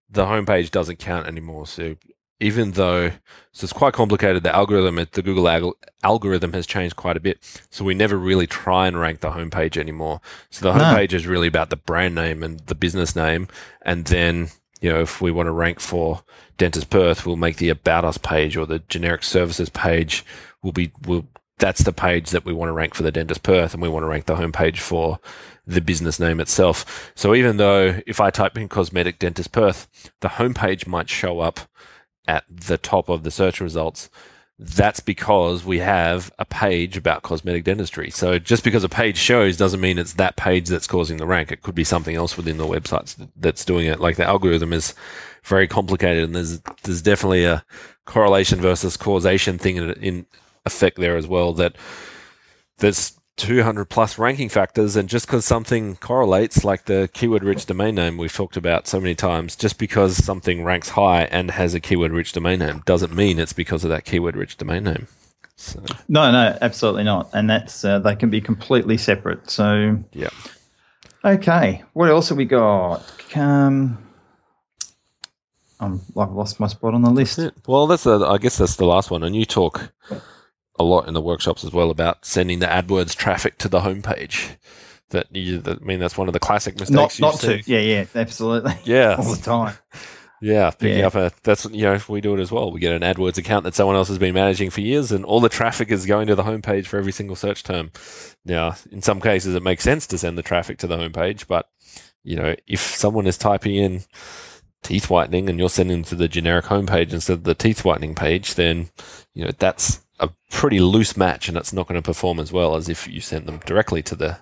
the 0.09 0.25
homepage 0.25 0.71
doesn't 0.71 0.99
count 0.99 1.27
anymore. 1.27 1.67
So 1.67 1.95
even 2.39 2.71
though 2.71 3.11
so 3.51 3.65
it's 3.65 3.73
quite 3.73 3.93
complicated, 3.93 4.43
the 4.43 4.55
algorithm, 4.55 4.95
the 4.95 5.21
Google 5.21 5.43
alg- 5.43 5.73
algorithm 6.03 6.53
has 6.53 6.65
changed 6.65 6.95
quite 6.95 7.17
a 7.17 7.19
bit. 7.19 7.37
So 7.69 7.83
we 7.85 7.93
never 7.93 8.17
really 8.17 8.47
try 8.47 8.87
and 8.87 8.99
rank 8.99 9.19
the 9.19 9.31
homepage 9.31 9.77
anymore. 9.77 10.21
So 10.49 10.65
the 10.71 10.77
No. 10.77 10.83
homepage 10.83 11.13
is 11.13 11.27
really 11.27 11.47
about 11.47 11.69
the 11.69 11.75
brand 11.75 12.15
name 12.15 12.41
and 12.43 12.59
the 12.61 12.75
business 12.75 13.15
name, 13.15 13.47
and 13.83 14.05
then 14.05 14.49
you 14.81 14.89
know 14.91 15.01
if 15.01 15.21
we 15.21 15.31
want 15.31 15.47
to 15.47 15.51
rank 15.51 15.79
for 15.79 16.23
Dentist 16.57 16.89
Perth, 16.89 17.25
we'll 17.25 17.35
make 17.37 17.57
the 17.57 17.69
About 17.69 18.05
Us 18.05 18.17
page 18.17 18.55
or 18.57 18.65
the 18.65 18.79
generic 18.87 19.23
services 19.23 19.69
page. 19.69 20.23
Will 20.63 20.71
be 20.71 20.91
will 21.05 21.27
that's 21.57 21.83
the 21.83 21.93
page 21.93 22.31
that 22.31 22.43
we 22.43 22.53
want 22.53 22.69
to 22.69 22.73
rank 22.73 22.95
for 22.95 23.03
the 23.03 23.11
Dentist 23.11 23.43
Perth, 23.43 23.73
and 23.73 23.83
we 23.83 23.89
want 23.89 24.03
to 24.03 24.07
rank 24.07 24.25
the 24.25 24.35
homepage 24.35 24.79
for 24.79 25.19
the 25.65 25.81
business 25.81 26.19
name 26.19 26.39
itself. 26.39 27.11
So 27.15 27.35
even 27.35 27.57
though 27.57 28.01
if 28.07 28.19
I 28.19 28.29
type 28.29 28.57
in 28.57 28.67
cosmetic 28.67 29.19
dentist 29.19 29.51
Perth, 29.51 30.11
the 30.21 30.29
homepage 30.29 30.87
might 30.87 31.09
show 31.09 31.39
up 31.39 31.61
at 32.27 32.43
the 32.49 32.77
top 32.77 33.09
of 33.09 33.23
the 33.23 33.31
search 33.31 33.61
results. 33.61 34.09
That's 34.63 34.99
because 34.99 35.65
we 35.65 35.79
have 35.79 36.31
a 36.37 36.45
page 36.45 36.95
about 36.95 37.23
cosmetic 37.23 37.63
dentistry. 37.63 38.11
So 38.11 38.37
just 38.37 38.63
because 38.63 38.83
a 38.83 38.89
page 38.89 39.17
shows 39.17 39.57
doesn't 39.57 39.81
mean 39.81 39.97
it's 39.97 40.13
that 40.13 40.35
page 40.35 40.67
that's 40.67 40.85
causing 40.85 41.17
the 41.17 41.25
rank. 41.25 41.51
It 41.51 41.63
could 41.63 41.73
be 41.73 41.83
something 41.83 42.15
else 42.15 42.37
within 42.37 42.57
the 42.57 42.67
websites 42.67 43.15
that's 43.35 43.65
doing 43.65 43.87
it. 43.87 43.99
Like 43.99 44.17
the 44.17 44.25
algorithm 44.25 44.71
is 44.71 44.93
very 45.43 45.67
complicated 45.67 46.25
and 46.25 46.35
there's 46.35 46.59
there's 46.83 47.01
definitely 47.01 47.45
a 47.45 47.65
correlation 48.05 48.61
versus 48.61 48.97
causation 48.97 49.57
thing 49.57 49.77
in, 49.77 49.91
in 49.93 50.25
effect 50.65 50.97
there 50.97 51.17
as 51.17 51.27
well 51.27 51.53
that 51.53 51.75
there's 52.77 53.19
200 53.37 53.85
plus 53.85 54.17
ranking 54.19 54.49
factors 54.49 54.95
and 54.95 55.09
just 55.09 55.25
because 55.25 55.45
something 55.45 55.95
correlates 55.95 56.63
like 56.63 56.85
the 56.85 57.09
keyword 57.13 57.43
rich 57.43 57.65
domain 57.65 57.95
name 57.95 58.17
we've 58.17 58.33
talked 58.33 58.57
about 58.57 58.87
so 58.87 58.99
many 58.99 59.15
times 59.15 59.55
just 59.55 59.79
because 59.79 60.23
something 60.23 60.63
ranks 60.63 60.89
high 60.89 61.23
and 61.23 61.49
has 61.49 61.73
a 61.73 61.79
keyword 61.79 62.11
rich 62.11 62.33
domain 62.33 62.59
name 62.59 62.83
doesn't 62.85 63.15
mean 63.15 63.39
it's 63.39 63.53
because 63.53 63.83
of 63.83 63.89
that 63.89 64.05
keyword 64.05 64.35
rich 64.35 64.57
domain 64.57 64.83
name 64.83 65.07
so 65.55 65.81
No, 66.07 66.31
no, 66.31 66.57
absolutely 66.61 67.03
not. 67.03 67.29
And 67.33 67.49
that's 67.49 67.85
uh, 67.85 67.99
they 67.99 68.15
can 68.15 68.29
be 68.31 68.41
completely 68.41 68.97
separate. 68.97 69.49
So 69.49 70.03
yeah 70.13 70.29
Okay, 71.23 71.83
what 71.93 72.09
else 72.09 72.29
have 72.29 72.37
we 72.37 72.45
got? 72.45 73.03
Um, 73.37 73.97
I'm, 75.79 76.01
I've 76.17 76.31
lost 76.31 76.59
my 76.59 76.67
spot 76.67 76.93
on 76.95 77.01
the 77.03 77.11
list. 77.11 77.39
well 77.67 77.87
that's 77.87 78.03
the, 78.03 78.19
i 78.25 78.37
guess 78.37 78.57
that's 78.57 78.75
the 78.75 78.85
last 78.85 79.09
one 79.11 79.23
and 79.23 79.35
you 79.35 79.45
talk 79.45 79.91
a 80.81 80.83
lot 80.83 81.07
in 81.07 81.13
the 81.13 81.21
workshops 81.21 81.63
as 81.63 81.71
well 81.71 81.89
about 81.91 82.25
sending 82.25 82.59
the 82.59 82.65
adwords 82.65 83.15
traffic 83.15 83.57
to 83.59 83.69
the 83.69 83.81
homepage 83.81 84.57
that 85.09 85.27
you 85.35 85.59
that, 85.59 85.79
i 85.81 85.85
mean 85.85 85.99
that's 85.99 86.17
one 86.17 86.27
of 86.29 86.33
the 86.33 86.39
classic 86.39 86.79
mistakes 86.79 87.19
Not, 87.19 87.33
not 87.33 87.39
see. 87.39 87.61
to. 87.61 87.71
Yeah, 87.71 87.79
yeah, 87.79 88.05
absolutely. 88.15 88.73
yeah 88.85 89.15
All 89.19 89.33
the 89.35 89.41
time. 89.41 89.75
Yeah, 90.43 90.71
picking 90.71 90.97
Yeah. 90.99 91.07
up 91.07 91.15
a 91.15 91.31
that's 91.43 91.65
you 91.65 91.83
know 91.83 91.99
we 92.09 92.19
do 92.19 92.33
it 92.33 92.39
as 92.39 92.51
well. 92.51 92.71
We 92.71 92.79
get 92.79 92.93
an 92.99 93.03
AdWords 93.03 93.37
account 93.37 93.63
that 93.65 93.75
someone 93.75 93.95
else 93.95 94.07
has 94.07 94.17
been 94.17 94.33
managing 94.33 94.71
for 94.71 94.81
years, 94.81 95.11
and 95.11 95.23
all 95.23 95.39
the 95.39 95.49
traffic 95.49 95.91
is 95.91 96.07
going 96.07 96.25
to 96.27 96.35
the 96.35 96.41
homepage 96.43 96.87
for 96.87 96.97
every 96.97 97.11
single 97.11 97.35
search 97.35 97.61
term. 97.63 97.91
Now, 98.43 98.73
in 98.91 99.03
some 99.03 99.21
cases, 99.21 99.53
it 99.53 99.61
makes 99.61 99.83
sense 99.83 100.07
to 100.07 100.17
send 100.17 100.39
the 100.39 100.41
traffic 100.41 100.79
to 100.79 100.87
the 100.87 100.97
homepage, 100.97 101.45
but 101.45 101.69
you 102.23 102.35
know, 102.35 102.55
if 102.65 102.79
someone 102.79 103.27
is 103.27 103.37
typing 103.37 103.75
in 103.75 104.01
teeth 104.81 105.11
whitening 105.11 105.47
and 105.47 105.59
you're 105.59 105.69
sending 105.69 105.97
them 105.97 106.05
to 106.05 106.15
the 106.15 106.27
generic 106.27 106.65
homepage 106.65 107.13
instead 107.13 107.33
of 107.33 107.43
the 107.43 107.53
teeth 107.53 107.85
whitening 107.85 108.15
page, 108.15 108.55
then 108.55 108.89
you 109.35 109.45
know 109.45 109.51
that's 109.59 110.01
a 110.21 110.29
pretty 110.51 110.79
loose 110.79 111.17
match, 111.17 111.49
and 111.49 111.57
it's 111.57 111.73
not 111.73 111.87
going 111.87 112.01
to 112.01 112.05
perform 112.05 112.39
as 112.39 112.51
well 112.53 112.75
as 112.75 112.87
if 112.87 113.07
you 113.07 113.19
sent 113.19 113.45
them 113.45 113.59
directly 113.65 114.01
to 114.03 114.15
the 114.15 114.37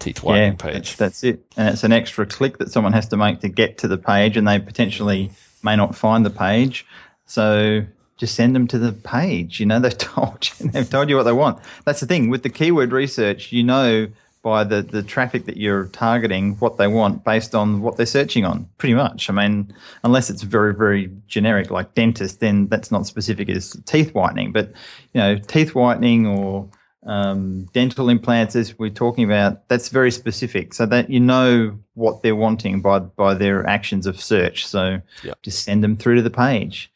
teeth 0.00 0.18
Yeah, 0.24 0.28
whitening 0.30 0.56
that's, 0.56 0.62
page. 0.62 0.96
that's 0.96 1.22
it. 1.24 1.44
And 1.56 1.68
it's 1.68 1.84
an 1.84 1.92
extra 1.92 2.26
click 2.26 2.58
that 2.58 2.72
someone 2.72 2.92
has 2.94 3.08
to 3.08 3.16
make 3.16 3.40
to 3.40 3.48
get 3.48 3.78
to 3.78 3.88
the 3.88 3.98
page, 3.98 4.36
and 4.36 4.48
they 4.48 4.58
potentially 4.58 5.30
may 5.62 5.76
not 5.76 5.94
find 5.94 6.24
the 6.26 6.30
page. 6.30 6.86
So 7.26 7.84
just 8.16 8.34
send 8.34 8.56
them 8.56 8.66
to 8.68 8.78
the 8.78 8.92
page. 8.92 9.60
You 9.60 9.66
know, 9.66 9.78
they've 9.80 9.96
told 9.96 10.48
you, 10.58 10.70
they've 10.70 10.88
told 10.88 11.08
you 11.10 11.16
what 11.16 11.24
they 11.24 11.32
want. 11.32 11.60
That's 11.84 12.00
the 12.00 12.06
thing 12.06 12.30
with 12.30 12.42
the 12.42 12.50
keyword 12.50 12.92
research. 12.92 13.52
You 13.52 13.62
know 13.64 14.08
by 14.48 14.64
the 14.64 14.82
the 14.82 15.02
traffic 15.02 15.44
that 15.46 15.56
you're 15.56 15.86
targeting 15.88 16.54
what 16.56 16.76
they 16.78 16.86
want 16.86 17.24
based 17.24 17.54
on 17.54 17.80
what 17.82 17.96
they're 17.96 18.06
searching 18.06 18.44
on. 18.44 18.68
Pretty 18.78 18.94
much. 18.94 19.28
I 19.30 19.32
mean, 19.32 19.72
unless 20.02 20.30
it's 20.30 20.42
very 20.42 20.74
very 20.74 21.10
generic 21.26 21.70
like 21.70 21.94
dentist, 21.94 22.40
then 22.40 22.66
that's 22.68 22.90
not 22.90 23.06
specific 23.06 23.48
as 23.48 23.76
teeth 23.84 24.14
whitening. 24.14 24.52
But 24.52 24.72
you 25.12 25.20
know, 25.20 25.38
teeth 25.38 25.74
whitening 25.74 26.26
or 26.26 26.68
um, 27.04 27.68
dental 27.72 28.08
implants, 28.08 28.56
as 28.56 28.78
we're 28.78 28.90
talking 28.90 29.24
about, 29.24 29.68
that's 29.68 29.88
very 29.88 30.10
specific, 30.10 30.74
so 30.74 30.84
that 30.86 31.08
you 31.08 31.20
know 31.20 31.78
what 31.94 32.22
they're 32.22 32.36
wanting 32.36 32.80
by 32.80 32.98
by 32.98 33.34
their 33.34 33.66
actions 33.66 34.06
of 34.06 34.20
search. 34.20 34.66
So 34.66 35.00
Yep. 35.24 35.42
just 35.42 35.64
send 35.64 35.84
them 35.84 35.96
through 35.96 36.16
to 36.16 36.22
the 36.22 36.30
page. 36.30 36.90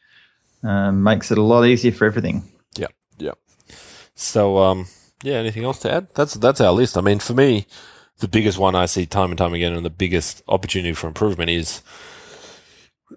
Um, 0.64 1.02
makes 1.02 1.30
it 1.30 1.38
a 1.38 1.42
lot 1.42 1.64
easier 1.64 1.92
for 1.92 2.04
everything. 2.06 2.42
Yeah, 2.76 2.86
yeah. 3.18 3.32
So, 4.14 4.58
um, 4.58 4.86
yeah. 5.22 5.34
Anything 5.34 5.64
else 5.64 5.78
to 5.80 5.92
add? 5.92 6.08
That's 6.14 6.34
that's 6.34 6.60
our 6.60 6.72
list. 6.72 6.96
I 6.96 7.00
mean, 7.00 7.18
for 7.18 7.34
me, 7.34 7.66
the 8.18 8.28
biggest 8.28 8.58
one 8.58 8.74
I 8.74 8.86
see 8.86 9.06
time 9.06 9.30
and 9.30 9.38
time 9.38 9.54
again, 9.54 9.72
and 9.72 9.84
the 9.84 9.90
biggest 9.90 10.42
opportunity 10.48 10.94
for 10.94 11.08
improvement 11.08 11.50
is, 11.50 11.82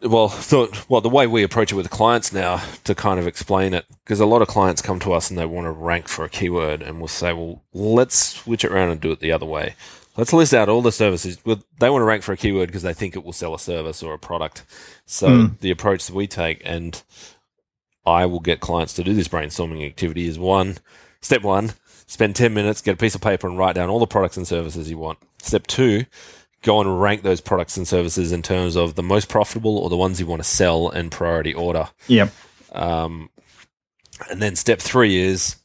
well, 0.01 0.29
the, 0.29 0.83
well, 0.89 1.01
the 1.01 1.09
way 1.09 1.27
we 1.27 1.43
approach 1.43 1.71
it 1.71 1.75
with 1.75 1.89
clients 1.89 2.33
now 2.33 2.61
to 2.83 2.95
kind 2.95 3.19
of 3.19 3.27
explain 3.27 3.73
it, 3.73 3.85
because 4.03 4.19
a 4.19 4.25
lot 4.25 4.41
of 4.41 4.47
clients 4.47 4.81
come 4.81 4.99
to 5.01 5.13
us 5.13 5.29
and 5.29 5.37
they 5.37 5.45
want 5.45 5.65
to 5.65 5.71
rank 5.71 6.07
for 6.07 6.25
a 6.25 6.29
keyword, 6.29 6.81
and 6.81 6.99
we'll 6.99 7.07
say, 7.07 7.33
well, 7.33 7.63
let's 7.73 8.37
switch 8.37 8.63
it 8.63 8.71
around 8.71 8.89
and 8.89 9.01
do 9.01 9.11
it 9.11 9.19
the 9.19 9.31
other 9.31 9.45
way. 9.45 9.75
Let's 10.17 10.33
list 10.33 10.53
out 10.53 10.69
all 10.69 10.81
the 10.81 10.93
services. 10.93 11.37
Well, 11.45 11.61
They 11.79 11.89
want 11.89 12.01
to 12.01 12.05
rank 12.05 12.23
for 12.23 12.31
a 12.31 12.37
keyword 12.37 12.67
because 12.67 12.83
they 12.83 12.93
think 12.93 13.15
it 13.15 13.23
will 13.23 13.33
sell 13.33 13.53
a 13.53 13.59
service 13.59 14.01
or 14.01 14.13
a 14.13 14.19
product. 14.19 14.63
So 15.05 15.27
hmm. 15.27 15.45
the 15.59 15.71
approach 15.71 16.07
that 16.07 16.15
we 16.15 16.25
take, 16.25 16.61
and 16.63 17.01
I 18.05 18.25
will 18.25 18.39
get 18.39 18.61
clients 18.61 18.93
to 18.93 19.03
do 19.03 19.13
this 19.13 19.27
brainstorming 19.27 19.85
activity 19.85 20.27
is 20.27 20.39
one, 20.39 20.77
step 21.21 21.41
one, 21.41 21.73
spend 22.07 22.35
10 22.35 22.53
minutes, 22.53 22.81
get 22.81 22.93
a 22.93 22.97
piece 22.97 23.15
of 23.15 23.21
paper 23.21 23.47
and 23.47 23.57
write 23.57 23.75
down 23.75 23.89
all 23.89 23.99
the 23.99 24.07
products 24.07 24.37
and 24.37 24.47
services 24.47 24.89
you 24.89 24.97
want. 24.97 25.19
Step 25.41 25.67
two, 25.67 26.05
go 26.61 26.81
and 26.81 27.01
rank 27.01 27.21
those 27.21 27.41
products 27.41 27.77
and 27.77 27.87
services 27.87 28.31
in 28.31 28.41
terms 28.41 28.75
of 28.75 28.95
the 28.95 29.03
most 29.03 29.29
profitable 29.29 29.77
or 29.77 29.89
the 29.89 29.97
ones 29.97 30.19
you 30.19 30.25
want 30.25 30.41
to 30.41 30.47
sell 30.47 30.89
in 30.89 31.09
priority 31.09 31.53
order. 31.53 31.89
Yep. 32.07 32.31
Um, 32.71 33.29
and 34.29 34.41
then 34.41 34.55
step 34.55 34.79
three 34.79 35.17
is 35.17 35.57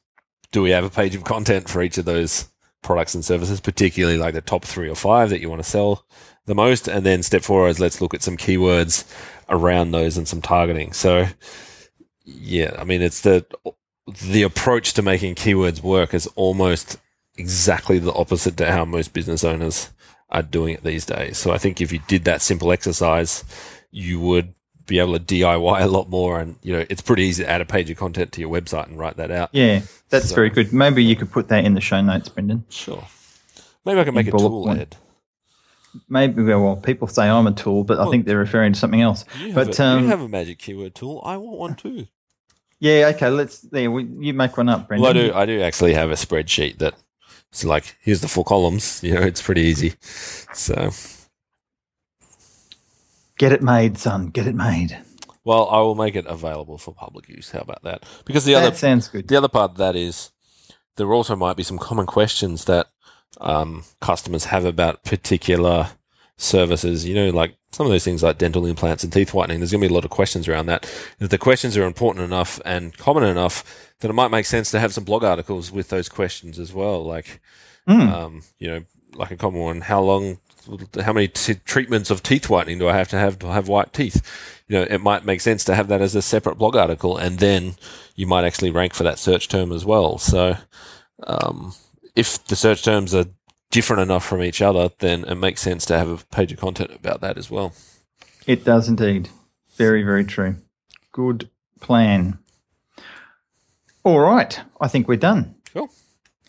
do 0.53 0.63
we 0.63 0.71
have 0.71 0.85
a 0.85 0.91
page 0.91 1.15
of 1.15 1.25
content 1.25 1.69
for 1.69 1.83
each 1.83 1.99
of 1.99 2.05
those 2.05 2.49
products 2.83 3.15
and 3.15 3.25
services, 3.25 3.61
particularly 3.61 4.19
like 4.19 4.35
the 4.35 4.41
top 4.41 4.65
three 4.65 4.89
or 4.89 4.95
five 4.95 5.31
that 5.31 5.41
you 5.41 5.49
want 5.49 5.63
to 5.63 5.69
sell 5.69 6.05
the 6.47 6.55
most? 6.55 6.89
And 6.89 7.05
then 7.05 7.23
step 7.23 7.43
four 7.43 7.69
is 7.69 7.81
let's 7.81 8.01
look 8.01 8.15
at 8.15 8.23
some 8.23 8.37
keywords 8.37 9.05
around 9.49 9.93
those 9.93 10.17
and 10.17 10.27
some 10.27 10.43
targeting. 10.43 10.93
So, 10.93 11.27
yeah, 12.25 12.75
I 12.79 12.85
mean, 12.85 13.03
it's 13.03 13.21
the 13.21 13.47
the 14.11 14.43
approach 14.43 14.95
to 14.95 15.03
making 15.03 15.35
keywords 15.35 15.83
work 15.83 16.15
is 16.15 16.27
almost 16.37 16.99
exactly 17.37 17.99
the 17.99 18.13
opposite 18.13 18.57
to 18.59 18.71
how 18.71 18.85
most 18.85 19.13
business 19.13 19.45
owners 19.45 19.91
are 20.31 20.43
doing 20.43 20.75
it 20.75 20.85
these 20.85 21.05
days. 21.07 21.39
So 21.39 21.51
I 21.53 21.59
think 21.59 21.81
if 21.81 21.93
you 21.93 22.01
did 22.07 22.25
that 22.25 22.43
simple 22.43 22.71
exercise, 22.73 23.45
you 23.91 24.21
would 24.21 24.55
be 24.87 24.99
able 24.99 25.19
to 25.19 25.21
DIY 25.25 25.81
a 25.81 25.87
lot 25.87 26.09
more. 26.09 26.41
And, 26.41 26.57
you 26.63 26.73
know, 26.73 26.85
it's 26.89 27.03
pretty 27.03 27.25
easy 27.25 27.45
to 27.45 27.49
add 27.51 27.61
a 27.61 27.65
page 27.65 27.91
of 27.91 27.97
content 27.97 28.33
to 28.33 28.41
your 28.41 28.51
website 28.51 28.87
and 28.87 28.99
write 28.99 29.17
that 29.17 29.31
out. 29.31 29.51
Yeah, 29.53 29.83
that's 30.09 30.29
So- 30.29 30.35
very 30.35 30.51
good. 30.51 30.73
Maybe 30.73 31.03
you 31.03 31.17
could 31.17 31.31
put 31.33 31.49
that 31.49 31.65
in 31.65 31.75
the 31.75 31.81
show 31.81 32.01
notes, 32.01 32.29
Brendan. 32.29 32.65
Sure. 32.69 33.05
Maybe 33.85 34.01
I 34.01 34.05
can 34.05 34.15
make 34.15 34.27
a 34.29 34.33
tool 34.33 34.65
point. 34.65 34.97
Maybe 36.09 36.43
well, 36.43 36.77
people 36.77 37.09
say 37.09 37.29
I'm 37.29 37.47
a 37.49 37.53
tool, 37.53 37.83
but 37.83 37.99
I 37.99 38.09
think 38.11 38.25
they're 38.25 38.39
referring 38.39 38.75
to 38.75 38.79
something 38.79 39.01
else. 39.01 39.25
You 39.41 39.47
have, 39.53 39.55
But 39.55 39.79
a, 39.79 39.85
um, 39.85 40.03
you 40.05 40.09
have 40.11 40.21
a 40.21 40.29
magic 40.29 40.59
keyword 40.59 40.95
tool. 40.95 41.21
I 41.25 41.37
want 41.37 41.59
one 41.59 41.75
too. 41.75 42.07
Yeah, 42.81 43.13
okay. 43.15 43.29
Let's 43.29 43.61
there. 43.61 43.91
We, 43.91 44.09
you 44.19 44.35
make 44.35 44.57
one 44.57 44.69
up, 44.69 44.89
Brendan. 44.89 45.03
Well, 45.03 45.11
I 45.11 45.29
do. 45.29 45.35
I 45.35 45.47
do 45.47 45.61
actually 45.63 45.95
have 45.95 46.11
a 46.11 46.15
spreadsheet 46.15 46.79
that. 46.79 46.95
it's 47.51 47.65
like, 47.65 47.97
here's 48.01 48.21
the 48.21 48.29
four 48.29 48.45
columns. 48.45 49.03
You 49.05 49.15
know, 49.15 49.21
it's 49.23 49.43
pretty 49.43 49.63
easy. 49.63 49.95
So, 50.53 50.91
Get 53.39 53.53
it 53.53 53.63
made, 53.63 53.97
son. 53.97 54.27
Get 54.29 54.47
it 54.47 54.55
made. 54.55 54.99
well, 55.45 55.69
I 55.71 55.79
will 55.79 55.95
make 55.95 56.15
it 56.15 56.27
available 56.27 56.77
for 56.77 56.93
public 56.93 57.29
use. 57.29 57.51
How 57.51 57.61
about 57.61 57.83
that? 57.85 58.05
Because 58.27 58.45
the 58.45 58.55
other 58.55 58.75
sounds 58.77 59.09
good. 59.09 59.29
The 59.29 59.37
other 59.37 59.49
part 59.49 59.71
of 59.71 59.77
that 59.79 59.97
is 59.97 60.31
there 60.97 61.11
also 61.13 61.37
might 61.37 61.57
be 61.57 61.63
some 61.63 61.79
common 61.79 62.05
questions 62.05 62.67
that 62.67 62.89
um, 63.41 63.85
customers 64.01 64.45
have 64.47 64.67
about 64.67 65.05
particular 65.05 65.89
services. 66.41 67.07
You 67.07 67.15
know, 67.15 67.31
like 67.31 67.55
some 67.73 67.87
of 67.87 67.93
those 67.93 68.05
things 68.05 68.23
like 68.23 68.39
dental 68.39 68.67
implants 68.67 69.05
and 69.05 69.13
teeth 69.13 69.33
whitening. 69.33 69.61
There's 69.61 69.71
going 69.71 69.83
to 69.83 69.89
be 69.89 69.93
a 69.93 69.95
lot 69.95 70.05
of 70.05 70.11
questions 70.11 70.49
around 70.49 70.67
that. 70.67 70.85
If 71.21 71.31
the 71.31 71.39
questions 71.39 71.77
are 71.77 71.85
important 71.85 72.25
enough 72.25 72.61
and 72.65 72.97
common 72.97 73.25
enough, 73.25 73.93
then 74.01 74.11
it 74.11 74.15
might 74.15 74.31
make 74.31 74.47
sense 74.47 74.71
to 74.71 74.81
have 74.81 74.95
some 74.95 75.05
blog 75.05 75.23
articles 75.25 75.71
with 75.71 75.89
those 75.89 76.09
questions 76.09 76.59
as 76.59 76.73
well. 76.73 77.05
Like, 77.05 77.41
Um, 78.15 78.43
you 78.59 78.69
know, 78.69 78.85
like 79.15 79.31
a 79.31 79.37
common 79.37 79.61
one, 79.61 79.81
how 79.81 80.01
long, 80.01 80.39
how 81.03 81.13
many 81.13 81.29
t- 81.29 81.55
treatments 81.65 82.11
of 82.11 82.23
teeth 82.23 82.49
whitening 82.49 82.79
do 82.79 82.89
I 82.89 82.97
have 82.97 83.09
to 83.09 83.17
have 83.17 83.39
to 83.41 83.49
have 83.49 83.69
white 83.69 83.93
teeth? 83.93 84.23
You 84.69 84.77
know, 84.79 84.87
it 84.89 85.01
might 85.01 85.25
make 85.25 85.41
sense 85.41 85.65
to 85.65 85.75
have 85.75 85.89
that 85.89 86.01
as 86.01 86.15
a 86.15 86.23
separate 86.23 86.59
blog 86.59 86.77
article, 86.77 87.17
and 87.17 87.39
then 87.39 87.75
you 88.15 88.27
might 88.27 88.45
actually 88.45 88.71
rank 88.71 88.95
for 88.95 89.03
that 89.05 89.19
search 89.19 89.49
term 89.49 89.73
as 89.73 89.85
well. 89.85 90.19
So, 90.19 90.57
um, 91.27 91.75
if 92.15 92.45
the 92.45 92.57
search 92.57 92.83
terms 92.85 93.15
are 93.15 93.27
different 93.71 94.03
enough 94.03 94.25
from 94.25 94.43
each 94.43 94.61
other, 94.61 94.91
then 94.99 95.25
it 95.25 95.37
makes 95.37 95.63
sense 95.63 95.85
to 95.87 95.99
have 95.99 96.09
a 96.09 96.17
page 96.35 96.53
of 96.53 96.59
content 96.59 96.93
about 96.93 97.21
that 97.21 97.39
as 97.39 97.51
well. 97.51 97.73
It 98.47 98.65
does 98.65 98.89
indeed. 98.89 99.29
Very, 99.77 100.03
very 100.03 100.25
true. 100.25 100.57
Good 101.13 101.49
plan. 101.81 102.39
All 104.03 104.21
right, 104.21 104.61
I 104.81 104.89
think 104.89 105.09
we're 105.09 105.17
done. 105.17 105.55
Cool. 105.73 105.91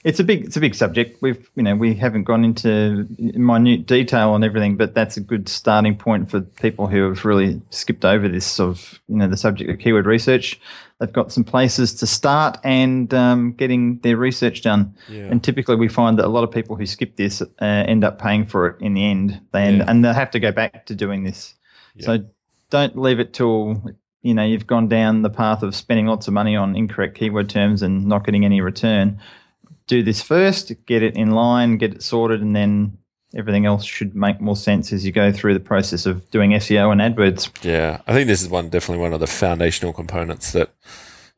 It's 0.03 0.19
a 0.19 0.23
big, 0.23 0.45
it's 0.45 0.57
a 0.57 0.61
big 0.61 0.73
subject. 0.73 1.21
We've, 1.21 1.49
you 1.55 1.61
know, 1.61 1.75
we 1.75 1.93
haven't 1.93 2.23
gone 2.23 2.43
into 2.43 3.07
minute 3.19 3.85
detail 3.85 4.31
on 4.31 4.43
everything, 4.43 4.75
but 4.75 4.95
that's 4.95 5.17
a 5.17 5.21
good 5.21 5.47
starting 5.47 5.95
point 5.95 6.31
for 6.31 6.41
people 6.41 6.87
who 6.87 7.07
have 7.07 7.23
really 7.23 7.61
skipped 7.69 8.03
over 8.03 8.27
this 8.27 8.45
sort 8.45 8.69
of, 8.69 8.99
you 9.07 9.17
know, 9.17 9.27
the 9.27 9.37
subject 9.37 9.69
of 9.69 9.77
keyword 9.79 10.07
research. 10.07 10.59
They've 11.01 11.11
got 11.11 11.31
some 11.33 11.43
places 11.43 11.95
to 11.95 12.05
start 12.05 12.59
and 12.63 13.11
um, 13.11 13.53
getting 13.53 13.97
their 14.01 14.17
research 14.17 14.61
done. 14.61 14.95
Yeah. 15.09 15.23
And 15.23 15.43
typically, 15.43 15.75
we 15.75 15.87
find 15.87 16.19
that 16.19 16.25
a 16.25 16.29
lot 16.29 16.43
of 16.43 16.51
people 16.51 16.75
who 16.75 16.85
skip 16.85 17.15
this 17.15 17.41
uh, 17.41 17.65
end 17.65 18.03
up 18.03 18.21
paying 18.21 18.45
for 18.45 18.67
it 18.67 18.75
in 18.81 18.93
the 18.93 19.03
end. 19.03 19.41
They 19.51 19.63
end, 19.63 19.77
Yeah. 19.79 19.85
and 19.87 20.05
they'll 20.05 20.13
have 20.13 20.29
to 20.29 20.39
go 20.39 20.51
back 20.51 20.85
to 20.85 20.93
doing 20.95 21.23
this. 21.23 21.55
Yeah. 21.95 22.05
So 22.05 22.25
don't 22.69 22.95
leave 22.95 23.19
it 23.19 23.33
till 23.33 23.83
you 24.21 24.35
know 24.35 24.45
you've 24.45 24.67
gone 24.67 24.87
down 24.87 25.23
the 25.23 25.31
path 25.31 25.63
of 25.63 25.73
spending 25.75 26.05
lots 26.05 26.27
of 26.27 26.35
money 26.35 26.55
on 26.55 26.75
incorrect 26.75 27.17
keyword 27.17 27.49
terms 27.49 27.81
and 27.81 28.05
not 28.05 28.23
getting 28.23 28.45
any 28.45 28.61
return. 28.61 29.19
Do 29.87 30.03
this 30.03 30.21
first, 30.21 30.71
get 30.85 31.01
it 31.01 31.15
in 31.15 31.31
line, 31.31 31.77
get 31.77 31.95
it 31.95 32.03
sorted, 32.03 32.41
and 32.41 32.55
then 32.55 32.95
everything 33.35 33.65
else 33.65 33.83
should 33.85 34.15
make 34.15 34.41
more 34.41 34.55
sense 34.55 34.91
as 34.93 35.05
you 35.05 35.11
go 35.11 35.31
through 35.31 35.53
the 35.53 35.59
process 35.59 36.05
of 36.05 36.29
doing 36.31 36.51
SEO 36.51 36.91
and 36.91 37.01
AdWords. 37.01 37.63
Yeah, 37.63 38.01
I 38.07 38.13
think 38.13 38.27
this 38.27 38.41
is 38.41 38.49
one 38.49 38.69
definitely 38.69 39.01
one 39.01 39.13
of 39.13 39.19
the 39.19 39.27
foundational 39.27 39.93
components 39.93 40.51
that 40.51 40.71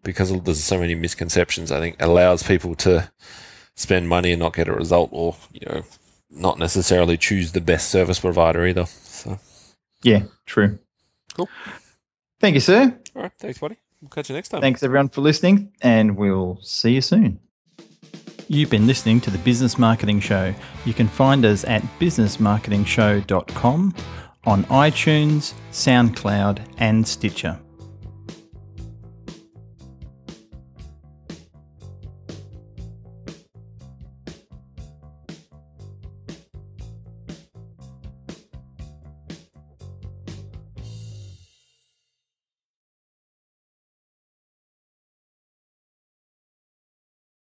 because 0.03 0.37
there's 0.41 0.63
so 0.63 0.79
many 0.79 0.95
misconceptions, 0.95 1.71
I 1.71 1.79
think 1.79 1.95
allows 2.01 2.43
people 2.43 2.75
to 2.75 3.09
spend 3.75 4.09
money 4.09 4.31
and 4.33 4.39
not 4.39 4.53
get 4.53 4.67
a 4.67 4.73
result, 4.73 5.09
or 5.13 5.35
you 5.53 5.65
know, 5.67 5.83
not 6.29 6.59
necessarily 6.59 7.17
choose 7.17 7.51
the 7.51 7.61
best 7.61 7.89
service 7.89 8.19
provider 8.19 8.65
either. 8.65 8.85
So, 8.85 9.39
Yeah, 10.01 10.23
true. 10.45 10.79
Cool. 11.35 11.49
Thank 12.39 12.55
you, 12.55 12.59
sir. 12.59 12.97
all 13.15 13.21
right, 13.23 13.31
thanks, 13.39 13.59
buddy. 13.59 13.77
We'll 14.01 14.09
catch 14.09 14.29
you 14.29 14.35
next 14.35 14.49
time. 14.49 14.59
Thanks 14.61 14.83
everyone 14.83 15.07
for 15.09 15.21
listening, 15.21 15.71
and 15.81 16.17
we'll 16.17 16.59
see 16.61 16.91
you 16.95 17.01
soon. 17.01 17.39
You've 18.53 18.69
been 18.69 18.85
listening 18.85 19.19
to 19.21 19.31
the 19.31 19.39
Business 19.39 19.79
Marketing 19.79 20.19
Show. 20.19 20.53
You 20.85 20.93
can 20.93 21.07
find 21.07 21.43
us 21.43 21.63
at 21.63 21.81
businessmarketingshow.com 21.99 23.95
on 24.43 24.63
iTunes, 24.65 25.55
SoundCloud, 25.71 26.63
and 26.77 27.07
Stitcher. 27.07 27.62